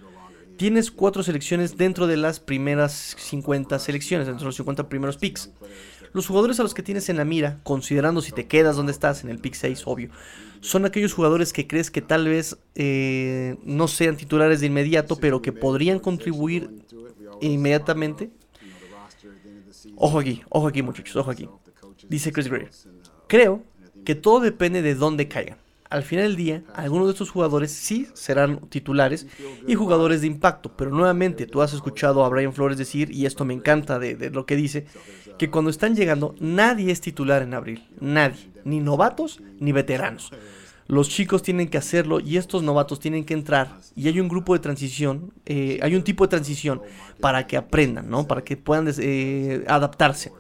tienes 0.57 0.91
cuatro 0.91 1.23
selecciones 1.23 1.77
dentro 1.77 2.07
de 2.07 2.17
las 2.17 2.41
primeras 2.41 3.17
50 3.19 3.79
selecciones, 3.79 4.27
dentro 4.27 4.45
de 4.45 4.49
los 4.49 4.57
50 4.57 4.89
primeros 4.89 5.17
picks. 5.17 5.51
Los 6.13 6.27
jugadores 6.27 6.61
a 6.61 6.63
los 6.63 6.75
que 6.75 6.83
tienes 6.83 7.09
en 7.09 7.17
la 7.17 7.25
mira, 7.25 7.61
considerando 7.65 8.21
si 8.21 8.33
te 8.33 8.47
quedas 8.47 8.77
donde 8.77 8.93
estás, 8.93 9.25
en 9.25 9.31
el 9.31 9.39
pick 9.39 9.55
6, 9.55 9.83
obvio, 9.87 10.11
son 10.61 10.85
aquellos 10.85 11.13
jugadores 11.13 11.53
que 11.53 11.67
crees 11.67 11.91
que 11.91 12.03
tal 12.03 12.29
vez 12.29 12.57
eh, 12.77 13.57
no 13.65 13.89
sean 13.89 14.17
titulares 14.17 14.61
de 14.61 14.67
inmediato, 14.67 15.17
pero 15.17 15.43
que 15.43 15.53
podrían 15.53 15.99
contribuir 15.99 16.71
inmediatamente. 17.41 18.31
Ojo 19.97 20.21
aquí, 20.21 20.43
ojo 20.49 20.69
aquí 20.69 20.83
muchachos, 20.83 21.17
ojo 21.17 21.31
aquí. 21.31 21.49
Dice 22.09 22.33
Chris 22.33 22.49
Gray. 22.49 22.69
Creo 23.27 23.63
que 24.05 24.15
todo 24.15 24.41
depende 24.41 24.83
de 24.83 24.95
dónde 24.95 25.27
caigan 25.29 25.64
al 25.95 26.03
final 26.03 26.25
del 26.25 26.37
día, 26.37 26.63
algunos 26.75 27.07
de 27.07 27.13
estos 27.13 27.31
jugadores 27.31 27.71
sí 27.71 28.09
serán 28.15 28.59
titulares 28.69 29.29
y 29.69 29.77
jugadores 29.77 30.23
de 30.23 30.27
impacto. 30.27 30.73
Pero 30.77 30.91
nuevamente, 30.91 31.47
tú 31.47 31.63
has 31.63 31.73
escuchado 31.73 32.25
a 32.25 32.29
Brian 32.29 32.53
Flores 32.53 32.77
decir, 32.77 33.13
y 33.13 33.27
esto 33.27 33.45
me 33.45 33.55
encanta 33.55 34.01
de, 34.01 34.29
lo 34.31 34.45
que 34.45 34.57
dice, 34.57 34.87
que 35.39 35.51
cuando 35.51 35.71
están 35.71 35.95
llegando, 35.95 36.35
nadie 36.41 36.91
es 36.91 37.01
titular 37.01 37.43
en 37.43 37.55
abril. 37.55 37.87
Nadie. 38.01 38.51
Ni 38.65 38.81
novatos 38.81 39.41
ni 39.61 39.71
veteranos. 39.71 40.33
Los 40.89 41.09
chicos 41.09 41.43
tienen 41.43 41.69
que 41.69 41.79
hacerlo 41.79 42.19
y 42.19 42.39
estos 42.39 42.65
novatos 42.65 42.99
tienen 42.99 43.25
que 43.25 43.35
entrar 43.35 43.79
y 43.95 44.09
hay 44.09 44.19
un 44.19 44.29
grupo 44.29 44.53
de 44.53 44.59
transición, 44.59 45.33
eh, 45.47 45.79
hay 45.81 45.95
un 45.95 46.03
tipo 46.03 46.25
de 46.25 46.29
transición 46.29 46.83
para 47.21 47.47
que 47.47 47.57
aprendan, 47.57 48.11
¿no? 48.11 48.27
Para 48.27 48.43
que 48.43 48.57
puedan 48.57 48.93
eh, 48.99 49.65
adaptarse. 49.69 50.33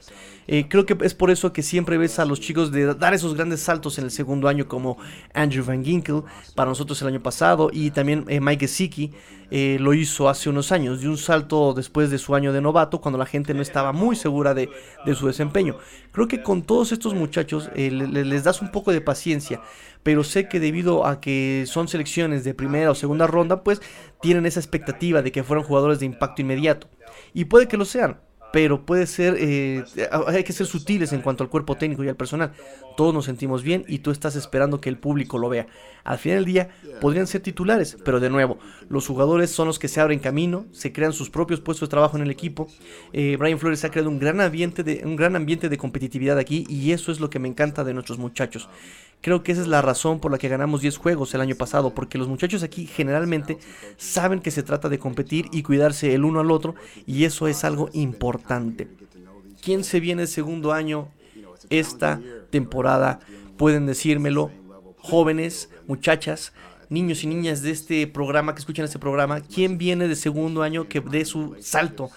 Eh, 0.46 0.66
creo 0.68 0.86
que 0.86 0.96
es 1.02 1.14
por 1.14 1.30
eso 1.30 1.52
que 1.52 1.62
siempre 1.62 1.98
ves 1.98 2.18
a 2.18 2.24
los 2.24 2.40
chicos 2.40 2.70
de 2.70 2.94
dar 2.94 3.14
esos 3.14 3.34
grandes 3.34 3.60
saltos 3.60 3.98
en 3.98 4.04
el 4.04 4.10
segundo 4.10 4.48
año, 4.48 4.68
como 4.68 4.98
Andrew 5.32 5.64
Van 5.64 5.84
Ginkel, 5.84 6.22
para 6.54 6.70
nosotros 6.70 7.00
el 7.02 7.08
año 7.08 7.22
pasado, 7.22 7.70
y 7.72 7.90
también 7.90 8.24
eh, 8.28 8.40
Mike 8.40 8.66
Gesicki 8.66 9.12
eh, 9.50 9.78
lo 9.80 9.94
hizo 9.94 10.28
hace 10.28 10.50
unos 10.50 10.72
años, 10.72 11.00
de 11.00 11.08
un 11.08 11.16
salto 11.16 11.74
después 11.74 12.10
de 12.10 12.18
su 12.18 12.34
año 12.34 12.52
de 12.52 12.60
novato, 12.60 13.00
cuando 13.00 13.18
la 13.18 13.26
gente 13.26 13.54
no 13.54 13.62
estaba 13.62 13.92
muy 13.92 14.16
segura 14.16 14.54
de, 14.54 14.68
su 15.14 15.26
desempeño. 15.26 15.76
Creo 16.12 16.28
que 16.28 16.42
con 16.42 16.62
todos 16.62 16.92
estos 16.92 17.14
muchachos 17.14 17.70
les 17.74 18.44
das 18.44 18.62
un 18.62 18.70
poco 18.70 18.92
de 18.92 19.00
paciencia, 19.00 19.60
pero 20.02 20.24
sé 20.24 20.48
que 20.48 20.60
debido 20.60 21.06
a 21.06 21.20
que 21.20 21.64
son 21.66 21.88
selecciones 21.88 22.44
de 22.44 22.54
primera 22.54 22.90
o 22.90 22.94
segunda 22.94 23.26
ronda, 23.26 23.62
pues 23.62 23.80
tienen 24.20 24.46
esa 24.46 24.60
expectativa 24.60 25.22
de 25.22 25.32
que 25.32 25.44
fueran 25.44 25.64
jugadores 25.64 26.00
de 26.00 26.06
impacto 26.06 26.42
inmediato. 26.42 26.88
Y 27.32 27.44
puede 27.44 27.68
que 27.68 27.76
lo 27.76 27.84
sean, 27.84 28.18
pero 28.54 28.86
puede 28.86 29.08
ser, 29.08 29.36
eh, 29.36 29.82
hay 30.28 30.44
que 30.44 30.52
ser 30.52 30.68
sutiles 30.68 31.12
en 31.12 31.22
cuanto 31.22 31.42
al 31.42 31.50
cuerpo 31.50 31.76
técnico 31.76 32.04
y 32.04 32.08
al 32.08 32.14
personal. 32.14 32.52
Todos 32.96 33.12
nos 33.12 33.24
sentimos 33.24 33.64
bien 33.64 33.84
y 33.88 33.98
tú 33.98 34.12
estás 34.12 34.36
esperando 34.36 34.80
que 34.80 34.88
el 34.88 34.96
público 34.96 35.38
lo 35.38 35.48
vea. 35.48 35.66
Al 36.04 36.18
final 36.18 36.38
del 36.38 36.44
día 36.44 36.68
podrían 37.00 37.26
ser 37.26 37.40
titulares, 37.40 37.96
pero 38.04 38.20
de 38.20 38.30
nuevo, 38.30 38.60
los 38.88 39.08
jugadores 39.08 39.50
son 39.50 39.66
los 39.66 39.80
que 39.80 39.88
se 39.88 40.00
abren 40.00 40.20
camino, 40.20 40.66
se 40.70 40.92
crean 40.92 41.12
sus 41.12 41.30
propios 41.30 41.60
puestos 41.60 41.88
de 41.88 41.90
trabajo 41.90 42.16
en 42.16 42.22
el 42.22 42.30
equipo. 42.30 42.68
Eh, 43.12 43.36
Brian 43.36 43.58
Flores 43.58 43.84
ha 43.84 43.90
creado 43.90 44.08
un 44.08 44.20
gran 44.20 44.40
ambiente 44.40 44.84
de 44.84 45.02
un 45.04 45.16
gran 45.16 45.34
ambiente 45.34 45.68
de 45.68 45.76
competitividad 45.76 46.38
aquí 46.38 46.64
y 46.68 46.92
eso 46.92 47.10
es 47.10 47.18
lo 47.18 47.30
que 47.30 47.40
me 47.40 47.48
encanta 47.48 47.82
de 47.82 47.92
nuestros 47.92 48.20
muchachos 48.20 48.68
Creo 49.24 49.42
que 49.42 49.52
esa 49.52 49.62
es 49.62 49.68
la 49.68 49.80
razón 49.80 50.20
por 50.20 50.30
la 50.30 50.36
que 50.36 50.50
ganamos 50.50 50.82
10 50.82 50.98
juegos 50.98 51.32
el 51.32 51.40
año 51.40 51.54
pasado, 51.54 51.94
porque 51.94 52.18
los 52.18 52.28
muchachos 52.28 52.62
aquí 52.62 52.86
generalmente 52.86 53.56
saben 53.96 54.38
que 54.38 54.50
se 54.50 54.62
trata 54.62 54.90
de 54.90 54.98
competir 54.98 55.46
y 55.50 55.62
cuidarse 55.62 56.12
el 56.12 56.26
uno 56.26 56.40
al 56.40 56.50
otro, 56.50 56.74
y 57.06 57.24
eso 57.24 57.48
es 57.48 57.64
algo 57.64 57.88
importante. 57.94 58.86
¿Quién 59.62 59.82
se 59.82 59.98
viene 59.98 60.22
el 60.22 60.28
segundo 60.28 60.74
año 60.74 61.08
esta 61.70 62.20
temporada? 62.50 63.20
Pueden 63.56 63.86
decírmelo, 63.86 64.50
jóvenes, 64.98 65.70
muchachas, 65.86 66.52
niños 66.90 67.24
y 67.24 67.26
niñas 67.26 67.62
de 67.62 67.70
este 67.70 68.06
programa 68.06 68.52
que 68.52 68.60
escuchan 68.60 68.84
este 68.84 68.98
programa, 68.98 69.40
¿quién 69.40 69.78
viene 69.78 70.06
de 70.06 70.16
segundo 70.16 70.62
año 70.62 70.86
que 70.86 71.00
dé 71.00 71.24
su 71.24 71.56
salto? 71.60 72.10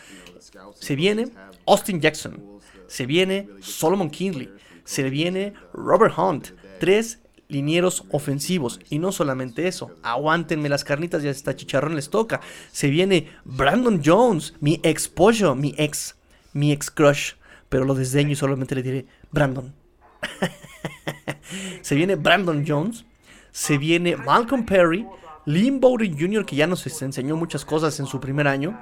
Se 0.77 0.97
viene 0.97 1.29
Austin 1.65 2.01
Jackson, 2.01 2.43
se 2.87 3.05
viene 3.05 3.47
Solomon 3.61 4.09
Kinley, 4.09 4.51
se 4.83 5.09
viene 5.09 5.53
Robert 5.71 6.13
Hunt, 6.17 6.49
tres 6.80 7.19
linieros 7.47 8.05
ofensivos. 8.11 8.80
Y 8.89 8.99
no 8.99 9.11
solamente 9.11 9.67
eso, 9.67 9.91
aguántenme 10.03 10.69
las 10.69 10.84
carnitas, 10.84 11.23
ya 11.23 11.32
está 11.32 11.55
chicharrón 11.55 11.95
les 11.95 12.09
toca. 12.09 12.41
Se 12.71 12.89
viene 12.89 13.30
Brandon 13.45 14.01
Jones, 14.03 14.53
mi 14.59 14.80
ex 14.84 15.07
pollo, 15.07 15.55
mi 15.55 15.73
ex, 15.78 16.15
mi 16.53 16.71
ex 16.71 16.91
crush. 16.91 17.34
Pero 17.69 17.86
lo 17.86 17.95
desdeño 17.95 18.32
y 18.32 18.36
solamente 18.36 18.75
le 18.75 18.84
diré 18.84 19.05
Brandon. 19.32 19.73
se 21.82 21.95
viene 21.95 22.15
Brandon 22.15 22.63
Jones, 22.65 23.05
se 23.51 23.78
viene 23.78 24.15
Malcolm 24.15 24.65
Perry, 24.65 25.05
Lynn 25.45 25.80
Bowden 25.80 26.17
Jr., 26.17 26.45
que 26.45 26.55
ya 26.55 26.67
nos 26.67 26.86
enseñó 27.01 27.36
muchas 27.36 27.65
cosas 27.65 27.99
en 27.99 28.05
su 28.05 28.19
primer 28.19 28.47
año. 28.47 28.80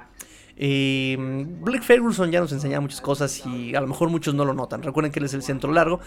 Eh, 0.58 1.16
Blake 1.60 1.84
Ferguson 1.84 2.30
ya 2.30 2.40
nos 2.40 2.50
enseña 2.50 2.80
muchas 2.80 3.02
cosas 3.02 3.44
y 3.44 3.74
a 3.74 3.80
lo 3.80 3.86
mejor 3.86 4.08
muchos 4.08 4.34
no 4.34 4.44
lo 4.44 4.54
notan. 4.54 4.82
Recuerden 4.82 5.12
que 5.12 5.18
él 5.18 5.26
es 5.26 5.34
el 5.34 5.42
centro 5.42 5.70
largo, 5.70 6.00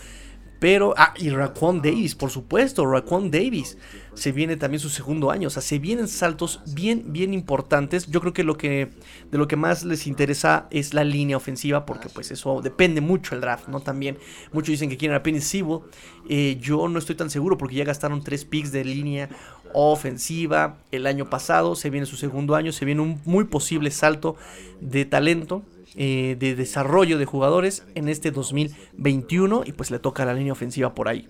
pero, 0.59 0.93
ah, 0.97 1.13
y 1.17 1.29
Raquan 1.29 1.81
Davis, 1.81 2.15
por 2.15 2.29
supuesto, 2.29 2.85
Raquan 2.85 3.31
Davis. 3.31 3.77
Se 4.13 4.33
viene 4.33 4.57
también 4.57 4.81
su 4.81 4.89
segundo 4.89 5.31
año. 5.31 5.47
O 5.47 5.49
sea, 5.49 5.61
se 5.61 5.79
vienen 5.79 6.09
saltos 6.09 6.59
bien, 6.73 7.13
bien 7.13 7.33
importantes. 7.33 8.07
Yo 8.07 8.19
creo 8.19 8.33
que 8.33 8.43
lo 8.43 8.57
que 8.57 8.89
de 9.31 9.37
lo 9.37 9.47
que 9.47 9.55
más 9.55 9.85
les 9.85 10.05
interesa 10.05 10.67
es 10.71 10.93
la 10.93 11.05
línea 11.05 11.37
ofensiva, 11.37 11.85
porque 11.85 12.09
pues 12.09 12.29
eso 12.31 12.61
depende 12.61 12.99
mucho 12.99 13.35
el 13.35 13.41
draft, 13.41 13.69
¿no? 13.69 13.79
También 13.79 14.17
muchos 14.51 14.71
dicen 14.71 14.89
que 14.89 14.97
quieren 14.97 15.15
a 15.15 15.23
Penny 15.23 15.39
Sewell. 15.39 15.83
Eh, 16.27 16.57
yo 16.59 16.89
no 16.89 16.99
estoy 16.99 17.15
tan 17.15 17.29
seguro 17.29 17.57
porque 17.57 17.75
ya 17.75 17.85
gastaron 17.85 18.21
tres 18.21 18.43
picks 18.43 18.73
de 18.73 18.83
línea 18.83 19.29
ofensiva 19.73 20.79
el 20.91 21.07
año 21.07 21.29
pasado. 21.29 21.75
Se 21.75 21.89
viene 21.89 22.05
su 22.05 22.17
segundo 22.17 22.55
año. 22.55 22.73
Se 22.73 22.83
viene 22.83 23.01
un 23.01 23.21
muy 23.23 23.45
posible 23.45 23.91
salto 23.91 24.35
de 24.81 25.05
talento. 25.05 25.63
Eh, 25.95 26.35
de 26.39 26.55
desarrollo 26.55 27.17
de 27.17 27.25
jugadores 27.25 27.83
en 27.95 28.09
este 28.09 28.29
2021 28.29 29.63
y 29.65 29.71
pues 29.71 29.89
le 29.89 29.97
toca 29.97 30.23
la 30.23 30.33
línea 30.33 30.53
ofensiva 30.53 30.93
por 30.93 31.07
ahí. 31.07 31.27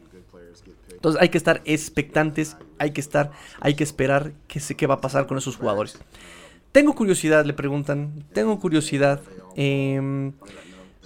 Entonces 0.92 1.22
hay 1.22 1.30
que 1.30 1.38
estar 1.38 1.62
expectantes, 1.64 2.58
hay 2.78 2.92
que 2.92 3.00
estar, 3.00 3.32
hay 3.62 3.76
que 3.76 3.86
esperar 3.86 4.34
qué, 4.50 4.60
qué 4.76 4.86
va 4.86 4.96
a 4.96 5.02
pasar 5.02 5.28
con 5.28 5.38
esos 5.38 5.56
jugadores. 5.56 5.98
Tengo 6.74 6.94
curiosidad, 6.94 7.46
le 7.46 7.54
preguntan, 7.54 8.26
tengo 8.34 8.60
curiosidad 8.60 9.22
em, 9.56 10.34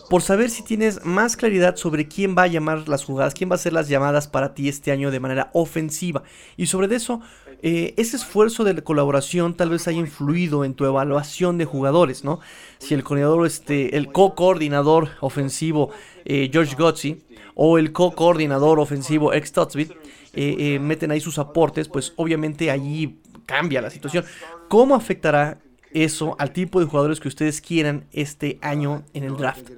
por 0.10 0.22
saber 0.22 0.50
si 0.50 0.64
tienes 0.64 1.06
más 1.06 1.38
claridad 1.38 1.76
sobre 1.76 2.08
quién 2.08 2.36
va 2.38 2.44
a 2.44 2.48
llamar 2.48 2.88
las 2.88 3.04
jugadas, 3.04 3.34
quién 3.34 3.50
va 3.50 3.54
a 3.54 3.56
hacer 3.56 3.74
las 3.74 3.88
llamadas 3.88 4.28
para 4.28 4.54
ti 4.54 4.70
este 4.70 4.92
año 4.92 5.12
de 5.12 5.20
manera 5.20 5.50
ofensiva. 5.54 6.24
Y 6.58 6.68
sobre 6.68 6.94
eso, 6.96 7.22
eh, 7.62 7.94
ese 7.98 8.18
esfuerzo 8.18 8.64
de 8.64 8.82
colaboración 8.84 9.56
tal 9.56 9.70
vez 9.70 9.88
haya 9.88 10.00
influido 10.00 10.66
en 10.66 10.74
tu 10.74 10.86
evaluación 10.86 11.58
de 11.58 11.66
jugadores, 11.66 12.24
¿no? 12.24 12.40
Si 12.80 12.94
el 12.94 13.04
coordinador, 13.04 13.48
este, 13.48 13.98
el 13.98 14.12
co-coordinador 14.12 15.10
ofensivo 15.22 15.90
eh, 16.26 16.50
George 16.52 16.76
Gotzi 16.76 17.22
o 17.56 17.78
el 17.78 17.92
co-coordinador 17.92 18.80
ofensivo 18.80 19.34
Ex 19.34 19.52
Tutsby 19.52 19.92
eh, 20.34 20.80
meten 20.80 21.12
ahí 21.12 21.22
sus 21.22 21.38
aportes, 21.38 21.88
pues 21.88 22.14
obviamente 22.18 22.72
allí 22.72 23.20
cambia 23.46 23.82
la 23.82 23.90
situación. 23.90 24.26
¿Cómo 24.68 24.96
afectará 24.96 25.60
eso 25.94 26.36
al 26.40 26.52
tipo 26.52 26.80
de 26.80 26.86
jugadores 26.86 27.20
que 27.20 27.28
ustedes 27.28 27.62
quieran 27.62 28.06
este 28.12 28.58
año 28.62 29.04
en 29.14 29.24
el 29.24 29.38
draft? 29.38 29.70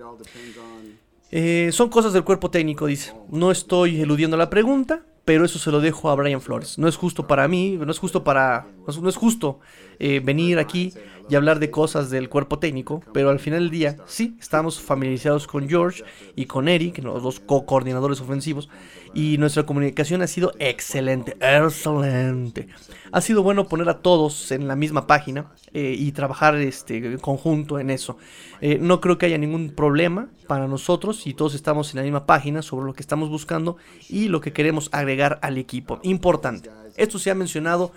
son 1.71 1.89
cosas 1.89 2.13
del 2.13 2.23
cuerpo 2.23 2.49
técnico, 2.49 2.85
dice. 2.85 3.13
No 3.29 3.51
estoy 3.51 3.99
eludiendo 4.01 4.37
la 4.37 4.49
pregunta, 4.49 5.03
pero 5.25 5.43
eso 5.43 5.59
se 5.59 5.71
lo 5.71 5.81
dejo 5.81 6.09
a 6.09 6.15
Brian 6.15 6.39
Flores. 6.39 6.77
No 6.77 6.87
es 6.87 6.95
justo 6.95 7.27
para 7.27 7.47
mí, 7.47 7.77
no 7.77 7.91
es 7.91 7.99
justo 7.99 8.23
para, 8.23 8.67
no 9.01 9.09
es 9.09 9.15
justo 9.15 9.59
eh, 9.99 10.21
venir 10.23 10.59
aquí 10.59 10.93
y 11.29 11.35
hablar 11.35 11.59
de 11.59 11.71
cosas 11.71 12.09
del 12.09 12.29
cuerpo 12.29 12.59
técnico, 12.59 13.01
pero 13.13 13.29
al 13.29 13.39
final 13.39 13.61
del 13.61 13.69
día 13.71 13.97
sí 14.05 14.37
estamos 14.39 14.79
familiarizados 14.79 15.47
con 15.47 15.67
George 15.67 16.03
y 16.35 16.45
con 16.45 16.67
Eric, 16.67 16.99
los 16.99 17.23
dos 17.23 17.39
co-coordinadores 17.39 18.21
ofensivos, 18.21 18.69
y 19.13 19.37
nuestra 19.37 19.65
comunicación 19.65 20.21
ha 20.21 20.27
sido 20.27 20.51
excelente, 20.59 21.37
excelente. 21.39 22.67
Ha 23.11 23.21
sido 23.21 23.43
bueno 23.43 23.67
poner 23.67 23.87
a 23.87 23.99
todos 23.99 24.51
en 24.51 24.67
la 24.67 24.75
misma 24.75 25.07
página 25.07 25.51
eh, 25.73 25.95
y 25.97 26.11
trabajar 26.11 26.55
este, 26.55 26.97
en 26.97 27.17
conjunto 27.19 27.79
en 27.79 27.89
eso. 27.89 28.17
Eh, 28.61 28.77
no 28.79 28.99
creo 28.99 29.17
que 29.17 29.25
haya 29.25 29.37
ningún 29.37 29.69
problema 29.69 30.27
para 30.47 30.67
nosotros 30.67 31.25
y 31.27 31.33
todos 31.33 31.55
estamos 31.55 31.91
en 31.91 31.97
la 31.97 32.03
misma 32.03 32.25
página 32.25 32.61
sobre 32.61 32.85
lo 32.85 32.93
que 32.93 33.01
estamos 33.01 33.29
buscando 33.29 33.77
y 34.09 34.27
lo 34.27 34.41
que 34.41 34.53
queremos 34.53 34.89
agregar 34.91 35.39
al 35.41 35.57
equipo. 35.57 35.99
Importante. 36.03 36.69
Esto 36.97 37.19
se 37.19 37.29
ha 37.29 37.35
mencionado 37.35 37.91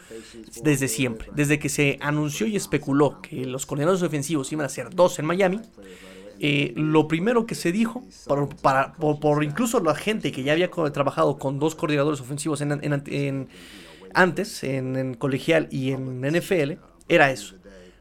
desde 0.62 0.88
siempre, 0.88 1.28
desde 1.34 1.58
que 1.58 1.68
se 1.68 1.98
anunció 2.00 2.46
y 2.46 2.56
especuló 2.56 3.20
que 3.22 3.44
los 3.44 3.66
coordinadores 3.66 4.02
ofensivos 4.02 4.52
iban 4.52 4.66
a 4.66 4.68
ser 4.68 4.90
dos 4.90 5.18
en 5.18 5.26
Miami. 5.26 5.60
Eh, 6.40 6.72
lo 6.76 7.08
primero 7.08 7.46
que 7.46 7.54
se 7.54 7.72
dijo, 7.72 8.04
por, 8.26 8.54
para, 8.56 8.94
por, 8.94 9.42
incluso 9.42 9.80
la 9.80 9.94
gente 9.94 10.30
que 10.30 10.42
ya 10.42 10.52
había 10.52 10.70
trabajado 10.70 11.38
con 11.38 11.58
dos 11.58 11.74
coordinadores 11.74 12.20
ofensivos 12.20 12.60
en, 12.60 13.48
antes, 14.14 14.64
en, 14.64 15.14
colegial 15.14 15.68
y 15.70 15.90
en 15.90 16.20
NFL, 16.20 16.74
era 17.08 17.30
eso. 17.30 17.56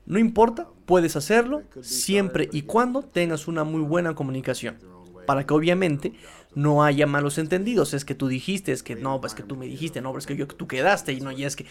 No 0.05 0.19
importa, 0.19 0.67
puedes 0.85 1.15
hacerlo 1.15 1.63
siempre 1.81 2.47
y 2.51 2.63
cuando 2.63 3.01
tengas 3.01 3.47
una 3.47 3.63
muy 3.63 3.81
buena 3.81 4.15
comunicación. 4.15 4.77
Para 5.25 5.45
que 5.45 5.53
obviamente 5.53 6.13
no 6.55 6.83
haya 6.83 7.07
malos 7.07 7.37
entendidos. 7.37 7.93
Es 7.93 8.05
que 8.05 8.15
tú 8.15 8.27
dijiste, 8.27 8.71
es 8.71 8.83
que 8.83 8.95
no, 8.95 9.21
es 9.25 9.33
que 9.33 9.43
tú 9.43 9.55
me 9.55 9.65
dijiste, 9.65 10.01
no, 10.01 10.17
es 10.17 10.25
que 10.25 10.35
yo 10.35 10.47
tú 10.47 10.67
quedaste 10.67 11.13
y 11.13 11.21
no, 11.21 11.31
y 11.31 11.43
es 11.43 11.55
que 11.55 11.65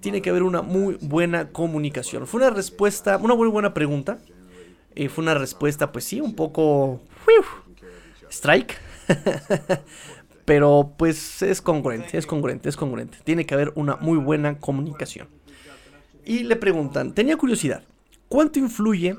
tiene 0.00 0.22
que 0.22 0.30
haber 0.30 0.42
una 0.42 0.62
muy 0.62 0.96
buena 1.00 1.48
comunicación. 1.48 2.26
Fue 2.26 2.40
una 2.40 2.50
respuesta, 2.50 3.16
una 3.18 3.34
muy 3.34 3.48
buena 3.48 3.74
pregunta. 3.74 4.18
Eh, 4.94 5.08
fue 5.08 5.22
una 5.22 5.34
respuesta, 5.34 5.92
pues 5.92 6.04
sí, 6.04 6.20
un 6.20 6.34
poco. 6.34 7.00
strike. 8.30 8.76
Pero 10.44 10.94
pues 10.96 11.42
es 11.42 11.62
congruente, 11.62 12.18
es 12.18 12.26
congruente, 12.26 12.68
es 12.68 12.76
congruente. 12.76 13.18
Tiene 13.22 13.46
que 13.46 13.54
haber 13.54 13.72
una 13.76 13.96
muy 13.96 14.18
buena 14.18 14.58
comunicación. 14.58 15.28
Y 16.24 16.40
le 16.40 16.56
preguntan, 16.56 17.14
tenía 17.14 17.36
curiosidad, 17.36 17.82
¿cuánto 18.30 18.60
influye, 18.60 19.16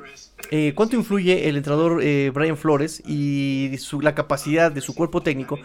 eh, 0.49 0.73
cuánto 0.73 0.95
influye 0.95 1.49
el 1.49 1.57
entrenador 1.57 2.01
eh, 2.01 2.31
Brian 2.33 2.57
Flores 2.57 3.03
y 3.05 3.69
la 4.01 4.15
capacidad 4.15 4.71
de 4.71 4.81
su 4.81 4.95
cuerpo 4.95 5.21
técnico 5.21 5.59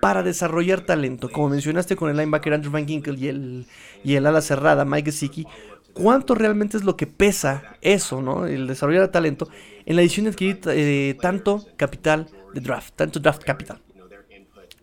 para 0.00 0.22
desarrollar 0.22 0.82
talento? 0.82 1.28
Como 1.28 1.50
mencionaste 1.50 1.96
con 1.96 2.08
el 2.08 2.16
linebacker 2.16 2.54
Andrew 2.54 2.72
Van 2.72 2.86
Ginkel 2.86 3.22
y 3.22 3.28
el, 3.28 3.66
y 4.02 4.14
el 4.14 4.24
ala 4.24 4.40
cerrada 4.40 4.84
Mike 4.86 5.10
Gesicki, 5.10 5.44
¿cuánto 5.92 6.34
realmente 6.36 6.76
es 6.76 6.84
lo 6.84 6.96
que 6.96 7.06
pesa 7.06 7.76
eso, 7.82 8.22
¿no? 8.22 8.46
el 8.46 8.68
desarrollar 8.68 9.08
talento 9.08 9.48
en 9.84 9.96
la 9.96 10.02
edición 10.02 10.24
de 10.24 10.30
adquirir 10.30 10.60
eh, 10.68 11.18
tanto 11.20 11.66
capital 11.76 12.28
de 12.54 12.60
draft, 12.60 12.94
tanto 12.94 13.18
draft 13.18 13.42
capital? 13.42 13.82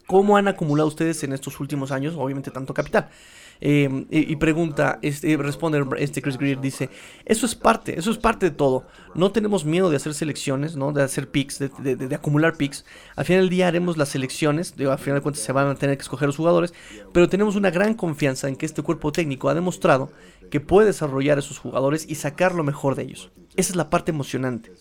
¿Cómo 0.06 0.36
han 0.36 0.50
acumulado 0.50 0.90
ustedes 0.90 1.24
en 1.24 1.32
estos 1.32 1.58
últimos 1.62 1.94
años, 1.94 2.16
obviamente, 2.18 2.52
tanto 2.52 2.74
capital? 2.74 3.10
Em, 3.64 4.08
y, 4.10 4.36
pregunta, 4.38 4.98
este, 5.04 5.38
responde 5.38 5.86
este 6.00 6.24
Chris 6.24 6.40
Greer, 6.40 6.60
dice, 6.60 6.90
eso 7.26 7.46
es 7.46 7.54
parte, 7.54 7.98
eso 7.98 8.10
es 8.10 8.18
parte 8.18 8.50
de 8.50 8.56
todo. 8.56 8.88
No 9.14 9.32
tenemos 9.32 9.66
miedo 9.66 9.92
de 9.92 9.98
hacer 9.98 10.16
selecciones, 10.16 10.76
¿no? 10.76 10.92
De 10.94 11.04
hacer 11.04 11.30
picks, 11.30 11.60
de, 11.60 12.16
acumular 12.16 12.58
picks. 12.58 12.86
Al 13.16 13.24
final 13.24 13.44
del 13.44 13.50
día 13.50 13.68
haremos 13.68 13.98
las 13.98 14.10
selecciones, 14.10 14.74
al 14.80 14.98
final 14.98 15.20
de 15.20 15.22
cuentas 15.22 15.44
se 15.44 15.52
van 15.52 15.68
a 15.68 15.76
tener 15.76 15.96
que 15.96 16.02
escoger 16.02 16.28
los 16.28 16.38
jugadores, 16.38 16.74
pero 17.14 17.30
tenemos 17.30 17.56
una 17.56 17.70
gran 17.70 17.94
confianza 17.94 18.50
en 18.50 18.56
que 18.56 18.66
este 18.66 18.82
cuerpo 18.82 19.12
técnico 19.12 19.48
ha 19.48 19.54
demostrado 19.54 20.12
que 20.50 20.60
puede 20.60 20.88
desarrollar 20.88 21.38
a 21.38 21.42
esos 21.42 21.60
jugadores 21.60 22.08
y 22.10 22.16
sacar 22.16 22.56
lo 22.56 22.64
mejor 22.64 22.96
de 22.96 23.04
ellos. 23.04 23.32
Esa 23.56 23.72
es 23.72 23.76
la 23.76 23.90
parte 23.90 24.12
emocionante. 24.12 24.72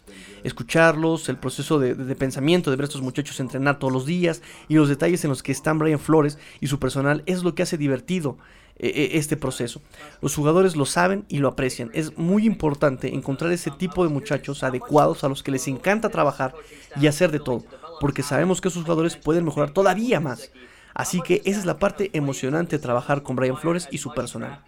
Escucharlos, 0.42 1.28
el 1.28 1.36
proceso 1.38 1.78
de, 1.78 1.94
pensamiento, 2.14 2.70
de 2.70 2.76
ver 2.76 2.84
a 2.84 2.88
estos 2.88 3.02
muchachos 3.02 3.40
entrenar 3.40 3.78
todos 3.78 3.92
los 3.92 4.06
días 4.06 4.42
y 4.68 4.76
los 4.76 4.88
detalles 4.88 5.24
en 5.24 5.30
los 5.30 5.42
que 5.42 5.52
están 5.52 5.78
Brian 5.78 5.98
Flores 5.98 6.38
y 6.60 6.68
su 6.68 6.78
personal 6.78 7.22
es 7.26 7.42
lo 7.42 7.54
que 7.54 7.62
hace 7.62 7.76
divertido 7.76 8.38
eh, 8.80 8.88
eh, 8.88 9.10
este 9.14 9.36
proceso. 9.36 9.80
Los 10.20 10.34
jugadores 10.34 10.74
lo 10.74 10.86
saben 10.86 11.24
y 11.28 11.38
lo 11.38 11.48
aprecian. 11.48 11.90
Es 11.94 12.18
muy 12.18 12.46
importante 12.46 13.14
encontrar 13.14 13.52
ese 13.52 13.70
tipo 13.70 14.02
de 14.02 14.10
muchachos 14.10 14.62
adecuados 14.62 15.22
a 15.22 15.28
los 15.28 15.42
que 15.42 15.52
les 15.52 15.68
encanta 15.68 16.08
trabajar 16.08 16.54
y 17.00 17.06
hacer 17.06 17.30
de 17.30 17.38
todo, 17.38 17.64
porque 18.00 18.22
sabemos 18.22 18.60
que 18.60 18.68
esos 18.68 18.82
jugadores 18.82 19.16
pueden 19.16 19.44
mejorar 19.44 19.70
todavía 19.70 20.20
más. 20.20 20.50
Así 20.94 21.20
que 21.22 21.40
esa 21.44 21.60
es 21.60 21.66
la 21.66 21.78
parte 21.78 22.10
emocionante 22.14 22.76
de 22.76 22.82
trabajar 22.82 23.22
con 23.22 23.36
Brian 23.36 23.56
Flores 23.56 23.88
y 23.92 23.98
su 23.98 24.12
personal 24.12 24.64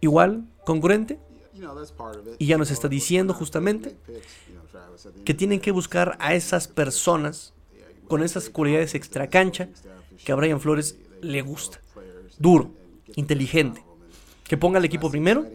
igual, 0.00 0.44
congruente. 0.64 1.18
Y 2.38 2.46
ya 2.46 2.58
nos 2.58 2.70
está 2.70 2.88
diciendo 2.88 3.32
justamente 3.32 3.96
que 5.24 5.34
tienen 5.34 5.60
que 5.60 5.70
buscar 5.70 6.16
a 6.20 6.34
esas 6.34 6.68
personas 6.68 7.54
con 8.08 8.22
esas 8.22 8.50
cualidades 8.50 8.94
extra 8.94 9.28
cancha 9.28 9.68
que 10.24 10.32
a 10.32 10.34
Brian 10.34 10.60
Flores 10.60 10.98
le 11.20 11.42
gusta. 11.42 11.80
Duro, 12.38 12.70
inteligente, 13.14 13.84
que 14.44 14.56
ponga 14.56 14.78
al 14.78 14.84
equipo 14.84 15.10
primero 15.10 15.46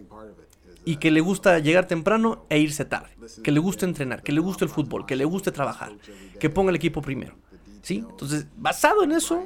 y 0.84 0.98
que 0.98 1.12
le 1.12 1.22
gusta 1.22 1.60
llegar 1.60 1.88
temprano 1.88 2.46
e 2.50 2.60
irse 2.60 2.86
tarde, 2.86 3.10
que 3.44 3.52
le 3.52 3.60
guste 3.60 3.86
entrenar, 3.86 4.24
que 4.24 4.32
le 4.32 4.40
guste 4.40 4.66
el 4.66 4.72
fútbol, 4.72 5.06
que 5.06 5.16
le 5.16 5.26
guste 5.26 5.52
trabajar, 5.52 5.92
que 6.40 6.50
ponga 6.50 6.70
el 6.70 6.76
equipo 6.76 7.02
primero. 7.02 7.36
¿Sí? 7.82 8.04
Entonces, 8.08 8.46
basado 8.58 9.04
en 9.04 9.12
eso, 9.12 9.44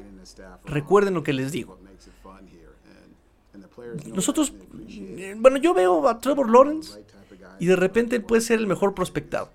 recuerden 0.65 1.13
lo 1.13 1.23
que 1.23 1.33
les 1.33 1.51
digo. 1.51 1.79
Nosotros, 4.13 4.53
eh, 4.89 5.35
bueno, 5.37 5.57
yo 5.57 5.73
veo 5.73 6.07
a 6.07 6.19
Trevor 6.19 6.49
Lawrence 6.49 6.99
y 7.59 7.65
de 7.65 7.75
repente 7.75 8.19
puede 8.19 8.41
ser 8.41 8.59
el 8.59 8.67
mejor 8.67 8.93
prospectado. 8.93 9.51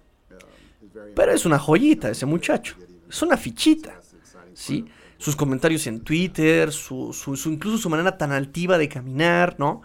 Pero 1.15 1.33
es 1.33 1.45
una 1.45 1.59
joyita 1.59 2.11
ese 2.11 2.27
muchacho. 2.27 2.77
Es 3.09 3.23
una 3.23 3.37
fichita. 3.37 4.01
¿Sí? 4.55 4.85
Sus 5.21 5.37
comentarios 5.37 5.87
en 5.87 6.01
Twitter, 6.01 6.73
su, 6.73 7.15
incluso 7.45 7.77
su 7.77 7.91
manera 7.91 8.17
tan 8.17 8.33
altiva 8.33 8.79
de 8.79 8.89
caminar, 8.89 9.57
¿no? 9.59 9.83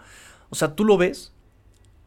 O 0.48 0.54
sea, 0.54 0.74
tú 0.74 0.82
lo 0.82 0.96
ves 0.96 1.34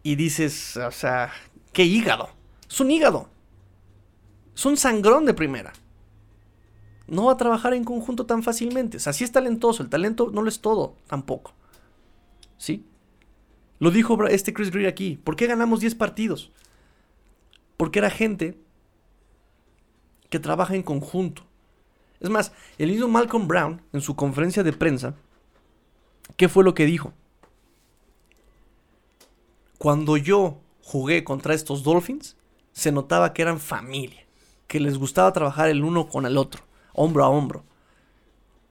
y 0.01 0.15
dices, 0.15 0.77
o 0.77 0.91
sea, 0.91 1.31
qué 1.71 1.83
hígado. 1.85 2.29
Es 2.67 2.79
un 2.79 2.89
hígado. 2.89 3.29
Es 4.55 4.65
un 4.65 4.77
sangrón 4.77 5.25
de 5.25 5.35
primera. 5.35 5.73
No 7.05 7.25
va 7.25 7.33
a 7.33 7.37
trabajar 7.37 7.75
en 7.75 7.83
conjunto 7.83 8.25
tan 8.25 8.41
fácilmente. 8.41 8.97
O 8.97 8.99
sea, 8.99 9.13
sí 9.13 9.23
es 9.23 9.31
talentoso. 9.31 9.83
El 9.83 9.89
talento 9.89 10.31
no 10.33 10.41
lo 10.41 10.49
es 10.49 10.59
todo, 10.59 10.95
tampoco. 11.05 11.53
¿Sí? 12.57 12.83
Lo 13.77 13.91
dijo 13.91 14.25
este 14.25 14.53
Chris 14.53 14.71
Greer 14.71 14.89
aquí. 14.89 15.19
¿Por 15.23 15.35
qué 15.35 15.45
ganamos 15.45 15.81
10 15.81 15.93
partidos? 15.93 16.51
Porque 17.77 17.99
era 17.99 18.09
gente 18.09 18.59
que 20.31 20.39
trabaja 20.39 20.73
en 20.73 20.81
conjunto. 20.81 21.48
Es 22.19 22.29
más, 22.29 22.51
el 22.77 22.91
mismo 22.91 23.07
Malcolm 23.07 23.47
Brown, 23.47 23.81
en 23.93 24.01
su 24.01 24.15
conferencia 24.15 24.63
de 24.63 24.73
prensa, 24.73 25.15
¿qué 26.35 26.49
fue 26.49 26.63
lo 26.63 26.73
que 26.73 26.85
dijo? 26.85 27.13
Cuando 29.77 30.17
yo 30.17 30.59
jugué 30.83 31.23
contra 31.23 31.53
estos 31.53 31.83
Dolphins, 31.83 32.35
se 32.71 32.91
notaba 32.91 33.33
que 33.33 33.41
eran 33.41 33.59
familia, 33.59 34.25
que 34.67 34.79
les 34.79 34.97
gustaba 34.97 35.31
trabajar 35.31 35.69
el 35.69 35.83
uno 35.83 36.09
con 36.09 36.25
el 36.25 36.37
otro, 36.37 36.63
hombro 36.93 37.23
a 37.23 37.29
hombro, 37.29 37.63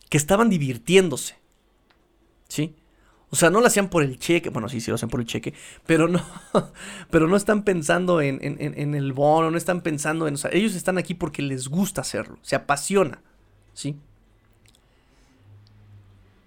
que 0.09 0.19
estaban 0.19 0.51
divirtiéndose. 0.51 1.37
¿Sí? 2.49 2.75
O 3.31 3.37
sea, 3.37 3.51
no 3.51 3.61
lo 3.61 3.67
hacían 3.67 3.89
por 3.89 4.03
el 4.03 4.19
cheque. 4.19 4.49
Bueno, 4.49 4.69
sí, 4.69 4.81
sí 4.81 4.91
lo 4.91 4.95
hacen 4.95 5.11
por 5.11 5.21
el 5.21 5.27
cheque. 5.27 5.53
Pero 5.87 6.09
no, 6.09 6.25
pero 7.11 7.29
no 7.29 7.37
están 7.37 7.63
pensando 7.63 8.21
en, 8.23 8.41
el 8.43 9.13
bono, 9.13 9.51
no 9.51 9.59
están 9.59 9.83
pensando 9.83 10.27
en. 10.27 10.35
O 10.35 10.39
sea, 10.39 10.51
ellos 10.53 10.75
están 10.75 10.99
aquí 10.99 11.15
porque 11.15 11.43
les 11.43 11.69
gusta 11.69 12.01
hacerlo. 12.01 12.39
Se 12.43 12.57
apasiona. 12.57 13.23
¿Sí? 13.79 13.95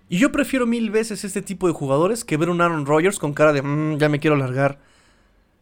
Y 0.10 0.18
yo 0.18 0.34
prefiero 0.34 0.68
mil 0.68 0.92
veces 0.92 1.24
este 1.24 1.42
tipo 1.42 1.66
de 1.68 1.74
jugadores 1.74 2.26
que 2.26 2.36
ver 2.36 2.50
un 2.50 2.60
Aaron 2.60 2.86
Rodgers 2.86 3.20
con 3.20 3.32
cara 3.32 3.54
de 3.54 3.62
mm, 3.62 4.00
ya 4.00 4.10
me 4.10 4.20
quiero 4.20 4.36
largar. 4.36 4.80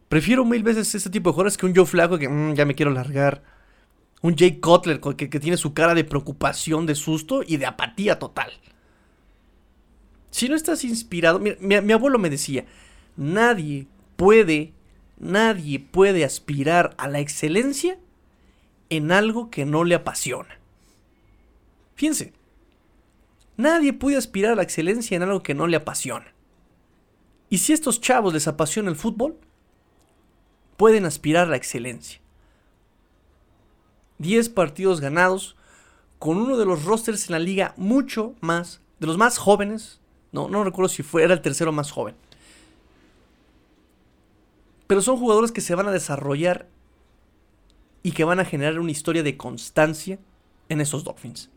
Prefiero 0.08 0.44
mil 0.44 0.64
veces 0.64 0.92
este 0.96 1.10
tipo 1.10 1.30
de 1.30 1.34
jugadores 1.34 1.56
que 1.56 1.66
un 1.66 1.76
Joe 1.76 1.86
Flaco 1.86 2.18
que 2.18 2.28
mm, 2.28 2.54
ya 2.54 2.64
me 2.64 2.74
quiero 2.74 2.90
largar. 2.90 3.44
Un 4.20 4.34
Jake 4.34 4.58
Cutler 4.58 4.98
que, 5.00 5.30
que 5.30 5.38
tiene 5.38 5.56
su 5.56 5.72
cara 5.72 5.94
de 5.94 6.02
preocupación, 6.02 6.86
de 6.86 6.96
susto 6.96 7.44
y 7.46 7.56
de 7.58 7.66
apatía 7.66 8.18
total. 8.18 8.50
Si 10.32 10.48
no 10.48 10.56
estás 10.56 10.82
inspirado, 10.82 11.38
mi, 11.38 11.92
abuelo 11.92 12.18
me 12.18 12.30
decía, 12.30 12.64
nadie 13.16 13.86
puede, 14.16 14.72
nadie 15.20 15.78
puede 15.78 16.24
aspirar 16.24 16.96
a 16.98 17.06
la 17.06 17.20
excelencia 17.20 17.96
en 18.88 19.12
algo 19.12 19.52
que 19.52 19.64
no 19.64 19.84
le 19.84 19.94
apasiona. 19.94 20.59
Fíjense, 22.00 22.32
nadie 23.58 23.92
puede 23.92 24.16
aspirar 24.16 24.52
a 24.52 24.54
la 24.54 24.62
excelencia 24.62 25.14
en 25.14 25.22
algo 25.22 25.42
que 25.42 25.52
no 25.52 25.66
le 25.66 25.76
apasiona. 25.76 26.32
Y 27.50 27.58
si 27.58 27.72
a 27.72 27.74
estos 27.74 28.00
chavos 28.00 28.32
les 28.32 28.48
apasiona 28.48 28.88
el 28.88 28.96
fútbol, 28.96 29.36
pueden 30.78 31.04
aspirar 31.04 31.46
a 31.46 31.50
la 31.50 31.56
excelencia. 31.58 32.22
10 34.16 34.48
partidos 34.48 35.02
ganados 35.02 35.56
con 36.18 36.38
uno 36.38 36.56
de 36.56 36.64
los 36.64 36.86
rosters 36.86 37.28
en 37.28 37.32
la 37.32 37.38
liga 37.38 37.74
mucho 37.76 38.34
más, 38.40 38.80
de 38.98 39.06
los 39.06 39.18
más 39.18 39.36
jóvenes 39.36 40.00
no, 40.32 40.48
no 40.48 40.64
recuerdo 40.64 40.88
si 40.88 41.02
fue, 41.02 41.22
era 41.22 41.34
el 41.34 41.42
tercero 41.42 41.70
más 41.70 41.90
joven. 41.90 42.14
Pero 44.86 45.02
son 45.02 45.18
jugadores 45.18 45.52
que 45.52 45.60
se 45.60 45.74
van 45.74 45.86
a 45.86 45.92
desarrollar 45.92 46.66
y 48.02 48.12
que 48.12 48.24
van 48.24 48.40
a 48.40 48.46
generar 48.46 48.80
una 48.80 48.90
historia 48.90 49.22
de 49.22 49.36
constancia 49.36 50.18
en 50.70 50.80
esos 50.80 51.04
Dolphins. 51.04 51.50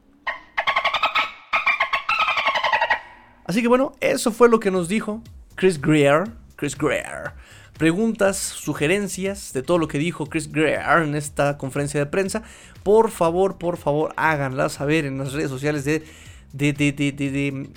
Así 3.53 3.61
que 3.61 3.67
bueno, 3.67 3.91
eso 4.01 4.31
fue 4.31 4.49
lo 4.49 4.59
que 4.59 4.71
nos 4.71 4.87
dijo 4.87 5.21
Chris 5.53 5.79
Greer. 5.79 6.23
Chris 6.55 6.75
Greer. 6.75 7.33
Preguntas, 7.77 8.35
sugerencias 8.35 9.53
de 9.53 9.61
todo 9.61 9.77
lo 9.77 9.87
que 9.87 9.99
dijo 9.99 10.25
Chris 10.25 10.51
Greer 10.51 11.03
en 11.03 11.13
esta 11.13 11.55
conferencia 11.59 11.99
de 11.99 12.07
prensa. 12.07 12.41
Por 12.81 13.11
favor, 13.11 13.59
por 13.59 13.77
favor, 13.77 14.11
háganlas 14.17 14.73
saber 14.73 15.05
en 15.05 15.19
las 15.19 15.33
redes 15.33 15.51
sociales 15.51 15.85
de, 15.85 16.03
de, 16.51 16.73
de, 16.73 16.93
de 17.11 17.69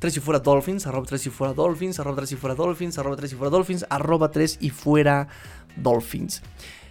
3 0.00 0.16
y 0.16 0.18
fuera 0.18 0.40
Dolphins, 0.40 0.88
arroba 0.88 1.06
3 1.06 1.24
y 1.24 1.30
fuera 1.30 1.54
Dolphins, 1.54 2.00
arroba 2.00 2.16
3 2.16 2.32
y 2.32 2.34
fuera 2.34 2.56
Dolphins, 2.56 2.98
arroba 2.98 3.14
3 3.14 3.32
y 3.32 3.36
fuera 3.36 3.50
Dolphins, 3.50 3.86
arroba 3.90 4.30
3 4.32 4.58
y 4.60 4.70
fuera 4.70 5.28
Dolphins. 5.76 6.42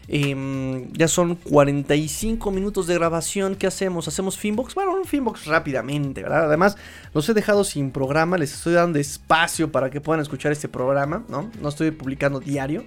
Em, 0.07 0.91
ya 0.93 1.07
son 1.07 1.35
45 1.35 2.51
minutos 2.51 2.87
de 2.87 2.95
grabación. 2.95 3.55
¿Qué 3.55 3.67
hacemos? 3.67 4.07
¿Hacemos 4.07 4.37
Finbox? 4.37 4.75
Bueno, 4.75 4.93
un 4.95 5.05
Finbox 5.05 5.45
rápidamente, 5.45 6.23
¿verdad? 6.23 6.45
Además, 6.45 6.77
los 7.13 7.27
he 7.29 7.33
dejado 7.33 7.63
sin 7.63 7.91
programa. 7.91 8.37
Les 8.37 8.53
estoy 8.53 8.73
dando 8.73 8.99
espacio 8.99 9.71
para 9.71 9.89
que 9.89 10.01
puedan 10.01 10.21
escuchar 10.21 10.51
este 10.51 10.67
programa, 10.67 11.23
¿no? 11.29 11.49
No 11.61 11.69
estoy 11.69 11.91
publicando 11.91 12.39
diario. 12.39 12.83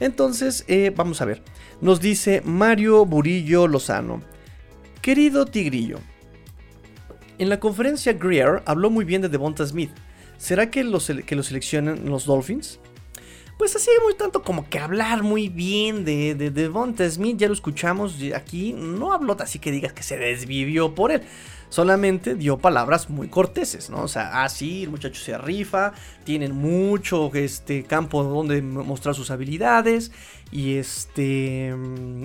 Entonces, 0.00 0.64
eh, 0.68 0.92
vamos 0.94 1.20
a 1.20 1.24
ver. 1.24 1.42
Nos 1.80 2.00
dice 2.00 2.42
Mario 2.44 3.04
Burillo 3.04 3.66
Lozano. 3.66 4.22
Querido 5.00 5.46
Tigrillo, 5.46 5.98
en 7.38 7.48
la 7.48 7.58
conferencia, 7.58 8.12
Greer 8.12 8.62
habló 8.64 8.90
muy 8.90 9.04
bien 9.04 9.20
de 9.20 9.28
Devonta 9.28 9.66
Smith. 9.66 9.90
¿Será 10.36 10.70
que 10.70 10.84
lo, 10.84 10.98
que 10.98 11.36
lo 11.36 11.42
seleccionan 11.42 12.08
los 12.08 12.26
Dolphins? 12.26 12.78
Pues 13.58 13.76
así 13.76 13.88
muy 14.02 14.14
tanto 14.14 14.42
como 14.42 14.68
que 14.68 14.78
hablar 14.78 15.22
muy 15.22 15.48
bien 15.48 16.04
de, 16.04 16.34
de 16.34 16.50
Devonta 16.50 17.08
Smith, 17.08 17.36
ya 17.38 17.46
lo 17.46 17.54
escuchamos 17.54 18.16
aquí, 18.34 18.72
no 18.72 19.12
habló 19.12 19.36
así 19.38 19.58
que 19.58 19.70
digas 19.70 19.92
que 19.92 20.02
se 20.02 20.18
desvivió 20.18 20.94
por 20.94 21.12
él. 21.12 21.22
Solamente 21.68 22.34
dio 22.34 22.58
palabras 22.58 23.10
muy 23.10 23.28
corteses, 23.28 23.90
¿no? 23.90 24.02
O 24.02 24.08
sea, 24.08 24.44
así 24.44 24.80
ah, 24.80 24.84
el 24.84 24.90
muchacho 24.90 25.20
se 25.20 25.36
rifa, 25.38 25.92
tienen 26.24 26.52
mucho 26.52 27.32
este, 27.34 27.84
campo 27.84 28.22
donde 28.22 28.62
mostrar 28.62 29.14
sus 29.14 29.30
habilidades 29.30 30.12
y 30.52 30.76
este 30.76 31.74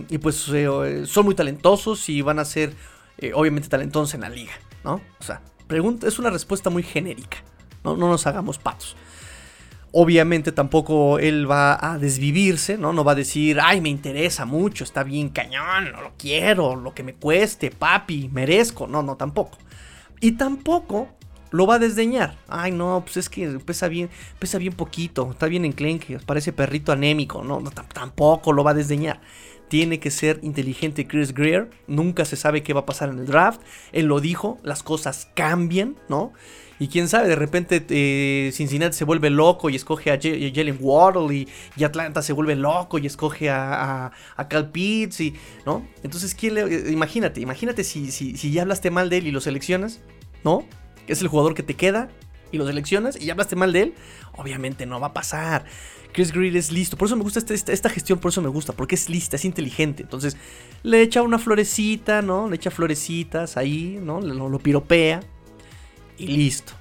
y 0.08 0.18
pues 0.20 0.48
eh, 0.50 1.06
son 1.06 1.26
muy 1.26 1.36
talentosos 1.36 2.10
y 2.10 2.22
van 2.22 2.38
a 2.38 2.46
ser 2.46 2.74
eh, 3.18 3.32
obviamente 3.34 3.70
talentosos 3.70 4.14
en 4.14 4.22
la 4.22 4.30
liga. 4.30 4.54
¿no? 4.84 5.02
O 5.20 5.24
sea, 5.24 5.42
pregunta, 5.68 6.08
es 6.08 6.20
una 6.20 6.30
respuesta 6.30 6.70
muy 6.70 6.84
genérica, 6.84 7.38
¿no? 7.84 7.96
No 7.96 8.08
nos 8.08 8.28
hagamos 8.28 8.58
patos. 8.58 8.96
Obviamente 9.92 10.52
tampoco 10.52 11.18
él 11.20 11.50
va 11.50 11.78
a 11.82 11.98
desvivirse, 11.98 12.78
¿no? 12.78 12.94
No 12.94 13.04
va 13.04 13.14
a 13.14 13.16
decir, 13.16 13.60
ay, 13.62 13.82
me 13.82 13.90
interesa 13.90 14.46
mucho, 14.46 14.84
está 14.84 15.04
bien 15.04 15.30
cañón, 15.30 15.92
no 15.92 16.02
lo 16.02 16.14
quiero, 16.18 16.76
lo 16.76 16.94
que 16.94 17.04
me 17.04 17.16
cueste, 17.16 17.72
papi, 17.72 18.30
merezco. 18.32 18.88
No, 18.88 19.02
no, 19.02 19.16
tampoco. 19.16 19.58
Y 20.20 20.34
tampoco 20.34 21.10
lo 21.52 21.66
va 21.66 21.76
a 21.76 21.80
desdeñar. 21.80 22.38
Ay, 22.48 22.72
no, 22.72 23.02
pues 23.04 23.18
es 23.18 23.30
que 23.30 23.48
pesa 23.66 23.88
bien, 23.88 24.10
pesa 24.38 24.60
bien 24.60 24.74
poquito, 24.74 25.32
está 25.32 25.48
bien 25.48 25.66
enclenque, 25.66 26.20
parece 26.26 26.54
perrito 26.54 26.92
anémico. 26.92 27.44
No, 27.44 27.60
no 27.60 27.72
tampoco 27.72 28.54
lo 28.54 28.64
va 28.64 28.72
a 28.72 28.76
desdeñar 28.76 29.20
tiene 29.70 30.00
que 30.00 30.12
ser 30.12 30.40
inteligente 30.42 31.08
Chris 31.08 31.34
Greer. 31.34 31.70
Nunca 31.88 32.26
se 32.26 32.36
sabe 32.36 32.64
qué 32.64 32.74
va 32.74 32.82
a 32.82 32.86
pasar 32.86 33.10
en 33.10 33.20
el 33.20 33.26
draft. 33.28 33.62
Él 33.94 34.08
lo 34.08 34.20
dijo, 34.20 34.58
las 34.64 34.84
cosas 34.84 35.30
cambian, 35.36 35.96
¿no? 36.10 36.34
Y 36.80 36.88
quién 36.88 37.10
sabe, 37.10 37.28
de 37.28 37.36
repente 37.36 37.86
eh, 37.90 38.52
Cincinnati 38.54 38.96
se 38.96 39.04
vuelve 39.04 39.30
loco 39.30 39.70
y 39.70 39.76
escoge 39.76 40.12
a 40.12 40.18
Jalen 40.18 40.78
Waddle 40.80 41.36
y, 41.76 41.84
Atlanta 41.84 42.22
se 42.22 42.32
vuelve 42.32 42.56
loco 42.56 42.98
y 42.98 43.06
escoge 43.06 43.50
a, 43.50 44.12
Cal 44.50 44.72
Pitts 44.72 45.20
y, 45.20 45.34
¿no? 45.66 45.86
Entonces, 46.04 46.34
¿quién 46.34 46.54
le, 46.54 46.62
eh, 46.62 46.92
imagínate, 46.92 47.42
imagínate 47.42 47.84
si, 47.84 48.12
si, 48.12 48.52
ya 48.52 48.62
hablaste 48.62 48.92
mal 48.92 49.10
de 49.10 49.18
él 49.18 49.28
y 49.28 49.32
lo 49.32 49.42
seleccionas, 49.42 50.00
¿no? 50.46 50.66
Es 51.08 51.22
el 51.22 51.28
jugador 51.28 51.54
que 51.54 51.64
te 51.64 51.74
queda 51.74 52.10
y 52.52 52.58
lo 52.58 52.66
seleccionas 52.66 53.18
y 53.20 53.26
ya 53.26 53.34
hablaste 53.34 53.58
mal 53.58 53.74
de 53.74 53.82
él, 53.82 53.94
obviamente 54.38 54.86
no 54.86 55.02
va 55.02 55.08
a 55.08 55.14
pasar. 55.14 55.66
Chris 56.14 56.32
Greer 56.32 56.56
es 56.56 56.72
listo. 56.72 56.98
Por 56.98 57.08
eso 57.08 57.16
me 57.18 57.24
gusta 57.24 57.40
este, 57.40 57.74
esta, 57.74 57.90
gestión, 57.90 58.20
por 58.20 58.30
eso 58.30 58.42
me 58.42 58.50
gusta, 58.50 58.74
porque 58.74 58.96
es 58.96 59.10
lista, 59.10 59.36
es 59.36 59.46
inteligente. 59.46 60.02
Entonces, 60.02 60.38
le 60.82 61.02
echa 61.02 61.22
una 61.22 61.38
florecita, 61.38 62.22
¿no? 62.22 62.50
Le 62.50 62.56
echa 62.56 62.72
florecitas 62.72 63.58
ahí, 63.58 64.00
¿no? 64.02 64.22
Lo 64.22 64.60
piropea 64.60 65.22
y 66.20 66.28
listo. 66.28 66.74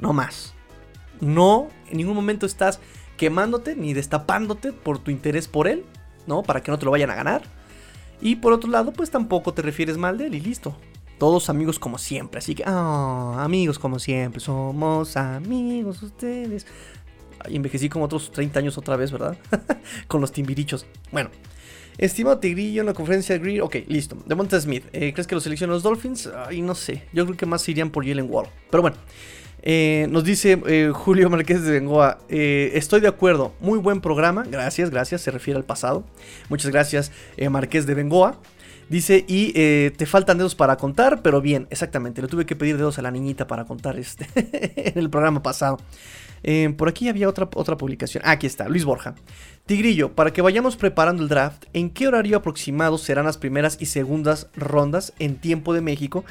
No 0.00 0.12
más. 0.12 0.54
No, 1.20 1.68
en 1.88 1.96
ningún 1.96 2.14
momento 2.14 2.46
estás 2.46 2.80
quemándote 3.16 3.76
ni 3.76 3.94
destapándote 3.94 4.72
por 4.72 4.98
tu 4.98 5.10
interés 5.10 5.48
por 5.48 5.68
él, 5.68 5.84
¿no? 6.26 6.42
Para 6.42 6.62
que 6.62 6.70
no 6.70 6.78
te 6.78 6.84
lo 6.84 6.90
vayan 6.90 7.10
a 7.10 7.14
ganar. 7.14 7.42
Y 8.20 8.36
por 8.36 8.52
otro 8.52 8.70
lado, 8.70 8.92
pues 8.92 9.10
tampoco 9.10 9.52
te 9.54 9.62
refieres 9.62 9.96
mal 9.96 10.18
de 10.18 10.26
él 10.26 10.34
y 10.34 10.40
listo. 10.40 10.76
todos 11.18 11.48
amigos 11.48 11.78
como 11.78 11.98
siempre. 11.98 12.38
Así 12.38 12.56
que, 12.56 12.64
ah, 12.66 13.36
amigos 13.38 13.78
como 13.78 14.00
siempre, 14.00 14.40
somos 14.40 15.16
amigos 15.16 16.02
ustedes. 16.02 16.66
Ay, 17.38 17.54
envejecí 17.54 17.88
como 17.88 18.06
otros 18.06 18.32
30 18.32 18.58
años 18.58 18.76
otra 18.76 18.96
vez, 18.96 19.12
¿verdad? 19.12 19.36
Con 20.08 20.20
los 20.20 20.32
timbirichos. 20.32 20.84
Bueno, 21.12 21.30
estimado 22.06 22.38
Tigrillo 22.38 22.80
en 22.80 22.86
la 22.86 22.94
conferencia 22.94 23.34
de 23.34 23.38
Greer. 23.38 23.62
Ok, 23.62 23.76
listo. 23.86 24.16
De 24.26 24.34
Monte 24.34 24.60
Smith, 24.60 24.84
eh, 24.92 25.12
¿crees 25.12 25.26
que 25.26 25.34
lo 25.34 25.40
seleccionan 25.40 25.74
los 25.74 25.82
Dolphins? 25.82 26.28
Ay, 26.46 26.60
no 26.60 26.74
sé. 26.74 27.04
Yo 27.12 27.24
creo 27.24 27.36
que 27.36 27.46
más 27.46 27.68
irían 27.68 27.90
por 27.90 28.06
Jalen 28.06 28.26
Wall. 28.28 28.46
Pero 28.70 28.82
bueno. 28.82 28.96
Eh, 29.64 30.08
nos 30.10 30.24
dice 30.24 30.60
eh, 30.66 30.90
Julio 30.92 31.30
Márquez 31.30 31.62
de 31.62 31.70
Bengoa, 31.70 32.18
estoy 32.28 33.00
de 33.00 33.06
acuerdo, 33.06 33.54
muy 33.60 33.78
buen 33.78 34.00
programa, 34.00 34.42
gracias, 34.42 34.90
gracias, 34.90 35.20
se 35.20 35.30
refiere 35.30 35.56
al 35.56 35.64
pasado. 35.64 36.04
Muchas 36.48 36.72
gracias 36.72 37.12
Márquez 37.48 37.86
de 37.86 37.94
Bengoa. 37.94 38.40
Dice, 38.88 39.24
y 39.28 39.52
te 39.52 40.04
faltan 40.04 40.38
dedos 40.38 40.56
para 40.56 40.76
contar, 40.78 41.22
pero 41.22 41.40
bien, 41.40 41.68
exactamente, 41.70 42.20
le 42.20 42.26
tuve 42.26 42.44
que 42.44 42.56
pedir 42.56 42.76
dedos 42.76 42.98
a 42.98 43.02
la 43.02 43.12
niñita 43.12 43.46
para 43.46 43.64
contar 43.64 43.96
este 44.00 44.26
en 44.34 44.98
el 44.98 45.08
programa 45.08 45.44
pasado. 45.44 45.78
por 46.76 46.88
aquí 46.88 47.08
había 47.08 47.28
otra, 47.28 47.48
otra 47.54 47.76
publicación. 47.76 48.24
aquí 48.26 48.48
está, 48.48 48.68
Luis 48.68 48.84
Borja. 48.84 49.14
Tigrillo, 49.66 50.12
para 50.12 50.32
que 50.32 50.42
vayamos 50.42 50.76
preparando 50.76 51.22
el 51.22 51.28
draft, 51.28 51.66
¿en 51.72 51.90
qué 51.90 52.08
horario 52.08 52.36
aproximado 52.36 52.98
serán 52.98 53.26
las 53.26 53.38
primeras 53.38 53.76
y 53.80 53.86
segundas 53.86 54.48
rondas 54.56 55.12
en 55.20 55.36
tiempo 55.36 55.72
de 55.72 55.80
México? 55.80 56.24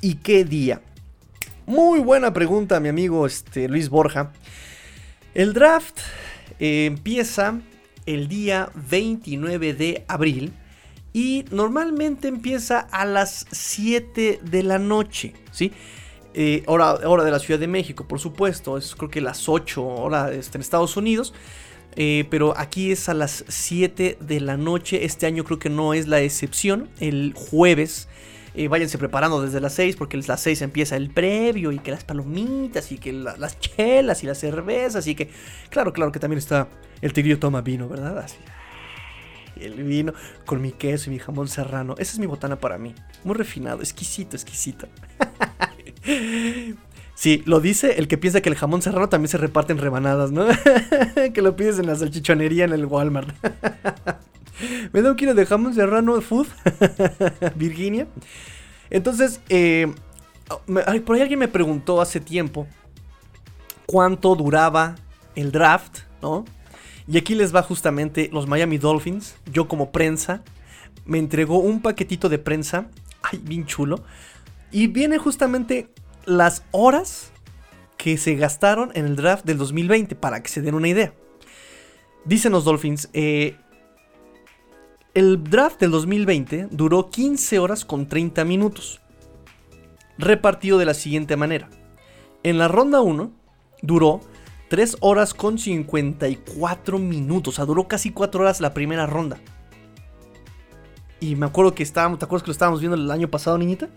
¿Y 0.00 0.14
qué 0.14 0.44
día? 0.44 0.80
Muy 1.66 2.00
buena 2.00 2.32
pregunta, 2.32 2.80
mi 2.80 2.88
amigo 2.88 3.26
este, 3.26 3.68
Luis 3.68 3.90
Borja. 3.90 4.32
El 5.34 5.52
draft 5.52 5.98
eh, 6.58 6.86
empieza 6.86 7.60
el 8.06 8.28
día 8.28 8.70
29 8.74 9.74
de 9.74 10.04
abril 10.08 10.54
y 11.12 11.44
normalmente 11.50 12.28
empieza 12.28 12.80
a 12.80 13.04
las 13.04 13.46
7 13.50 14.40
de 14.42 14.62
la 14.62 14.78
noche, 14.78 15.34
¿sí? 15.52 15.70
Eh, 16.32 16.62
hora, 16.66 16.96
de 16.96 17.30
la 17.30 17.40
Ciudad 17.40 17.60
de 17.60 17.66
México, 17.66 18.08
por 18.08 18.20
supuesto, 18.20 18.78
es 18.78 18.94
creo 18.94 19.10
que 19.10 19.20
las 19.20 19.48
8 19.48 19.84
horas 19.84 20.30
este, 20.32 20.56
en 20.56 20.62
Estados 20.62 20.96
Unidos. 20.96 21.34
Eh, 21.96 22.26
pero 22.30 22.56
aquí 22.56 22.92
es 22.92 23.08
a 23.08 23.14
las 23.14 23.44
7 23.48 24.18
de 24.20 24.40
la 24.40 24.56
noche. 24.56 25.04
Este 25.04 25.26
año 25.26 25.44
creo 25.44 25.58
que 25.58 25.70
no 25.70 25.94
es 25.94 26.06
la 26.08 26.20
excepción. 26.20 26.88
El 27.00 27.32
jueves 27.34 28.08
eh, 28.54 28.68
váyanse 28.68 28.98
preparando 28.98 29.42
desde 29.42 29.60
las 29.60 29.74
6 29.74 29.96
porque 29.96 30.16
las 30.16 30.40
6 30.40 30.62
empieza 30.62 30.96
el 30.96 31.10
previo 31.10 31.72
y 31.72 31.78
que 31.78 31.90
las 31.90 32.04
palomitas 32.04 32.90
y 32.90 32.98
que 32.98 33.12
las 33.12 33.58
chelas 33.60 34.22
y 34.22 34.26
las 34.26 34.38
cervezas 34.38 35.06
y 35.06 35.14
que, 35.14 35.30
claro, 35.68 35.92
claro 35.92 36.10
que 36.10 36.18
también 36.18 36.38
está 36.38 36.68
el 37.00 37.12
tigrillo 37.12 37.38
toma 37.38 37.60
vino, 37.60 37.88
¿verdad? 37.88 38.18
Así. 38.18 38.36
El 39.56 39.74
vino 39.84 40.14
con 40.46 40.62
mi 40.62 40.72
queso 40.72 41.10
y 41.10 41.14
mi 41.14 41.18
jamón 41.18 41.48
serrano. 41.48 41.94
Esa 41.98 42.12
es 42.12 42.18
mi 42.18 42.26
botana 42.26 42.58
para 42.58 42.78
mí. 42.78 42.94
Muy 43.24 43.34
refinado, 43.34 43.80
exquisito, 43.80 44.36
exquisito. 44.36 44.88
Sí, 47.20 47.42
lo 47.44 47.60
dice 47.60 47.96
el 47.98 48.08
que 48.08 48.16
piensa 48.16 48.40
que 48.40 48.48
el 48.48 48.54
jamón 48.54 48.80
serrano 48.80 49.10
también 49.10 49.28
se 49.28 49.36
reparte 49.36 49.74
en 49.74 49.78
rebanadas, 49.78 50.32
¿no? 50.32 50.46
que 51.34 51.42
lo 51.42 51.54
pides 51.54 51.78
en 51.78 51.86
la 51.86 51.94
salchichonería 51.94 52.64
en 52.64 52.72
el 52.72 52.86
Walmart. 52.86 53.28
Me 54.94 55.02
da 55.02 55.10
un 55.10 55.16
kilo 55.16 55.34
de 55.34 55.44
jamón 55.44 55.74
serrano 55.74 56.18
food. 56.22 56.46
Virginia. 57.56 58.06
Entonces, 58.88 59.42
eh, 59.50 59.92
por 61.04 61.14
ahí 61.14 61.20
alguien 61.20 61.40
me 61.40 61.48
preguntó 61.48 62.00
hace 62.00 62.20
tiempo 62.20 62.66
cuánto 63.84 64.34
duraba 64.34 64.94
el 65.34 65.52
draft, 65.52 65.98
¿no? 66.22 66.46
Y 67.06 67.18
aquí 67.18 67.34
les 67.34 67.54
va 67.54 67.62
justamente 67.62 68.30
los 68.32 68.46
Miami 68.46 68.78
Dolphins. 68.78 69.36
Yo 69.52 69.68
como 69.68 69.92
prensa 69.92 70.42
me 71.04 71.18
entregó 71.18 71.58
un 71.58 71.82
paquetito 71.82 72.30
de 72.30 72.38
prensa. 72.38 72.86
Ay, 73.20 73.42
bien 73.44 73.66
chulo. 73.66 74.02
Y 74.72 74.86
viene 74.86 75.18
justamente 75.18 75.90
las 76.30 76.64
horas 76.70 77.32
que 77.96 78.16
se 78.16 78.34
gastaron 78.36 78.92
en 78.94 79.04
el 79.04 79.16
draft 79.16 79.44
del 79.44 79.58
2020 79.58 80.14
para 80.14 80.42
que 80.42 80.48
se 80.48 80.62
den 80.62 80.74
una 80.74 80.88
idea. 80.88 81.12
Dicen 82.24 82.52
los 82.52 82.64
Dolphins, 82.64 83.10
eh, 83.12 83.56
el 85.12 85.42
draft 85.42 85.80
del 85.80 85.90
2020 85.90 86.68
duró 86.70 87.10
15 87.10 87.58
horas 87.58 87.84
con 87.84 88.06
30 88.06 88.44
minutos, 88.44 89.00
repartido 90.18 90.78
de 90.78 90.84
la 90.84 90.94
siguiente 90.94 91.36
manera. 91.36 91.68
En 92.42 92.58
la 92.58 92.68
ronda 92.68 93.00
1 93.00 93.32
duró 93.82 94.20
3 94.68 94.98
horas 95.00 95.34
con 95.34 95.58
54 95.58 96.98
minutos, 96.98 97.54
o 97.54 97.56
sea, 97.56 97.64
duró 97.64 97.88
casi 97.88 98.12
4 98.12 98.40
horas 98.40 98.60
la 98.60 98.72
primera 98.72 99.06
ronda. 99.06 99.38
Y 101.18 101.34
me 101.34 101.46
acuerdo 101.46 101.74
que 101.74 101.82
estábamos, 101.82 102.18
¿te 102.18 102.24
acuerdas 102.24 102.44
que 102.44 102.48
lo 102.48 102.52
estábamos 102.52 102.80
viendo 102.80 102.96
el 102.96 103.10
año 103.10 103.28
pasado, 103.28 103.58
niñita? 103.58 103.88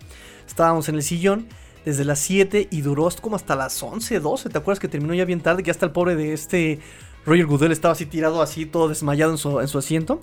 Estábamos 0.46 0.88
en 0.88 0.96
el 0.96 1.02
sillón 1.02 1.46
desde 1.84 2.04
las 2.04 2.18
7 2.20 2.68
y 2.70 2.80
duró 2.80 3.08
como 3.20 3.36
hasta 3.36 3.56
las 3.56 3.82
11, 3.82 4.20
12. 4.20 4.48
¿Te 4.48 4.58
acuerdas 4.58 4.80
que 4.80 4.88
terminó 4.88 5.14
ya 5.14 5.24
bien 5.24 5.40
tarde? 5.40 5.62
Que 5.62 5.70
hasta 5.70 5.86
el 5.86 5.92
pobre 5.92 6.16
de 6.16 6.32
este 6.32 6.80
Roger 7.26 7.46
Goodell 7.46 7.72
estaba 7.72 7.92
así 7.92 8.06
tirado, 8.06 8.42
así 8.42 8.66
todo 8.66 8.88
desmayado 8.88 9.32
en 9.32 9.38
su, 9.38 9.60
en 9.60 9.68
su 9.68 9.78
asiento. 9.78 10.20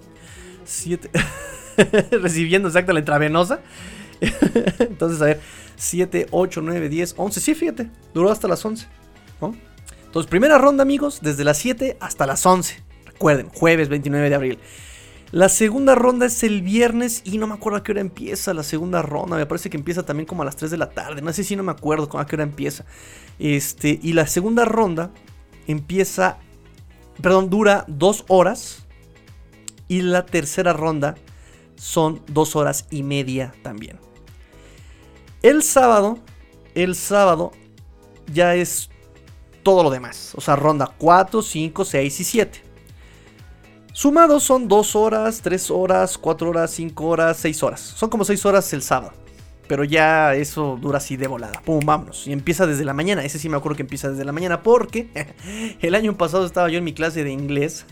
7. 0.66 1.10
Recibiendo 2.12 2.68
exacta 2.68 2.94
la 2.94 3.00
intravenosa. 3.00 3.62
Entonces, 4.80 5.22
a 5.22 5.26
ver, 5.26 5.42
7, 5.76 6.28
8, 6.32 6.62
9, 6.64 6.90
10, 6.90 7.16
11. 7.18 7.42
Sí, 7.42 7.56
fíjate, 7.56 7.90
duró 8.14 8.32
hasta 8.32 8.48
las 8.48 8.64
11. 8.66 8.88
Entonces, 10.06 10.30
primera 10.30 10.58
ronda, 10.58 10.84
amigos, 10.84 11.20
desde 11.22 11.46
las 11.46 11.58
7 11.58 11.98
hasta 12.00 12.28
las 12.28 12.46
11. 12.46 12.84
Recuerden, 13.06 13.50
jueves 13.50 13.88
29 13.88 14.30
de 14.30 14.36
abril. 14.36 14.60
La 15.32 15.48
segunda 15.48 15.96
ronda 15.96 16.26
es 16.26 16.44
el 16.44 16.62
viernes 16.62 17.22
y 17.24 17.38
no 17.38 17.48
me 17.48 17.54
acuerdo 17.54 17.78
a 17.78 17.84
qué 17.84 17.94
hora 17.94 18.02
empieza 18.02 18.54
la 18.54 18.64
segunda 18.64 19.02
ronda. 19.02 19.38
Me 19.38 19.46
parece 19.46 19.70
que 19.70 19.78
empieza 19.78 20.04
también 20.04 20.28
como 20.28 20.42
a 20.42 20.46
las 20.46 20.58
3 20.58 20.72
de 20.72 20.78
la 20.78 20.90
tarde. 20.90 21.22
No 21.22 21.32
sé 21.32 21.46
si 21.46 21.56
no 21.56 21.64
me 21.64 21.72
acuerdo 21.72 22.10
a 22.18 22.26
qué 22.26 22.36
hora 22.36 22.44
empieza. 22.44 22.84
Este, 23.40 23.98
y 24.04 24.12
la 24.12 24.28
segunda 24.28 24.66
ronda 24.66 25.12
empieza, 25.68 26.38
perdón, 27.22 27.50
dura 27.50 27.86
2 27.88 28.26
horas 28.28 28.86
y 29.88 30.02
la 30.02 30.26
tercera 30.26 30.74
ronda 30.74 31.16
son 31.76 32.22
dos 32.28 32.58
horas 32.58 32.86
y 32.92 33.02
media 33.02 33.54
también. 33.64 34.00
El 35.42 35.64
sábado, 35.64 36.20
el 36.76 36.94
sábado 36.94 37.54
ya 38.32 38.56
es 38.56 38.90
todo 39.64 39.82
lo 39.82 39.90
demás. 39.90 40.34
O 40.36 40.42
sea, 40.42 40.58
ronda 40.58 40.94
4, 40.98 41.42
5, 41.42 41.86
6 41.86 42.20
y 42.20 42.24
7. 42.26 42.71
Sumados 43.94 44.44
son 44.44 44.68
2 44.68 44.96
horas, 44.96 45.42
3 45.42 45.72
horas, 45.72 46.18
4 46.18 46.50
horas, 46.50 46.72
5 46.72 47.06
horas, 47.06 47.38
6 47.38 47.64
horas. 47.64 47.82
Son 47.82 48.10
como 48.10 48.24
6 48.24 48.46
horas 48.46 48.72
el 48.74 48.82
sábado. 48.82 49.14
Pero 49.68 49.84
ya 49.84 50.36
eso 50.36 50.78
dura 50.82 50.98
así 50.98 51.18
de 51.18 51.28
volada. 51.28 51.62
Pum, 51.62 51.80
vámonos. 51.86 52.28
Y 52.28 52.34
empieza 52.34 52.68
desde 52.68 52.84
la 52.84 52.94
mañana. 52.94 53.24
Ese 53.24 53.40
sí 53.40 53.48
me 53.48 53.58
acuerdo 53.58 53.78
que 53.78 53.84
empieza 53.84 54.10
desde 54.10 54.26
la 54.26 54.32
mañana. 54.32 54.64
Porque 54.64 55.08
el 55.82 55.96
año 55.96 56.18
pasado 56.18 56.46
estaba 56.46 56.70
yo 56.70 56.78
en 56.78 56.84
mi 56.84 56.94
clase 56.94 57.24
de 57.24 57.32
inglés. 57.32 57.86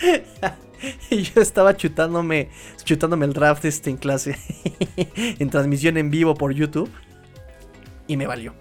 y 1.10 1.22
yo 1.22 1.40
estaba 1.40 1.76
chutándome, 1.76 2.50
chutándome 2.84 3.26
el 3.26 3.32
draft 3.32 3.64
este 3.64 3.90
en 3.90 3.96
clase, 3.96 4.38
en 5.16 5.50
transmisión 5.50 5.96
en 5.96 6.10
vivo 6.10 6.34
por 6.34 6.52
YouTube. 6.52 6.90
Y 8.06 8.16
me 8.16 8.26
valió. 8.26 8.54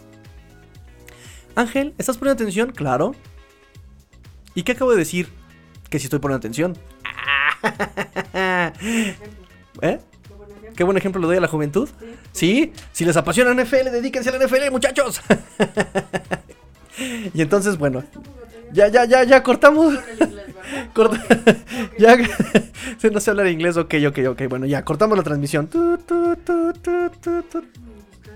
Ángel, 1.56 1.96
¿estás 1.98 2.18
poniendo 2.18 2.44
atención? 2.44 2.72
Claro. 2.72 3.16
¿Y 4.54 4.64
qué 4.64 4.74
acabo 4.74 4.92
de 4.92 4.98
decir? 4.98 5.30
Que 5.90 6.00
si 6.00 6.06
estoy 6.06 6.20
poniendo 6.20 6.38
atención. 6.38 6.78
¿Eh? 9.82 10.00
Qué 10.76 10.84
buen 10.84 10.98
ejemplo 10.98 11.20
le 11.22 11.28
doy 11.28 11.38
a 11.38 11.42
la 11.42 11.48
juventud. 11.48 11.90
Sí, 12.32 12.72
si 12.92 13.04
les 13.04 13.18
apasiona 13.18 13.54
la 13.54 13.64
NFL, 13.64 13.90
dedíquense 13.92 14.30
a 14.30 14.38
la 14.38 14.46
NFL, 14.46 14.72
muchachos. 14.72 15.22
y 17.34 17.42
entonces, 17.42 17.78
bueno, 17.78 18.04
ya, 18.72 18.88
ya, 18.88 19.06
ya, 19.06 19.24
ya 19.24 19.42
cortamos. 19.42 19.96
ya, 21.98 22.18
se 22.98 23.12
no 23.12 23.20
sé 23.20 23.32
hablar 23.32 23.48
inglés, 23.48 23.78
ok, 23.78 23.96
ok, 24.08 24.20
ok. 24.30 24.42
Bueno, 24.50 24.66
ya, 24.66 24.84
cortamos 24.84 25.18
la 25.18 25.24
transmisión. 25.24 25.70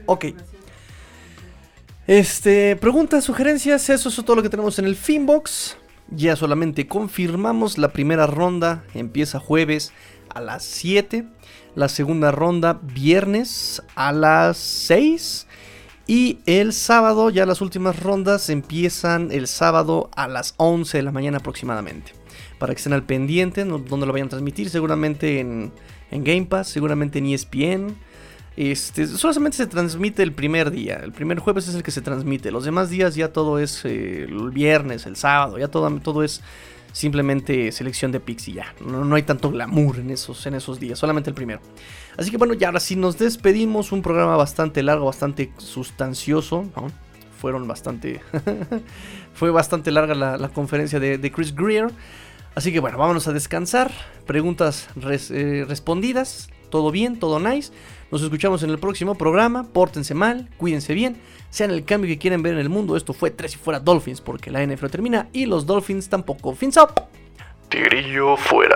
ok. 0.06 0.26
Este, 2.08 2.76
preguntas, 2.76 3.24
sugerencias, 3.24 3.89
eso 3.89 4.10
es 4.10 4.16
todo 4.16 4.36
lo 4.36 4.43
que 4.43 4.49
tenemos 4.49 4.78
en 4.80 4.86
el 4.86 4.95
Finbox. 4.95 5.78
Ya 6.12 6.36
solamente 6.36 6.88
confirmamos 6.88 7.78
la 7.78 7.93
primera 7.93 8.28
ronda, 8.28 8.84
empieza 8.93 9.39
jueves 9.39 9.93
a 10.30 10.41
las 10.41 10.64
7. 10.64 11.26
La 11.74 11.88
segunda 11.88 12.32
ronda 12.32 12.80
viernes 12.84 13.82
a 13.95 14.12
las 14.12 14.57
6. 14.57 15.47
Y 16.07 16.39
el 16.45 16.74
sábado, 16.74 17.30
ya 17.30 17.45
las 17.45 17.62
últimas 17.62 17.97
rondas 17.97 18.49
empiezan 18.49 19.32
el 19.32 19.47
sábado 19.47 20.09
a 20.14 20.28
las 20.28 20.55
11 20.57 20.97
de 20.97 21.03
la 21.03 21.14
mañana 21.14 21.38
aproximadamente. 21.38 22.12
Para 22.59 22.74
que 22.74 22.80
estén 22.80 22.91
al 22.91 23.03
pendiente, 23.03 23.64
donde 23.64 24.05
lo 24.05 24.12
vayan 24.12 24.28
a 24.28 24.32
transmitir, 24.32 24.70
seguramente 24.70 25.39
en, 25.39 25.72
Game 26.12 26.47
Pass, 26.47 26.68
seguramente 26.68 27.20
en 27.20 27.28
ESPN. 27.28 27.95
Este, 28.58 29.08
solamente 29.08 29.58
se 29.58 29.68
transmite 29.68 30.24
el 30.24 30.34
primer 30.34 30.72
día. 30.72 30.97
El 30.97 31.14
primer 31.14 31.39
jueves 31.39 31.68
es 31.68 31.76
el 31.76 31.84
que 31.84 31.91
se 31.91 32.02
transmite. 32.02 32.52
Los 32.52 32.66
demás 32.66 32.89
días 32.89 33.16
ya 33.16 33.32
todo 33.32 33.60
es 33.60 33.86
eh, 33.86 34.24
el 34.24 34.52
viernes, 34.52 35.06
el 35.06 35.16
sábado, 35.16 35.58
ya 35.58 35.70
todo, 35.70 35.89
todo 35.99 36.24
es 36.24 36.41
simplemente 36.91 37.72
selección 37.72 38.12
de 38.12 38.20
picks 38.20 38.49
y 38.49 38.54
ya. 38.54 38.74
No, 38.86 39.16
hay 39.16 39.24
tanto 39.24 39.49
glamour 39.52 39.99
en 39.99 40.10
esos, 40.10 40.45
en 40.45 40.56
esos 40.56 40.80
días, 40.80 40.99
solamente 40.99 41.30
el 41.30 41.34
primero. 41.34 41.62
Así 42.18 42.30
que 42.30 42.38
bueno, 42.38 42.54
ya 42.54 42.68
ahora 42.68 42.82
sí 42.82 42.95
nos 42.95 43.18
despedimos. 43.18 43.91
Un 43.91 44.02
programa 44.02 44.36
bastante 44.36 44.84
largo, 44.84 45.06
bastante 45.06 45.52
sustancioso. 45.58 46.66
Fueron 47.39 47.68
bastante. 47.68 48.22
fue 49.34 49.49
bastante 49.49 49.91
larga 49.91 50.14
la, 50.14 50.49
conferencia 50.49 50.99
de, 50.99 51.32
Chris 51.32 51.56
Greer. 51.56 51.88
Así 52.54 52.74
que 52.74 52.82
bueno, 52.82 52.97
vámonos 52.97 53.28
a 53.30 53.34
descansar. 53.34 53.91
Preguntas 54.26 54.89
eh, 55.32 55.66
respondidas. 55.68 56.49
Todo 56.72 56.89
bien, 56.89 57.19
todo 57.19 57.39
nice. 57.39 57.72
Nos 58.09 58.24
escuchamos 58.24 58.63
en 58.63 58.72
el 58.72 58.80
próximo 58.80 59.13
programa. 59.13 59.65
Pórtense 59.72 60.15
mal, 60.15 60.49
cuídense 60.57 60.95
bien 60.95 61.17
sean 61.51 61.69
el 61.69 61.86
cambio 61.86 62.07
que 62.07 62.17
quieren 62.17 62.41
ver 62.41 62.53
en 62.53 62.59
el 62.59 62.69
mundo. 62.69 62.97
Esto 62.97 63.13
fue 63.13 63.30
Tres 63.30 63.53
y 63.53 63.57
Fuera 63.57 63.80
Dolphins, 63.80 64.22
porque 64.22 64.49
la 64.49 64.65
NFL 64.65 64.88
termina 64.88 65.28
y 65.32 65.45
los 65.45 65.67
Dolphins 65.67 66.09
tampoco. 66.09 66.55
Fins 66.55 66.78
up. 66.78 66.93
Tigrillo 67.69 68.36
fuera. 68.38 68.76